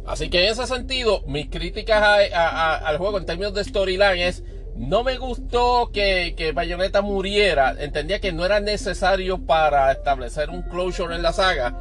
[0.07, 4.43] Así que en ese sentido, mis críticas al juego en términos de storyline es
[4.77, 7.75] No me gustó que, que Bayonetta muriera.
[7.79, 11.75] Entendía que no era necesario para establecer un closure en la saga.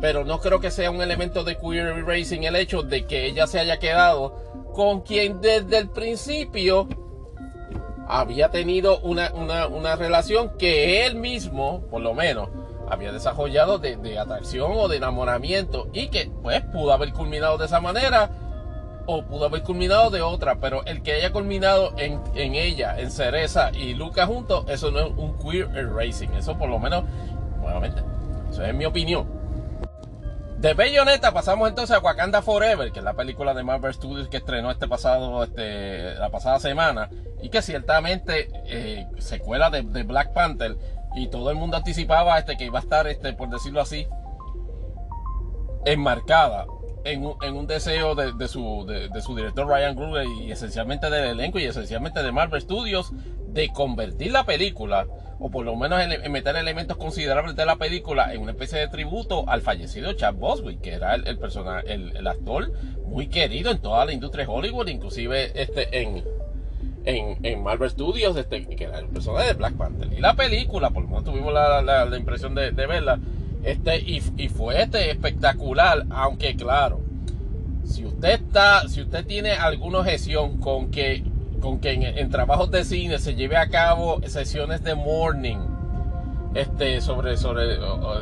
[0.00, 3.46] Pero no creo que sea un elemento de queer erasing el hecho de que ella
[3.46, 6.88] se haya quedado con quien desde el principio
[8.08, 12.48] había tenido una, una, relación que él mismo, por lo menos,
[12.88, 17.66] había desarrollado de, de, atracción o de enamoramiento y que pues pudo haber culminado de
[17.66, 18.30] esa manera
[19.28, 22.20] pudo haber culminado de otra, pero el que haya culminado en,
[22.54, 26.78] ella, en Cereza y Luca juntos, eso no es un queer erasing, eso por lo
[26.78, 27.04] menos,
[27.60, 28.02] nuevamente,
[28.50, 29.26] eso es mi opinión.
[30.58, 34.36] De Bayonetta pasamos entonces a Wakanda Forever, que es la película de Marvel Studios que
[34.36, 37.08] estrenó este pasado, este, la pasada semana,
[37.42, 40.76] y que ciertamente eh, secuela de, Black Panther,
[41.16, 44.06] y todo el mundo anticipaba este, que iba a estar, este, por decirlo así,
[45.86, 46.66] enmarcada
[47.04, 51.64] en un, en deseo de, su, de, director Ryan Coogler y esencialmente del elenco y
[51.64, 53.12] esencialmente de Marvel Studios
[53.48, 55.06] de convertir la película
[55.38, 55.98] o por lo menos
[56.28, 60.82] meter elementos considerables de la película en una especie de tributo al fallecido Chad Boswick,
[60.82, 62.70] que era el, personaje, el, actor
[63.06, 66.22] muy querido en toda la industria de Hollywood, inclusive este en,
[67.04, 70.12] en, Marvel Studios, este, que era el personaje de Black Panther.
[70.12, 73.18] Y la película, por lo menos tuvimos la, impresión de, verla,
[73.62, 77.00] este, y, fue este espectacular, aunque claro,
[77.84, 81.24] si usted está, si usted tiene alguna objeción con que
[81.60, 85.58] con que en, trabajos de cine se lleve a cabo sesiones de morning
[86.54, 87.78] este sobre sobre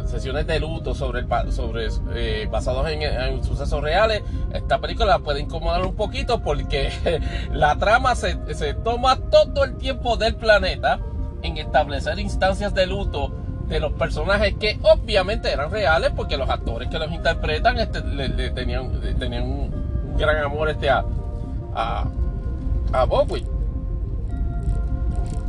[0.07, 1.87] sesiones de luto sobre sobre
[2.17, 6.91] eh, basados en, sucesos reales esta película puede incomodar un poquito porque
[7.53, 10.99] la trama se, se toma todo el tiempo del planeta
[11.43, 13.33] en establecer instancias de luto
[13.69, 18.51] de los personajes que obviamente eran reales porque los actores que los interpretan este, le,
[18.51, 21.05] tenían, tenían un, gran amor este a,
[22.93, 23.59] a Bowie.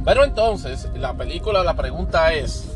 [0.06, 2.76] Pero entonces, la película, la pregunta es,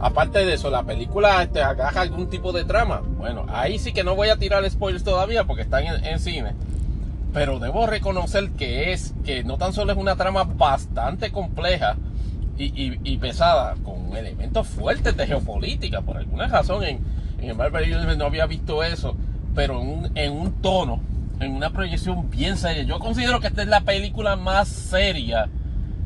[0.00, 3.02] aparte de eso, ¿la película este, agarra algún tipo de trama?
[3.18, 6.54] Bueno, ahí sí que no voy a tirar spoilers todavía porque están en, cine.
[7.32, 11.96] Pero debo reconocer que es, que no tan solo es una trama bastante compleja
[12.56, 16.02] y, pesada, con elementos fuertes de geopolítica.
[16.02, 17.00] Por alguna razón en,
[17.40, 19.16] en el Marvel no había visto eso,
[19.54, 19.80] pero
[20.14, 21.00] en un tono
[21.40, 22.82] en una proyección bien seria.
[22.82, 25.48] Yo considero que esta es la película más seria.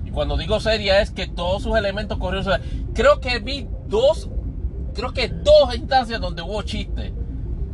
[0.05, 2.59] Y cuando digo seria es que todos sus elementos curiosos.
[2.95, 4.29] Creo que vi dos,
[4.95, 7.12] creo que dos instancias donde hubo chistes.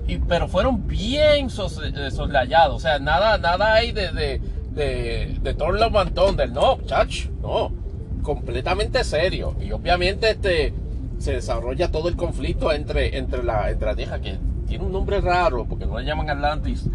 [0.07, 2.77] Y, pero fueron bien eh, soslayados.
[2.77, 4.41] O sea, nada, nada hay de, de,
[4.73, 6.13] de, de Thor Love
[6.53, 7.84] No, chach, no.
[8.25, 9.55] Completamente serio.
[9.61, 10.75] Y obviamente este
[11.19, 15.21] se desarrolla todo el conflicto entre, entre, la, entre la vieja que tiene un nombre
[15.21, 16.89] raro porque no le llaman Atlantis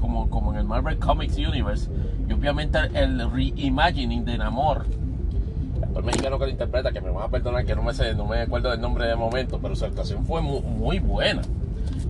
[0.00, 1.90] como, como en el Marvel Comics Universe,
[2.28, 4.86] y obviamente el reimagining de Namor.
[5.76, 8.14] El actor mexicano que lo interpreta, que me van a perdonar que no me, sé,
[8.14, 11.42] no me acuerdo del nombre de momento, pero su actuación fue muy, buena.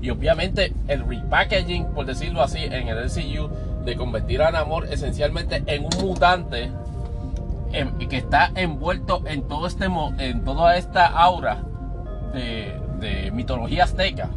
[0.03, 3.48] Y obviamente el repackaging, por decirlo así, en el MCU,
[3.85, 6.70] de convertir a Namor esencialmente en un mutante
[8.09, 9.86] que está envuelto en todo este
[10.18, 11.62] en toda esta aura
[12.32, 14.30] de, mitología azteca.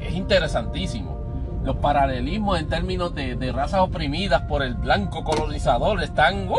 [0.00, 1.22] Es interesantísimo
[1.64, 6.56] los paralelismos en términos de, razas oprimidas por el blanco colonizador están uh,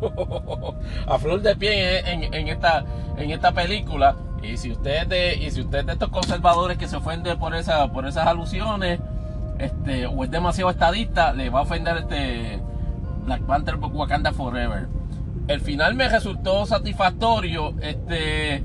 [1.06, 2.84] a flor de pie en, esta,
[3.16, 4.16] en esta película.
[4.42, 7.92] Y si usted de, y si usted de estos conservadores que se ofende por, esa,
[7.92, 8.98] por esas alusiones,
[9.58, 12.60] este, o es demasiado estadista, le va a ofender este
[13.24, 14.99] Black Panther Wakanda Forever.
[15.50, 17.74] El final me resultó satisfactorio.
[17.82, 18.62] Este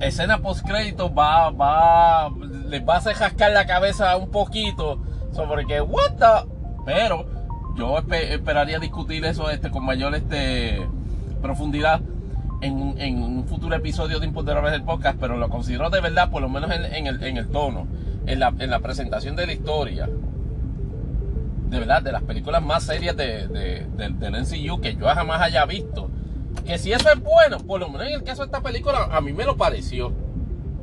[0.00, 2.28] escena post crédito va, va,
[2.66, 5.00] les va a hacer jascar la cabeza un poquito
[5.30, 6.50] sobre que, what the,
[6.84, 7.26] pero
[7.76, 10.84] yo esperaría discutir eso este, con mayor este,
[11.40, 12.00] profundidad
[12.60, 16.42] en, en, un futuro episodio de Imponderables del podcast, pero lo considero de verdad, por
[16.42, 17.86] lo menos en, el, en el, tono,
[18.26, 20.08] en la, en la, presentación de la historia,
[21.70, 25.64] de verdad, de las películas más serias de, de, del NCU que yo jamás haya
[25.64, 26.10] visto
[26.66, 29.20] que si eso es bueno, por lo menos en el caso de esta película, a
[29.20, 30.12] mí me lo pareció.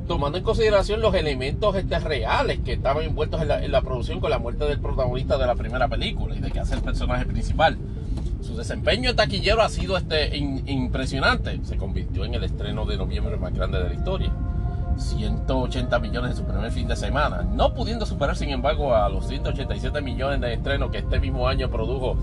[0.06, 4.38] Tomando en consideración los elementos este, reales que estaban envueltos en la, producción con la
[4.38, 7.76] muerte del protagonista de la primera película y de que hace el personaje principal.
[8.40, 11.60] Su desempeño taquillero ha sido este, impresionante.
[11.64, 14.32] Se convirtió en el estreno de noviembre más grande de la historia.
[14.98, 19.26] 180 millones en su primer fin de semana, no pudiendo superar sin embargo a los
[19.26, 22.16] 187 millones de estreno que este mismo año produjo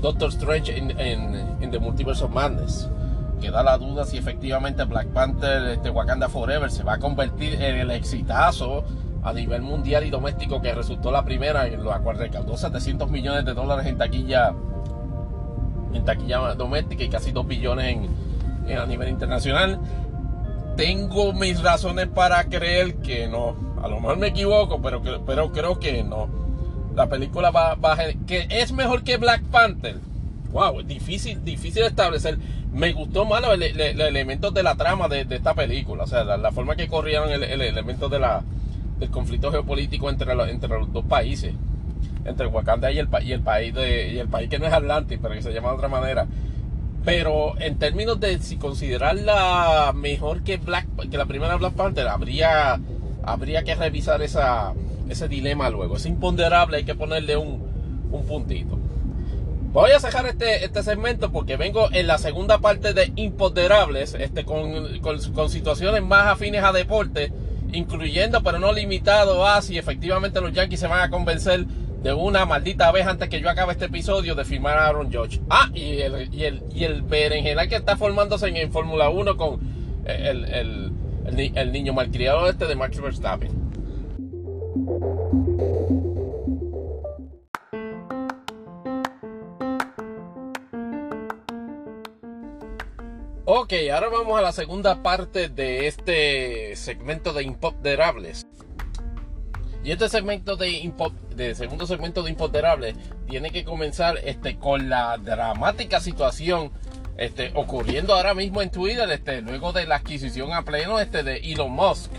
[0.00, 2.88] Doctor Strange en, The Multiverse of Madness.
[3.40, 7.76] Queda la duda si efectivamente Black Panther este, Wakanda Forever se va a convertir en
[7.76, 8.84] el exitazo
[9.22, 13.44] a nivel mundial y doméstico que resultó la primera, en la cual recaudó 700 millones
[13.44, 14.54] de dólares en taquilla
[15.92, 17.98] en taquilla doméstica y casi 2 billones
[18.66, 19.80] en, a nivel internacional.
[20.76, 23.56] Tengo mis razones para creer que no.
[23.82, 26.28] A lo mejor me equivoco, pero, pero creo que no.
[26.94, 29.96] La película va, va que es mejor que Black Panther.
[30.52, 32.38] Wow, difícil, difícil establecer.
[32.72, 36.04] Me gustó más los, elementos de la trama de, esta película.
[36.04, 38.42] O sea, la, forma que corrieron el, el elemento de la,
[38.98, 41.54] del conflicto geopolítico entre los, entre los dos países
[42.24, 45.18] entre Wakanda y el, y el país de, y el país que no es Atlantis,
[45.20, 46.26] pero que se llama de otra manera.
[47.04, 52.78] Pero en términos de si considerarla mejor que Black que la primera Black Panther, habría,
[53.22, 54.74] habría que revisar esa,
[55.08, 55.96] ese dilema luego.
[55.96, 57.62] Es imponderable, hay que ponerle un,
[58.10, 58.78] un puntito.
[59.72, 64.44] Voy a cerrar este, este segmento porque vengo en la segunda parte de Imponderables, este,
[64.44, 67.32] con, con, con situaciones más afines a deporte,
[67.72, 71.66] incluyendo pero no limitado a si efectivamente los Yankees se van a convencer
[72.02, 75.40] de una maldita vez antes que yo acabe este episodio de firmar a Aaron George.
[75.50, 79.60] Ah, y el, y el, y el berenjenal que está formándose en, Fórmula 1 con
[80.06, 80.92] el, el,
[81.54, 83.70] el, niño malcriado este de Max Verstappen.
[93.44, 98.46] Ok, ahora vamos a la segunda parte de este segmento de imponderables.
[99.82, 100.92] Y este de,
[101.36, 102.94] de segundo segmento de Imponderable
[103.28, 106.70] tiene que comenzar este, con la dramática situación
[107.16, 111.36] este, ocurriendo ahora mismo en Twitter, este, luego de la adquisición a pleno este, de
[111.38, 112.10] Elon Musk.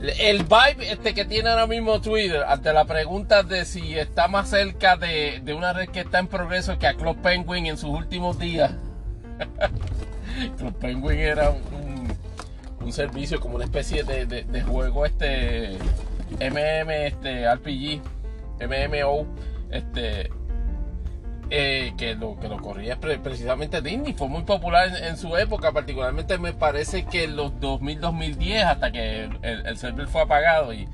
[0.00, 4.50] El vibe este, que tiene ahora mismo Twitter ante la pregunta de si está más
[4.50, 8.38] cerca de, una red que está en progreso que a Club Penguin en sus últimos
[8.38, 8.72] días.
[10.58, 12.05] Club Penguin era un
[12.86, 15.76] un servicio como una especie de, juego este
[16.38, 18.00] MM este RPG
[18.60, 19.26] MMO
[19.70, 20.30] este
[21.50, 24.14] eh, que lo que lo corría precisamente Disney.
[24.14, 29.28] Fue muy popular en, su época particularmente me parece que los 2000 2010 hasta que
[29.42, 30.88] el, server fue apagado y,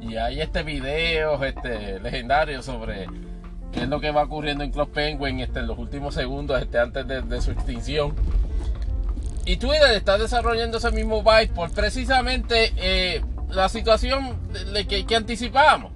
[0.00, 3.06] y hay este video este legendario sobre
[3.72, 6.78] qué es lo que va ocurriendo en Club Penguin este, en los últimos segundos este,
[6.78, 8.14] antes de su extinción
[9.46, 14.40] y Twitter está desarrollando ese mismo byte por precisamente eh, la situación
[14.88, 15.92] que, que anticipábamos.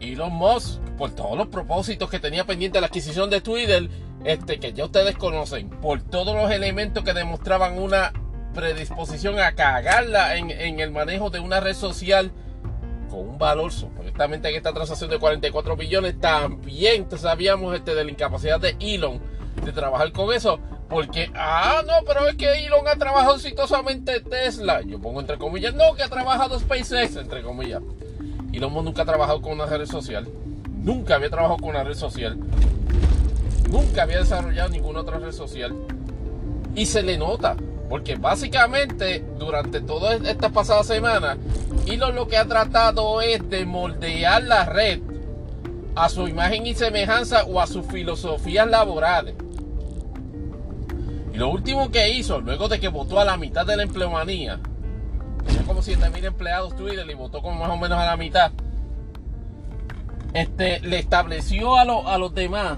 [0.00, 3.90] Elon Musk, por todos los propósitos que tenía pendiente la adquisición de Twitter,
[4.24, 8.12] este, que ya ustedes conocen, por todos los elementos que demostraban una
[8.54, 12.32] predisposición a cagarla en, en el manejo de una red social
[13.10, 18.10] con un valor supuestamente en esta transacción de 44 billones, también sabíamos este, de la
[18.10, 19.20] incapacidad de Elon
[19.64, 20.60] de trabajar con eso,
[20.90, 24.82] porque, ah, no, pero es que Elon ha trabajado exitosamente Tesla.
[24.82, 27.80] Yo pongo entre comillas, no, que ha trabajado SpaceX, entre comillas.
[28.52, 30.26] Elon nunca ha trabajado con una red social.
[30.68, 32.36] Nunca había trabajado con una red social.
[33.70, 35.76] Nunca había desarrollado ninguna otra red social.
[36.74, 37.56] Y se le nota.
[37.88, 41.38] Porque básicamente, durante toda esta pasada semana,
[41.86, 45.00] Elon lo que ha tratado es de moldear la red
[45.94, 49.34] a su imagen y semejanza o a sus filosofías laborales.
[51.40, 54.60] Lo último que hizo, luego de que votó a la mitad de la empleomanía,
[55.46, 58.52] tenía como 7000 empleados Twitter y votó como más o menos a la mitad,
[60.34, 62.76] este, le estableció a, a los demás,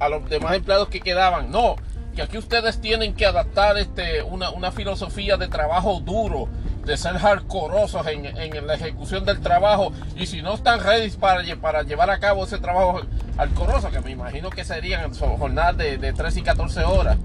[0.00, 1.76] a los demás empleados que quedaban, no,
[2.16, 6.48] que aquí ustedes tienen que adaptar este, una, una filosofía de trabajo duro,
[6.84, 11.44] de ser hardcoreosos en, en, la ejecución del trabajo y si no están ready para,
[11.60, 13.02] para llevar a cabo ese trabajo
[13.36, 17.16] hardcoreoso, que me imagino que serían jornadas de, de 13 y 14 horas,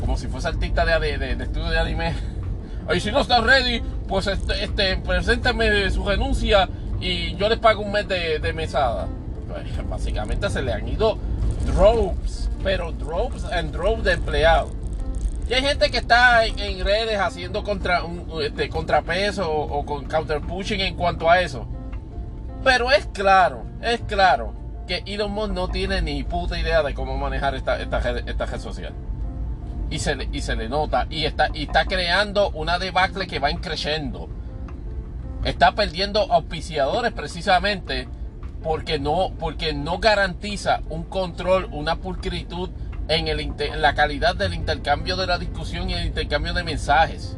[0.00, 2.14] como si fuese artista de, de, estudio de anime.
[2.94, 6.68] Y si no está ready, pues este, este, preséntame su renuncia
[7.00, 9.08] y yo les pago un mes de, mesada.
[9.46, 11.18] Pues, básicamente se le han ido
[11.66, 14.70] droves, pero droves and droves de empleados.
[15.48, 20.40] Y hay gente que está en, redes haciendo contra, un, este, contrapeso o, con counter
[20.40, 21.66] pushing en cuanto a eso.
[22.64, 24.54] Pero es claro, es claro
[24.86, 28.60] que Elon Musk no tiene ni puta idea de cómo manejar esta, esta, esta red
[28.60, 28.94] social
[29.90, 31.06] y se, le, y se nota.
[31.10, 34.28] Y está, y está creando una debacle que va creciendo.
[35.44, 38.08] Está perdiendo auspiciadores precisamente
[38.62, 42.70] porque no, porque no garantiza un control, una pulcritud
[43.08, 47.36] en, el, la calidad del intercambio de la discusión y el intercambio de mensajes.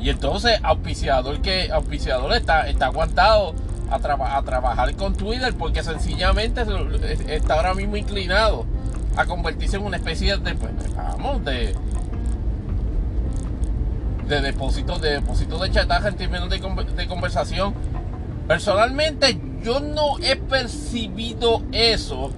[0.00, 3.54] Y entonces auspiciador que auspiciador está, está aguantado
[3.90, 3.96] a,
[4.36, 6.62] a trabajar con Twitter porque sencillamente
[7.28, 8.66] está ahora mismo inclinado
[9.16, 11.74] a convertirse en una especie de, pues, vamos, de,
[14.28, 17.74] de depósito, de depósito de chataje en términos de, conversación.
[18.48, 22.30] Personalmente, yo no he percibido eso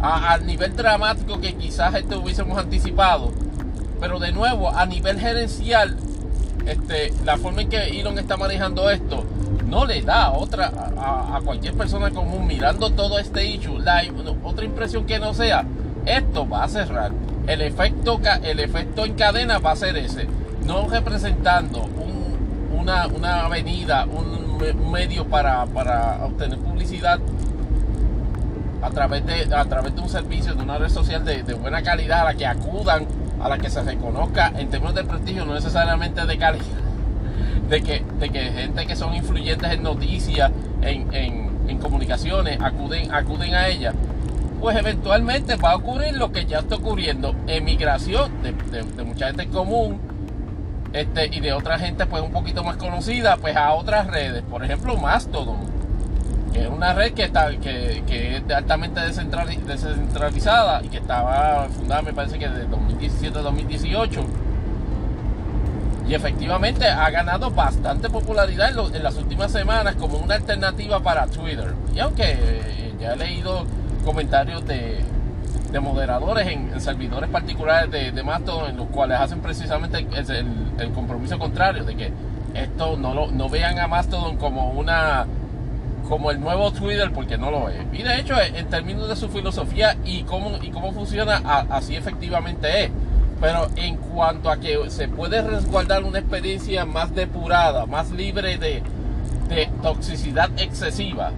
[0.00, 3.32] al nivel dramático que quizás este hubiésemos anticipado.
[4.00, 5.96] Pero de nuevo, a nivel gerencial,
[6.66, 9.24] este, la forma en que Elon está manejando esto
[9.70, 14.02] no le da otra a, cualquier persona común mirando todo este issue, la,
[14.42, 15.64] otra impresión que no sea,
[16.04, 17.12] esto va a cerrar.
[17.46, 20.26] El efecto, el efecto en cadena va a ser ese,
[20.66, 21.88] no representando
[22.76, 24.40] una, una avenida, un,
[24.90, 27.18] medio para, para obtener publicidad
[28.82, 32.20] a través de a través de un servicio de una red social de, buena calidad
[32.20, 33.06] a la que acudan
[33.40, 36.79] a la que se reconozca en términos de prestigio no necesariamente de calidad
[37.70, 40.50] de que, de que gente que son influyentes en noticias
[40.82, 43.94] en, en, comunicaciones acuden acuden a ella
[44.60, 48.52] pues eventualmente va a ocurrir lo que ya está ocurriendo emigración de,
[48.82, 50.00] de, mucha gente común
[50.92, 54.64] este, y de otra gente pues un poquito más conocida pues a otras redes por
[54.64, 55.80] ejemplo Mastodon
[56.52, 62.02] que es una red que, está, que, que es altamente descentralizada y que estaba fundada,
[62.02, 64.24] me parece que desde 2017 a 2018.
[66.10, 71.72] Y efectivamente ha ganado bastante popularidad en, las últimas semanas como una alternativa para Twitter.
[71.94, 73.64] Y aunque eh, ya he leído
[74.04, 75.04] comentarios de,
[75.70, 81.38] de moderadores en, servidores particulares de, Mastodon en los cuales hacen precisamente el, el, compromiso
[81.38, 82.12] contrario, de que
[82.54, 85.28] esto no, lo, no vean a Mastodon como una
[86.08, 87.78] como el nuevo Twitter porque no lo es.
[87.92, 91.36] Y de hecho, en términos de su filosofía y cómo, y cómo funciona,
[91.70, 92.90] así efectivamente es.
[93.40, 98.82] Pero en cuanto a que se puede resguardar una experiencia más depurada, más libre de,
[99.48, 101.32] de toxicidad excesiva,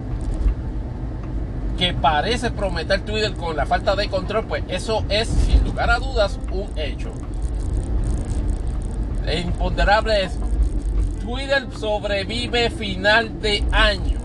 [1.77, 5.99] que parece prometer Twitter con la falta de control, pues eso es, sin lugar a
[5.99, 7.11] dudas, un hecho.
[9.25, 10.37] El imponderable es,
[11.21, 14.23] Twitter sobrevive final de año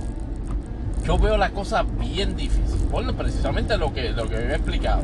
[1.09, 2.79] yo veo la cosa bien difícil.
[2.91, 5.01] Por precisamente lo que, lo que he explicado.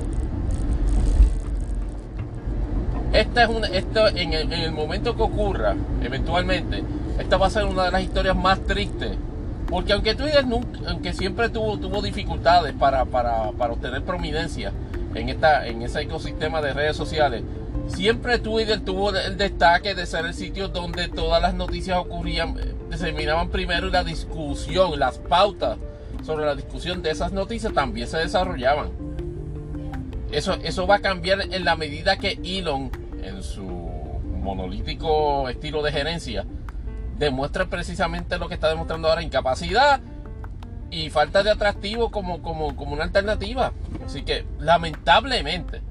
[3.15, 6.83] Esta es una, esto, en, el, momento que ocurra, eventualmente,
[7.17, 9.13] esta va a ser una de las historias más tristes.
[9.71, 14.73] Porque aunque Twitter nunca, aunque siempre tuvo, tuvo dificultades para, para, para obtener prominencia
[15.15, 17.45] en, esta, en ese ecosistema de redes sociales,
[17.87, 22.97] siempre Twitter tuvo el destaque de ser el sitio donde todas las noticias ocurrían, eh,
[22.97, 25.79] se miraban primero la discusión, las pautas
[26.25, 28.89] sobre la discusión de esas noticias también se desarrollaban.
[30.33, 32.91] Eso, eso va a cambiar en la medida que Elon,
[33.25, 36.45] en su monolítico estilo de gerencia,
[37.19, 40.01] demuestra precisamente lo que está demostrando ahora, incapacidad
[40.91, 43.73] y falta de atractivo como, como, como una alternativa.
[44.05, 45.83] Así que, lamentablemente,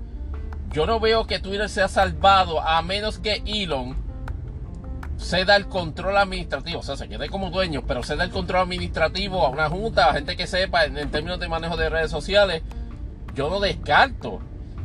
[0.72, 4.04] yo no veo que Twitter sea salvado a menos que Elon
[5.18, 9.46] ceda el control administrativo, o sea, se quede como dueño, pero ceda el control administrativo
[9.46, 12.64] a una junta, a gente que sepa en, términos de manejo de redes sociales.
[13.36, 14.42] Yo no descarto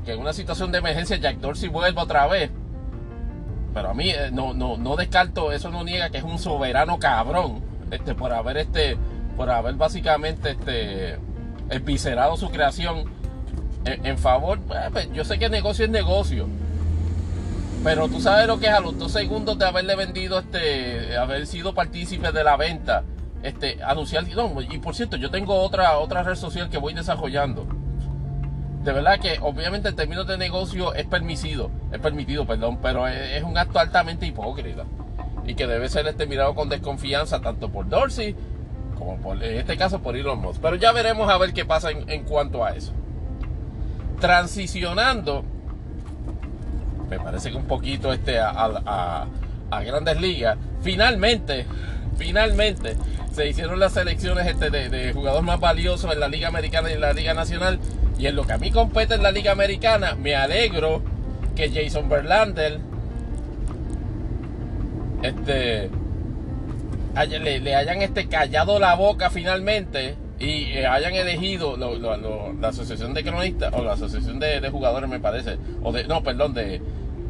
[0.08, 2.50] que en una situación de emergencia Jack Dorsey vuelva otra vez.
[3.74, 6.98] Pero a mí eh, no, no, no descarto, eso no niega que es un soberano
[6.98, 7.60] cabrón,
[7.90, 8.96] este, por haber este,
[9.36, 11.18] por haber básicamente este
[11.68, 13.04] eviscerado su creación
[13.84, 14.58] en, en favor.
[14.70, 16.48] Eh, pues, yo sé que negocio es negocio
[17.84, 21.46] pero tú sabes lo que es a los dos segundos de haberle vendido, este, haber
[21.46, 23.04] sido partícipe de la venta,
[23.42, 24.26] este, anunciar.
[24.28, 27.66] No, y por cierto, yo tengo otra, otra red social que voy desarrollando.
[28.88, 33.42] De verdad que obviamente en términos de negocio es permitido, es permitido, perdón, pero es,
[33.42, 34.84] un acto altamente hipócrita.
[35.46, 38.34] Y que debe ser este mirado con desconfianza tanto por Dorsey
[38.96, 40.62] como por, en este caso por Elon Musk.
[40.62, 42.94] Pero ya veremos a ver qué pasa en, cuanto a eso.
[44.20, 45.44] Transicionando
[47.10, 49.26] me parece que un poquito este a,
[49.70, 50.56] grandes ligas.
[50.80, 51.66] Finalmente,
[52.16, 52.96] finalmente
[53.34, 56.94] se hicieron las selecciones este de, de jugador más valioso en la Liga Americana y
[56.94, 57.77] en la Liga Nacional.
[58.18, 61.02] Y en lo que a mí compete en la Liga Americana, me alegro
[61.54, 62.80] que Jason Verlander
[65.22, 65.90] este,
[67.26, 73.72] le, hayan este, callado la boca finalmente y eh, hayan elegido la asociación de cronistas
[73.74, 76.80] o la asociación de, jugadores me parece o de no perdón de,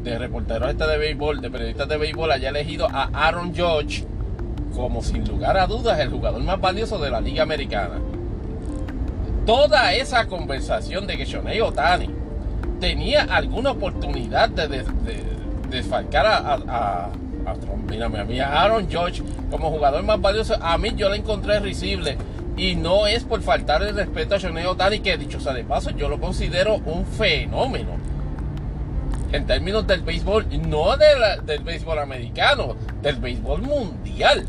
[0.03, 4.05] reporteros este de béisbol de periodistas de béisbol haya elegido a Aaron Judge
[4.75, 7.95] como sin lugar a dudas el jugador más valioso de la liga americana
[9.45, 12.09] toda esa conversación de que Shohei Otani
[12.79, 14.83] tenía alguna oportunidad de,
[15.69, 17.09] desfalcar a, a, a,
[17.45, 19.21] a, Aaron Judge
[19.51, 22.17] como jugador más valioso a mí yo la encontré risible
[22.59, 25.91] y no es por faltar el respeto a Shohei Otani, que dicho sea de paso,
[25.91, 27.91] yo lo considero un fenómeno.
[29.31, 34.45] En términos del béisbol, no del béisbol americano, del béisbol mundial.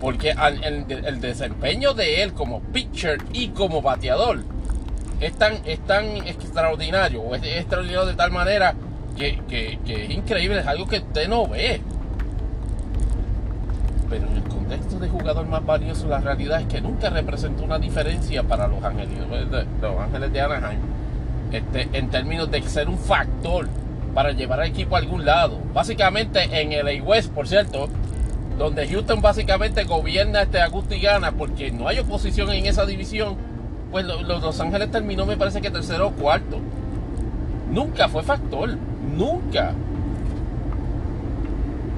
[0.00, 4.42] Porque el, desempeño de él como pitcher y como bateador
[5.20, 5.78] es tan, es
[6.26, 8.74] extraordinario, o es extraordinario de tal manera
[9.16, 11.82] que, que, es increíble, es algo que usted no ve.
[14.08, 17.78] Pero en el contexto de jugador más valioso, la realidad es que nunca representó una
[17.78, 19.10] diferencia para los Ángeles,
[19.82, 20.80] los Ángeles de Anaheim,
[21.52, 23.68] este, en términos de ser un factor
[24.14, 25.58] para llevar al equipo a algún lado.
[25.74, 27.88] Básicamente en el West, por cierto,
[28.60, 33.36] donde Houston básicamente gobierna este Augusto y gana porque no hay oposición en esa división,
[33.90, 36.58] pues los, Ángeles terminó me parece que tercero o cuarto.
[37.72, 38.76] Nunca fue factor,
[39.16, 39.72] nunca.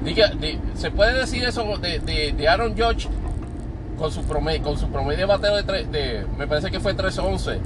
[0.05, 0.31] Diga,
[0.75, 3.09] se puede decir eso de, de, Aaron Judge
[3.97, 6.95] con su promedio, con su promedio de bateo de, 3, de me parece que fue
[6.95, 7.59] 3-11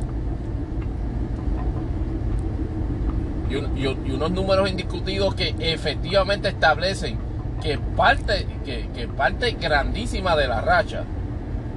[3.52, 7.27] y, unos números indiscutidos que efectivamente establecen
[7.62, 11.04] que parte, que, parte grandísima de la racha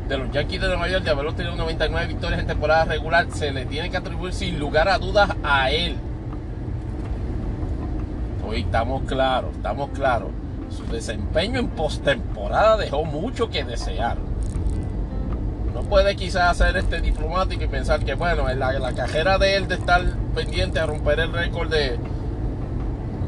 [0.08, 3.52] de los Yankees de Nueva York de haber tenido 99 victorias en temporada regular se
[3.52, 5.96] le tiene que atribuir sin lugar a dudas a él.
[8.46, 10.30] Hoy estamos claros, estamos claros.
[10.70, 14.16] Su desempeño en postemporada dejó mucho que desear
[15.90, 19.66] puede quizás ser este diplomático y pensar que, bueno, en la, la cajera de él
[19.66, 20.02] de estar
[20.36, 21.98] pendiente a romper el récord de,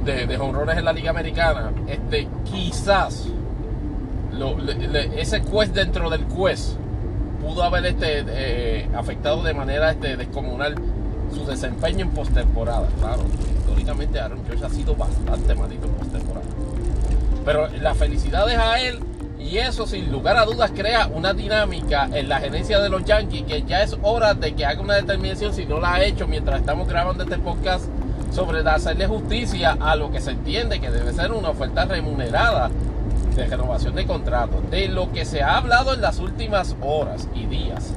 [0.05, 3.29] de, de en la Liga Americana, este, quizás
[5.17, 6.77] ese quest dentro del quest
[7.41, 10.75] pudo haber este, eh, afectado de manera este, descomunal
[11.35, 12.89] su desempeño en postemporada.
[13.01, 13.25] Claro,
[13.59, 16.47] históricamente Aaron George ha sido bastante malito en postemporada.
[17.45, 19.01] Pero la felicidad es a él
[19.39, 23.43] y eso sin lugar a dudas crea una dinámica en la gerencia de los Yankees
[23.43, 26.61] que ya es hora de que haga una determinación, si no la ha hecho mientras
[26.61, 27.87] estamos grabando este podcast,
[28.33, 32.71] sobre hacerle justicia a lo que se entiende que debe ser una oferta remunerada
[33.37, 34.63] de renovación de contrato.
[34.71, 37.93] De lo que se ha hablado en las últimas horas y días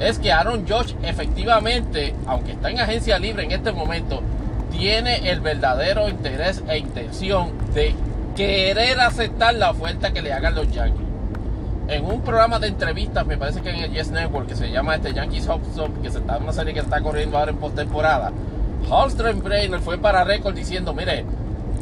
[0.00, 4.22] es que Aaron Josh efectivamente, aunque está en agencia libre en este momento,
[4.70, 7.94] tiene el verdadero interés e intención de
[8.36, 11.06] querer aceptar la oferta que le hagan los Yankees.
[11.88, 14.94] En un programa de entrevistas, me parece que en el Yes Network, que se llama
[14.94, 15.60] este Yankees Hop
[16.00, 18.32] que se está una serie que está corriendo ahora en postemporada,
[18.88, 21.24] Holstrom Brainer fue para récord diciendo, mire,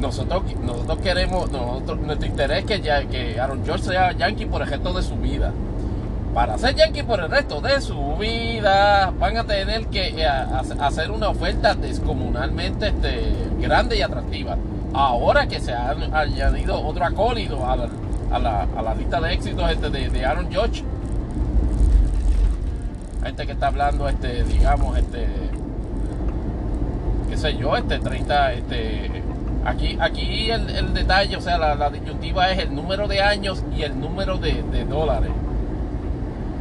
[0.00, 5.02] nosotros, nosotros queremos, nuestro interés es que, Aaron George sea Yankee por el resto de
[5.02, 5.52] su vida.
[6.34, 11.10] Para ser Yankee por el resto de su vida, van a tener que eh, hacer
[11.10, 14.56] una oferta descomunalmente este, grande y atractiva
[14.92, 20.50] ahora que se ha añadido otro acólido a la, lista de éxitos este de, Aaron
[20.50, 20.82] George.
[23.22, 25.26] Gente que está hablando, este, digamos, este,
[27.38, 29.22] sé yo, este 30, este,
[29.64, 33.98] aquí, aquí el, detalle, o sea, la, disyuntiva es el número de años y el
[33.98, 35.30] número de, de dólares.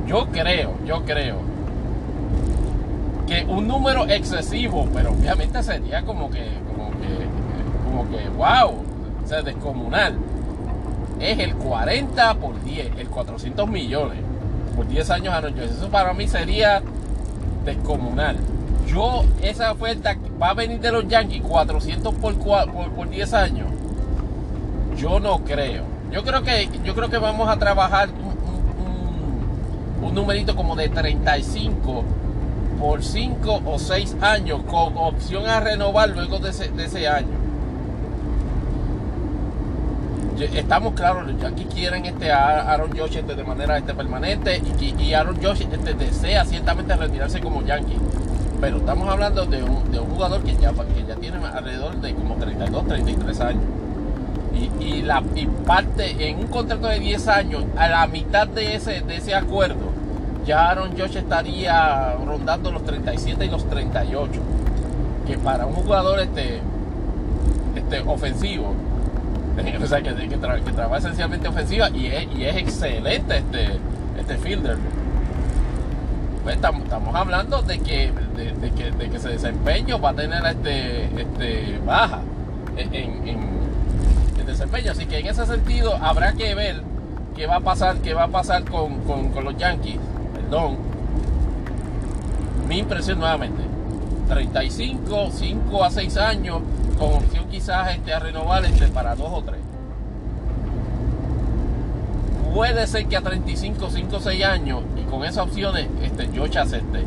[0.06, 1.38] Yo creo, yo creo
[3.28, 7.28] que un número excesivo, pero obviamente sería como que, como que
[8.10, 8.84] que, wow,
[9.24, 10.18] o sea, descomunal.
[11.20, 14.20] Es el 40 por 10, el 400 millones
[14.76, 16.82] por 10 años a Eso para mí sería
[17.66, 18.38] descomunal.
[18.98, 23.68] Yo, esa oferta va a venir de los Yankees 400 por, por, 10 años.
[24.98, 25.84] Yo no creo.
[26.12, 28.10] Yo creo que, yo creo que vamos a trabajar
[30.02, 32.04] un, numerito como de 35
[32.80, 37.38] por 5 o 6 años con opción a renovar luego de ese, de ese año
[40.46, 45.14] estamos claros, los Yankees quieren este Aaron Josh este, de manera este, permanente y, y
[45.14, 47.98] Aaron Josh este, desea ciertamente retirarse como Yankee.
[48.60, 52.14] Pero estamos hablando de un, de un jugador que ya, que ya tiene alrededor de
[52.14, 53.64] como 32, 33 años.
[54.54, 58.76] Y, y, la, y parte en un contrato de 10 años, a la mitad de
[58.76, 59.92] ese, de ese acuerdo,
[60.46, 64.32] ya Aaron Josh estaría rondando los 37 y los 38.
[65.28, 66.62] Que para un jugador este,
[67.76, 68.74] este ofensivo
[69.84, 73.80] o sea, que, que, trabaja esencialmente ofensiva y es, y es excelente este,
[74.20, 74.78] este fielder.
[76.48, 81.04] Pues estamos, hablando de que, de, que, de que ese desempeño va a tener este,
[81.22, 82.22] este baja
[82.78, 84.94] en, en, desempeño.
[84.94, 86.84] Así que en ese sentido habrá que ver
[87.36, 90.00] qué va a pasar, qué va a pasar con, con los Yankees.
[90.36, 90.78] Perdón.
[92.70, 93.64] Mi impresión nuevamente.
[94.30, 96.62] 35, 5 a 6 años
[96.98, 99.60] con opción quizás este, a renovar este, para dos o tres.
[102.54, 106.58] Puede ser que a 35, 5 o 6 años y con esas opciones este, George
[106.58, 107.04] acepte.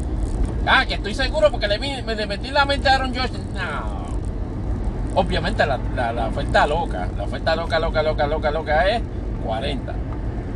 [0.67, 3.33] Ah, que estoy seguro porque le, me, metí la mente a Aaron George.
[3.55, 5.21] No.
[5.21, 5.79] Obviamente la,
[6.13, 9.03] la, oferta loca, la oferta loca, loca, loca, loca, loca es
[9.45, 9.95] 40.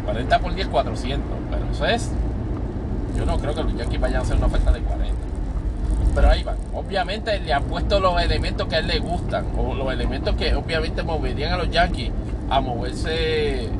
[0.04, 1.38] 40 por 10, 400.
[1.50, 2.10] Pero eso es.
[3.16, 5.14] Yo no creo que los Yankees vayan a hacer una oferta de 40.
[6.14, 6.56] Pero ahí van.
[6.72, 9.46] Obviamente le han puesto los elementos que a él le gustan.
[9.56, 12.10] O los elementos que obviamente moverían a los Yankees
[12.50, 13.70] a moverse.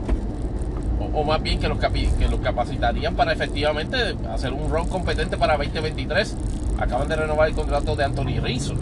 [1.15, 3.97] O, más bien que los, que los capacitarían para efectivamente
[4.33, 6.37] hacer un run competente para 2023.
[6.79, 8.75] Acaban de renovar el contrato de Anthony Rizzo.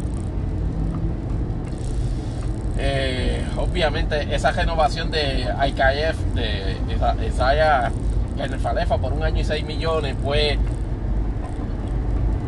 [2.79, 7.93] Eh, obviamente esa renovación de IKF, de Isaiah
[8.61, 10.59] Falefa por un año y 6 millones, pues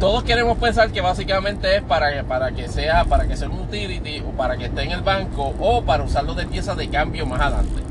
[0.00, 4.20] todos queremos pensar que básicamente es para, para que sea para que sea un utility
[4.20, 7.40] o para que esté en el banco o para usarlo de pieza de cambio más
[7.40, 7.82] adelante.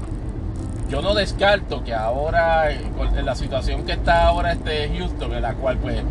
[0.94, 5.56] Yo no descarto que ahora, en la situación que está ahora este Houston, en la
[5.56, 6.03] cual pues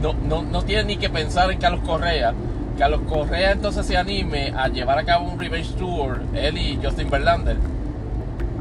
[0.00, 2.32] no, no, no tiene ni que pensar en Carlos Correa,
[2.78, 7.10] Carlos Correa entonces se anime a llevar a cabo un Revenge Tour, él y Justin
[7.10, 7.56] Verlander,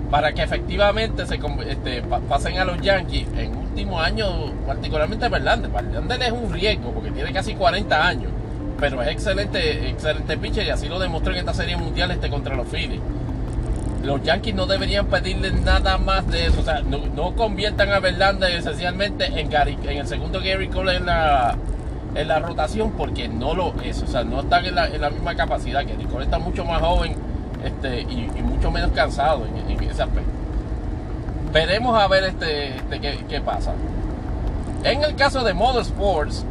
[0.09, 4.25] para que efectivamente se este, pasen a los Yankees en último año,
[4.65, 5.69] particularmente Verlander.
[5.69, 8.31] Verlander es un riesgo porque tiene casi 40 años,
[8.79, 12.55] pero es excelente, excelente pitcher y así lo demostró en esta serie mundial este contra
[12.55, 13.01] los Phillies.
[14.03, 18.51] Los Yankees no deberían pedirle nada más de eso, o sea, no, conviertan a Verlander
[18.51, 21.57] esencialmente en, en el segundo Gary Cole en la,
[22.15, 25.85] en la rotación porque no lo es, o sea, no están en la, misma capacidad
[25.85, 27.15] que Cole está mucho más joven
[27.63, 30.39] este, y, mucho menos cansado en, en ese aspecto
[31.51, 33.73] veremos a ver este, este qué, pasa.
[34.83, 36.45] En el caso de Motorsports,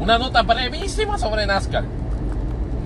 [0.00, 1.84] una nota brevísima sobre NASCAR.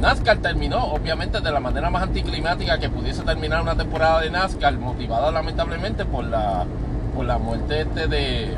[0.01, 4.75] NASCAR terminó, obviamente, de la manera más anticlimática que pudiese terminar una temporada de NASCAR,
[4.79, 6.67] motivada lamentablemente por la,
[7.15, 8.55] por la muerte este de,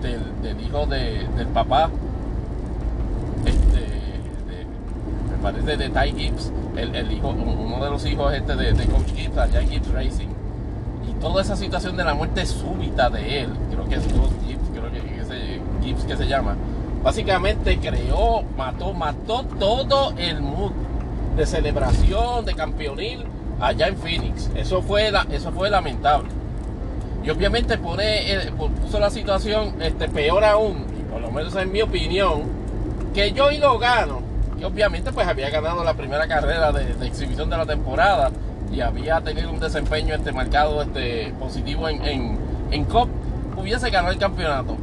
[0.00, 1.90] del, hijo del papá,
[3.44, 3.86] este,
[5.30, 9.12] me parece de Ty Gibbs, el, hijo, uno de los hijos este de, de Coach
[9.14, 10.28] Gibbs, Gibbs Racing.
[11.20, 15.60] Toda esa situación de la muerte súbita de él, creo que es Gibbs, creo que
[15.82, 16.56] Gibbs que se llama,
[17.02, 20.72] básicamente creó, mató, mató todo el mood
[21.36, 23.24] de celebración, de campeonil
[23.60, 24.50] allá en Phoenix.
[24.54, 26.28] Eso fue, eso fue lamentable.
[27.22, 28.52] Y obviamente pone, eh,
[28.82, 32.42] puso la situación este, peor aún, por lo menos en mi opinión,
[33.14, 34.20] que yo y lo gano,
[34.58, 38.30] que obviamente pues había ganado la primera carrera de, de exhibición de la temporada
[38.72, 42.38] y había tenido un desempeño este marcado este positivo en, en,
[42.70, 43.08] en COP,
[43.56, 44.76] hubiese ganado el campeonato.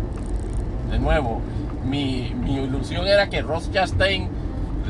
[0.91, 1.41] De nuevo,
[1.87, 4.29] mi, ilusión era que Ross Chastain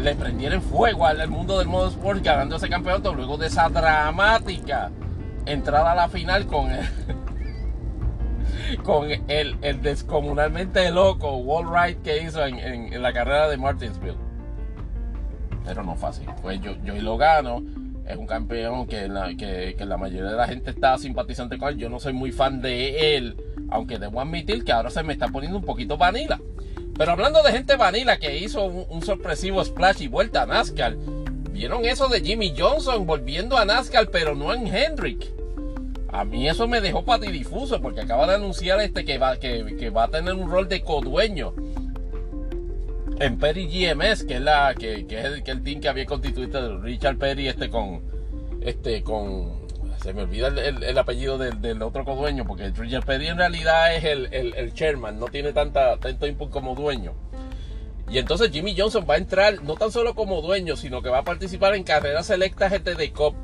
[0.03, 4.91] le prendiera en fuego al mundo del motorsport ganando ese campeonato luego de esa dramática
[5.45, 6.85] entrada a la final con el,
[8.83, 14.17] con el, el descomunalmente loco wall ride que hizo en, en, la carrera de Martinsville.
[15.65, 16.27] Pero no fácil.
[16.41, 17.61] Pues yo, yo lo gano
[18.07, 21.77] es un campeón que la, que, la mayoría de la gente está simpatizante con él.
[21.77, 23.35] Yo no soy muy fan de él,
[23.69, 26.39] aunque debo admitir que ahora se me está poniendo un poquito vanilla.
[26.97, 30.95] Pero hablando de gente vanilla que hizo un, sorpresivo splash y vuelta a NASCAR,
[31.51, 35.31] ¿vieron eso de Jimmy Johnson volviendo a NASCAR pero no en Hendrick?
[36.09, 40.05] A mí eso me dejó patidifuso porque acaba de anunciar este que va, que, va
[40.05, 41.53] a tener un rol de codueño
[43.19, 46.81] en Perry GMS, que es la que, es el, que el team que había constituido
[46.81, 48.01] Richard Perry este con
[48.61, 49.66] este con
[50.07, 54.73] se me olvida el, apellido del, otro codueño porque Richard Perry en realidad es el,
[54.73, 57.13] chairman, no tiene tanta, tanto input como dueño.
[58.09, 61.17] Y entonces Jimmy Johnson va a entrar no tan solo como dueño, sino que va
[61.17, 63.35] a participar en carreras selectas este de COP.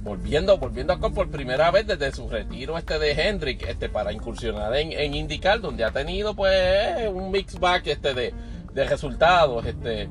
[0.00, 4.10] Volviendo, volviendo a COP por primera vez desde su retiro este de Hendrick, este, para
[4.10, 8.32] incursionar en, en IndyCar, donde ha tenido pues un mix back este de
[8.72, 9.66] de resultados.
[9.66, 10.08] Este,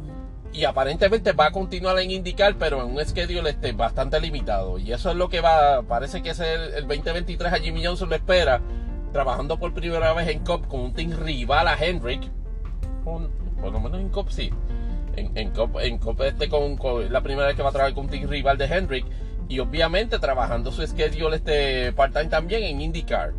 [0.53, 4.80] y aparentemente va a continuar en indicar, pero en un schedule este, bastante limitado.
[4.80, 8.10] Y eso es lo que va, parece que es el, el 2023 a Jimmy Johnson
[8.10, 8.61] lo espera,
[9.11, 12.30] trabajando por primera vez en COP con un team rival a Hendrick.
[13.03, 14.52] por lo menos en COP sí.
[15.15, 16.78] En, en, COP, en COP este con,
[17.11, 19.06] la primera vez que va a trabajar con un team rival de Hendrick.
[19.49, 23.34] Y obviamente trabajando su schedule este part-time también en IndyCar.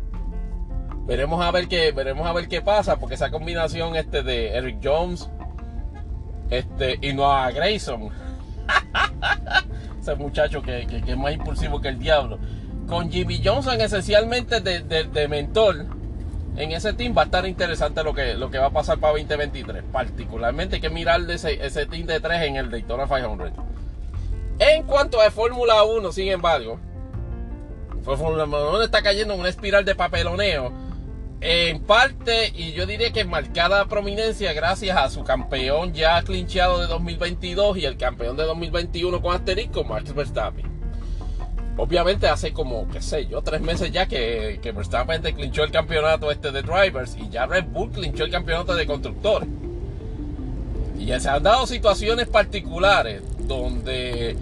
[1.05, 4.77] Veremos a ver qué, veremos a ver qué pasa, porque esa combinación este de Eric
[4.83, 5.29] Jones
[6.49, 8.09] este, y Noah Grayson,
[9.99, 12.39] ese muchacho que, es más impulsivo que el diablo,
[12.87, 15.85] con Jimmy Johnson esencialmente de, mentor
[16.57, 19.13] en ese team va a estar interesante lo que, lo que va a pasar para
[19.13, 19.83] 2023.
[19.91, 23.51] Particularmente hay que mirar ese, ese team de tres en el Daytona 500.
[24.57, 26.79] En cuanto a Fórmula 1, sin embargo,
[28.03, 30.88] Fórmula 1 está cayendo en una espiral de papeloneo
[31.41, 36.87] en parte, y yo diría que marcada prominencia gracias a su campeón ya clinchado de
[36.87, 40.65] 2022 y el campeón de 2021 con asterisco, Max Verstappen.
[41.77, 46.29] Obviamente hace como, qué sé yo, tres meses ya que, que Verstappen clinchó el campeonato
[46.29, 49.47] este de drivers y ya Red Bull clinchó el campeonato de constructores.
[50.97, 54.35] Y ya se han dado situaciones particulares donde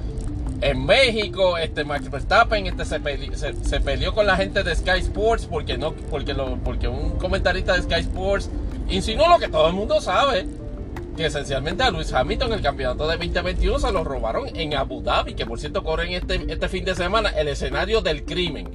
[0.61, 5.77] en México este Max Verstappen este, se, peleó, con la gente de Sky Sports porque,
[5.77, 8.49] no, porque, lo, porque un comentarista de Sky Sports
[8.89, 10.47] insinuó lo que todo el mundo sabe
[11.15, 15.33] que esencialmente a Luis Hamilton el campeonato de 2021 se lo robaron en Abu Dhabi,
[15.33, 18.69] que por cierto corren este, este fin de semana el escenario del crimen.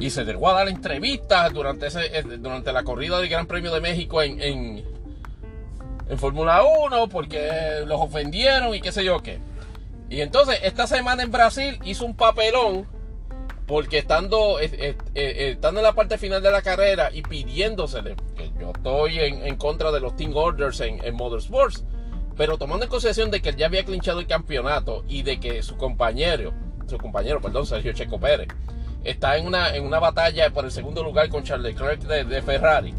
[0.00, 3.72] Y se dejó a dar entrevistas durante, ese, eh, durante la corrida del Gran Premio
[3.72, 4.84] de México en, en,
[6.10, 7.48] en Fórmula 1 porque
[7.86, 9.38] los ofendieron y qué sé yo qué.
[10.10, 12.86] Y entonces esta semana en Brasil hizo un papelón
[13.66, 18.72] porque estando, eh, eh, en la parte final de la carrera y pidiéndosele, que yo
[18.74, 21.84] estoy en, contra de los team orders en, en, Motorsports,
[22.36, 25.62] pero tomando en consideración de que él ya había clinchado el campeonato y de que
[25.62, 26.52] su compañero,
[26.88, 28.48] su compañero, perdón, Sergio Checo Pérez,
[29.04, 32.92] está en una, en una batalla por el segundo lugar con Charles Leclerc de, Ferrari.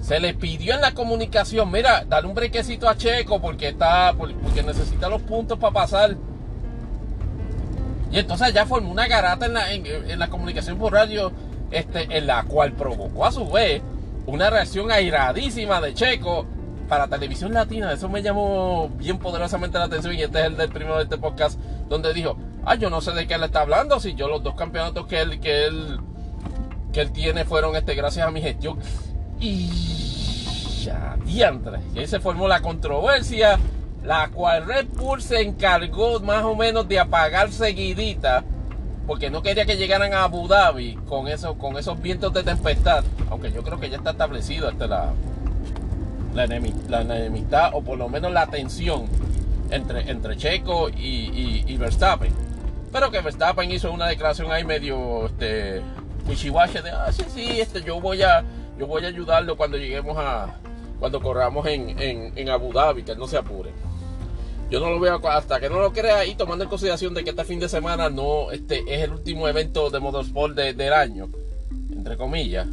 [0.00, 4.62] Se le pidió en la comunicación, mira, dale un brequecito a Checo porque está, porque
[4.62, 6.16] necesita los puntos para pasar
[8.10, 11.32] y entonces ya formó una garata en la, comunicación por radio,
[11.70, 13.82] este, en la cual provocó a su vez
[14.26, 16.46] una reacción airadísima de Checo
[16.88, 17.92] para televisión latina.
[17.92, 21.18] Eso me llamó bien poderosamente la atención y este es el del primero de este
[21.18, 21.58] podcast
[21.88, 24.54] donde dijo, ah, yo no sé de qué él está hablando, si yo los dos
[24.54, 25.98] campeonatos que él, que él,
[26.92, 28.78] que él tiene fueron este, gracias a mi gestión.
[29.40, 29.68] Y
[30.84, 31.80] ya, diantre.
[31.94, 33.58] Y se formó la controversia
[34.06, 38.44] la cual Red Bull se encargó más o menos de apagar seguidita,
[39.06, 43.04] porque no quería que llegaran a Abu Dhabi con, eso, con esos vientos de tempestad,
[43.30, 45.12] aunque yo creo que ya está establecido hasta la,
[46.34, 49.06] la, enemistad, o por lo menos la tensión
[49.70, 52.32] entre, entre Checo y, Verstappen.
[52.92, 55.82] Pero que Verstappen hizo una declaración ahí medio este,
[56.24, 58.44] de, ah, sí, sí, este, yo voy a,
[58.78, 60.56] yo voy a ayudarlo cuando lleguemos a,
[60.98, 63.70] cuando corramos en, en, en Abu Dhabi, que él no se apure.
[64.70, 67.30] Yo no lo veo hasta que no lo crea y tomando en consideración de que
[67.30, 71.28] este fin de semana no este es el último evento de motorsport del año,
[71.92, 72.66] entre comillas.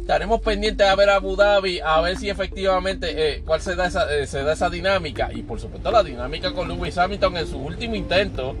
[0.00, 4.12] Estaremos pendientes a ver Abu Dhabi, a ver si efectivamente eh, cuál se da, esa,
[4.14, 7.58] eh, se da esa dinámica y por supuesto la dinámica con Lewis Hamilton en su
[7.58, 8.54] último intento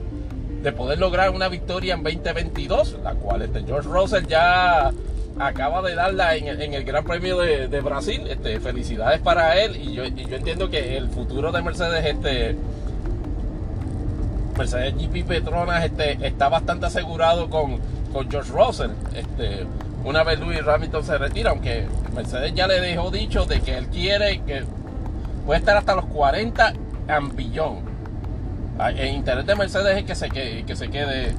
[0.62, 4.92] de poder lograr una victoria en 2022, la cual este George Russell ya
[5.38, 8.22] acaba de darla en, el Gran Premio de, Brasil.
[8.28, 9.76] Este, felicidades para él.
[9.76, 12.56] Y yo, yo, entiendo que el futuro de Mercedes, este.
[14.56, 17.78] Mercedes GP Petronas este, está bastante asegurado con,
[18.12, 18.90] con George Russell.
[19.14, 19.66] Este,
[20.04, 23.88] una vez Louis Hamilton se retira, aunque Mercedes ya le dejó dicho de que él
[23.88, 24.64] quiere que
[25.44, 26.72] puede estar hasta los 40
[27.08, 27.80] ambillón.
[28.78, 31.34] Ah, en interés de Mercedes es que se, que, que se quede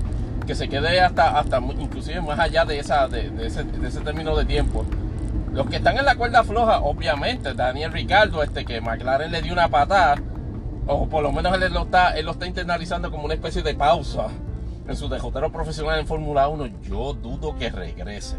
[0.47, 3.65] que se quede hasta, hasta inclusive más allá de, esa, de, ese,
[3.99, 4.85] término de tiempo.
[5.51, 9.51] Los que están en la cuerda floja, obviamente, Daniel Ricardo, este que McLaren le dio
[9.51, 10.15] una patada,
[10.87, 13.75] o por lo menos él lo está, él lo está internalizando como una especie de
[13.75, 14.27] pausa
[14.87, 16.81] en su dejotero profesional en Fórmula 1.
[16.83, 18.37] Yo dudo que regrese.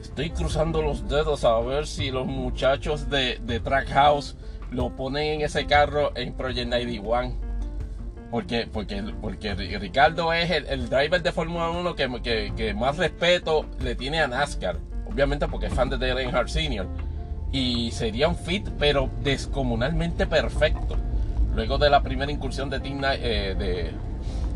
[0.00, 4.36] Estoy cruzando los dedos a ver si los muchachos de, de Trackhouse
[4.70, 7.43] lo ponen en ese carro en Project 91
[8.34, 14.22] porque, porque, porque Ricardo es el, driver de Fórmula 1 que, más respeto le tiene
[14.22, 14.80] a NASCAR.
[15.08, 16.84] Obviamente porque es fan de Dale Earnhardt Sr.
[17.52, 20.96] Y sería un fit, pero descomunalmente perfecto.
[21.54, 23.92] Luego de la primera incursión de, Team, eh,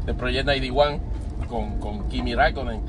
[0.04, 1.00] de, Project 91
[1.48, 2.80] con, con Kimi Raikkonen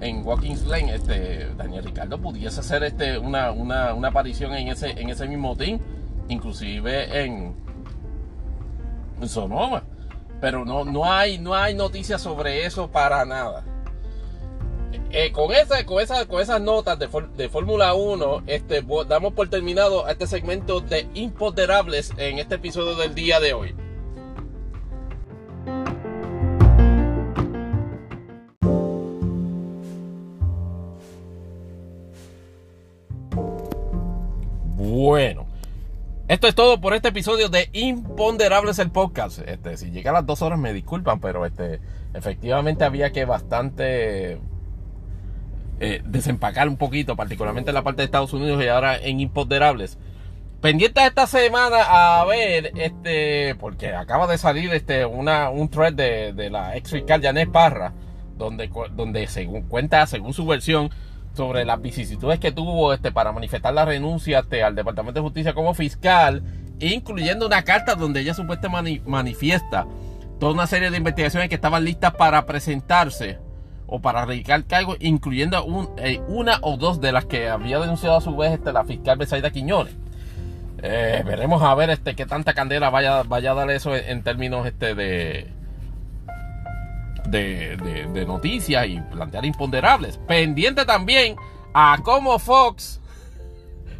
[0.00, 4.90] en Watkins Lane, este, Daniel Ricardo pudiese hacer este, una, una, una aparición en ese,
[4.90, 5.80] en ese mismo team,
[6.28, 7.52] inclusive en
[9.24, 9.82] Sonoma.
[10.40, 13.64] Pero no, no, hay, no hay noticias sobre eso para nada.
[15.10, 20.08] Eh, con, esa, con, esa, con esas notas de, Fórmula 1, este, damos por terminado
[20.08, 23.74] este segmento de Imponderables en este episodio del día de hoy.
[34.76, 35.45] Bueno,
[36.28, 39.38] esto es todo por este episodio de Imponderables el podcast.
[39.46, 41.80] Este, si llega a las dos horas me disculpan, pero este,
[42.14, 44.40] efectivamente había que bastante
[45.78, 49.98] eh, desempacar un poquito, particularmente en la parte de Estados Unidos y ahora en Imponderables.
[50.60, 56.50] Pendiente esta semana a ver, este, porque acaba de salir este, un thread de, de
[56.50, 57.92] la ex fiscal Janet Parra,
[58.36, 60.90] donde, donde según cuenta, según su versión,
[61.36, 65.52] sobre las vicisitudes que tuvo este, para manifestar la renuncia este, al Departamento de Justicia
[65.52, 66.42] como fiscal,
[66.80, 69.86] incluyendo una carta donde ella supuestamente manifiesta
[70.40, 73.38] toda una serie de investigaciones que estaban listas para presentarse
[73.86, 78.20] o para radicar cargos, incluyendo eh, una o dos de las que había denunciado a
[78.20, 79.94] su vez este, la fiscal Besaida Quiñones.
[80.82, 84.66] Eh, veremos a ver este, qué tanta candela vaya, vaya a dar eso en, términos
[84.66, 85.48] este, de,
[87.28, 90.18] de, noticias y plantear imponderables.
[90.18, 91.36] Pendiente también
[91.74, 93.00] a cómo Fox,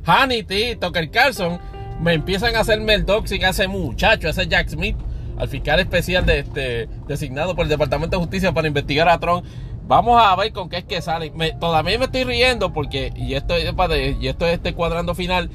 [0.04, 1.58] Hannity, Tucker Carlson
[2.00, 4.96] me empiezan a hacerme el doxing a ese muchacho, ese Jack Smith,
[5.38, 9.44] al fiscal especial de este, designado por el Departamento de Justicia para investigar a Trump.
[9.86, 11.32] Vamos a ver con qué es que sale.
[11.60, 15.50] todavía me estoy riendo porque, y y esto es este cuadrando final.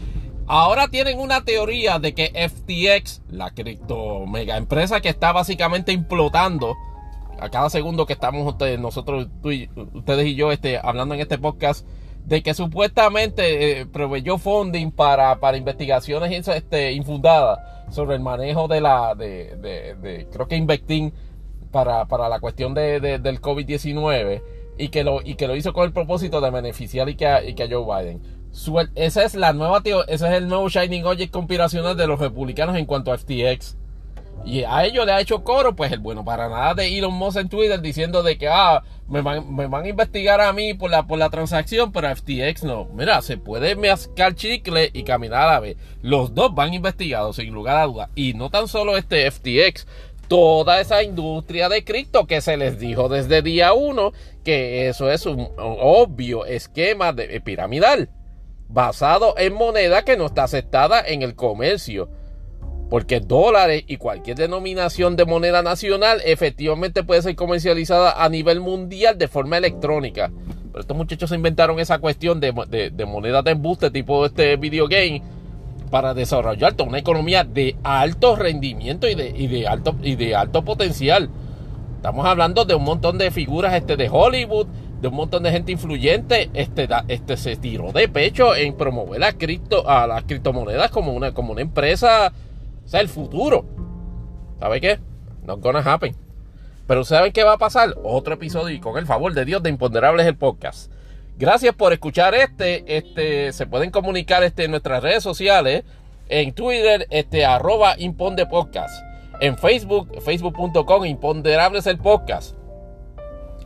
[0.47, 6.75] Ahora tienen una teoría de que FTX, la cripto mega empresa que está básicamente implotando
[7.41, 9.27] a cada segundo que estamos ustedes, nosotros,
[9.93, 11.85] ustedes y yo este, hablando en este podcast,
[12.25, 17.59] de que supuestamente eh, proveyó funding para, para investigaciones este, infundadas
[17.89, 21.11] sobre el manejo de la, de, de, creo que Invectin
[21.71, 24.43] para, para la cuestión de, del COVID-19
[24.77, 27.43] y que, lo, y que lo hizo con el propósito de beneficiar y que a,
[27.43, 28.21] y que a Joe Biden.
[28.95, 32.85] esa es la nueva, ese es el nuevo Shining Object conspiracional de los republicanos en
[32.85, 33.80] cuanto a FTX.
[34.43, 37.37] Y a ellos le ha hecho coro, pues el bueno para nada de Elon Musk
[37.37, 40.89] en Twitter diciendo de que ah, me van, me van a investigar a mí por
[40.89, 42.85] la, por la transacción, pero FTX no.
[42.93, 45.77] Mira, se puede mascar chicle y caminar a la vez.
[46.01, 48.09] Los dos van investigados sin lugar a dudas.
[48.15, 49.85] Y no tan solo este FTX,
[50.27, 54.13] toda esa industria de cripto que se les dijo desde día uno
[54.45, 58.09] que eso es un obvio esquema de, eh, piramidal
[58.69, 62.09] basado en moneda que no está aceptada en el comercio.
[62.91, 69.17] Porque dólares y cualquier denominación de moneda nacional efectivamente puede ser comercializada a nivel mundial
[69.17, 70.29] de forma electrónica.
[70.71, 72.51] Pero estos muchachos se inventaron esa cuestión de,
[72.93, 75.21] de, moneda de embuste tipo este video game
[75.89, 81.29] para desarrollar toda una economía de alto rendimiento y de, alto, y de alto potencial.
[81.95, 84.67] Estamos hablando de un montón de figuras este, de Hollywood,
[85.01, 89.31] de un montón de gente influyente, este, este se tiró de pecho en promover la
[89.31, 92.33] cripto, a las criptomonedas como una, como una empresa,
[92.91, 93.65] sea, el futuro.
[94.59, 94.99] ¿Sabe qué?
[95.45, 96.15] Not gonna happen.
[96.87, 97.95] Pero ¿saben qué va a pasar?
[98.03, 100.91] Otro episodio y con el favor de Dios de Imponderables el podcast.
[101.37, 102.97] Gracias por escuchar este.
[102.97, 105.83] Este se pueden comunicar este, en nuestras redes sociales.
[106.27, 108.47] En Twitter, este, arroba Imponde.
[109.39, 112.55] En Facebook, facebook.com, Imponderables el Podcast.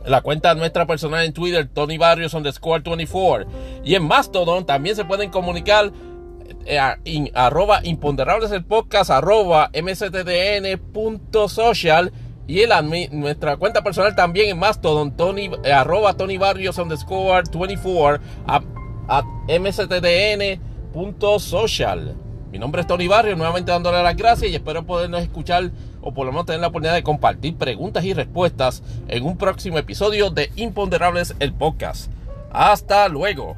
[0.04, 3.46] La cuenta nuestra personal en Twitter, Tony Barrios Score 24.
[3.84, 5.90] Y en Mastodon también se pueden comunicar
[6.64, 10.82] eh, arroba imponderables el podcast, arroba mstdn.social
[12.48, 18.22] y en nuestra cuenta personal también en Mastodon, Tony, eh, arroba Tony Barrios underscore 24
[18.46, 18.62] a,
[19.08, 19.24] a
[19.58, 20.56] mstdn.social.
[22.52, 26.24] Mi nombre es Tony Barrios, nuevamente dándole las gracias y espero podernos escuchar o por
[26.24, 30.52] lo menos tener la oportunidad de compartir preguntas y respuestas en un próximo episodio de
[30.54, 32.10] Imponderables el podcast.
[32.52, 33.56] Hasta luego.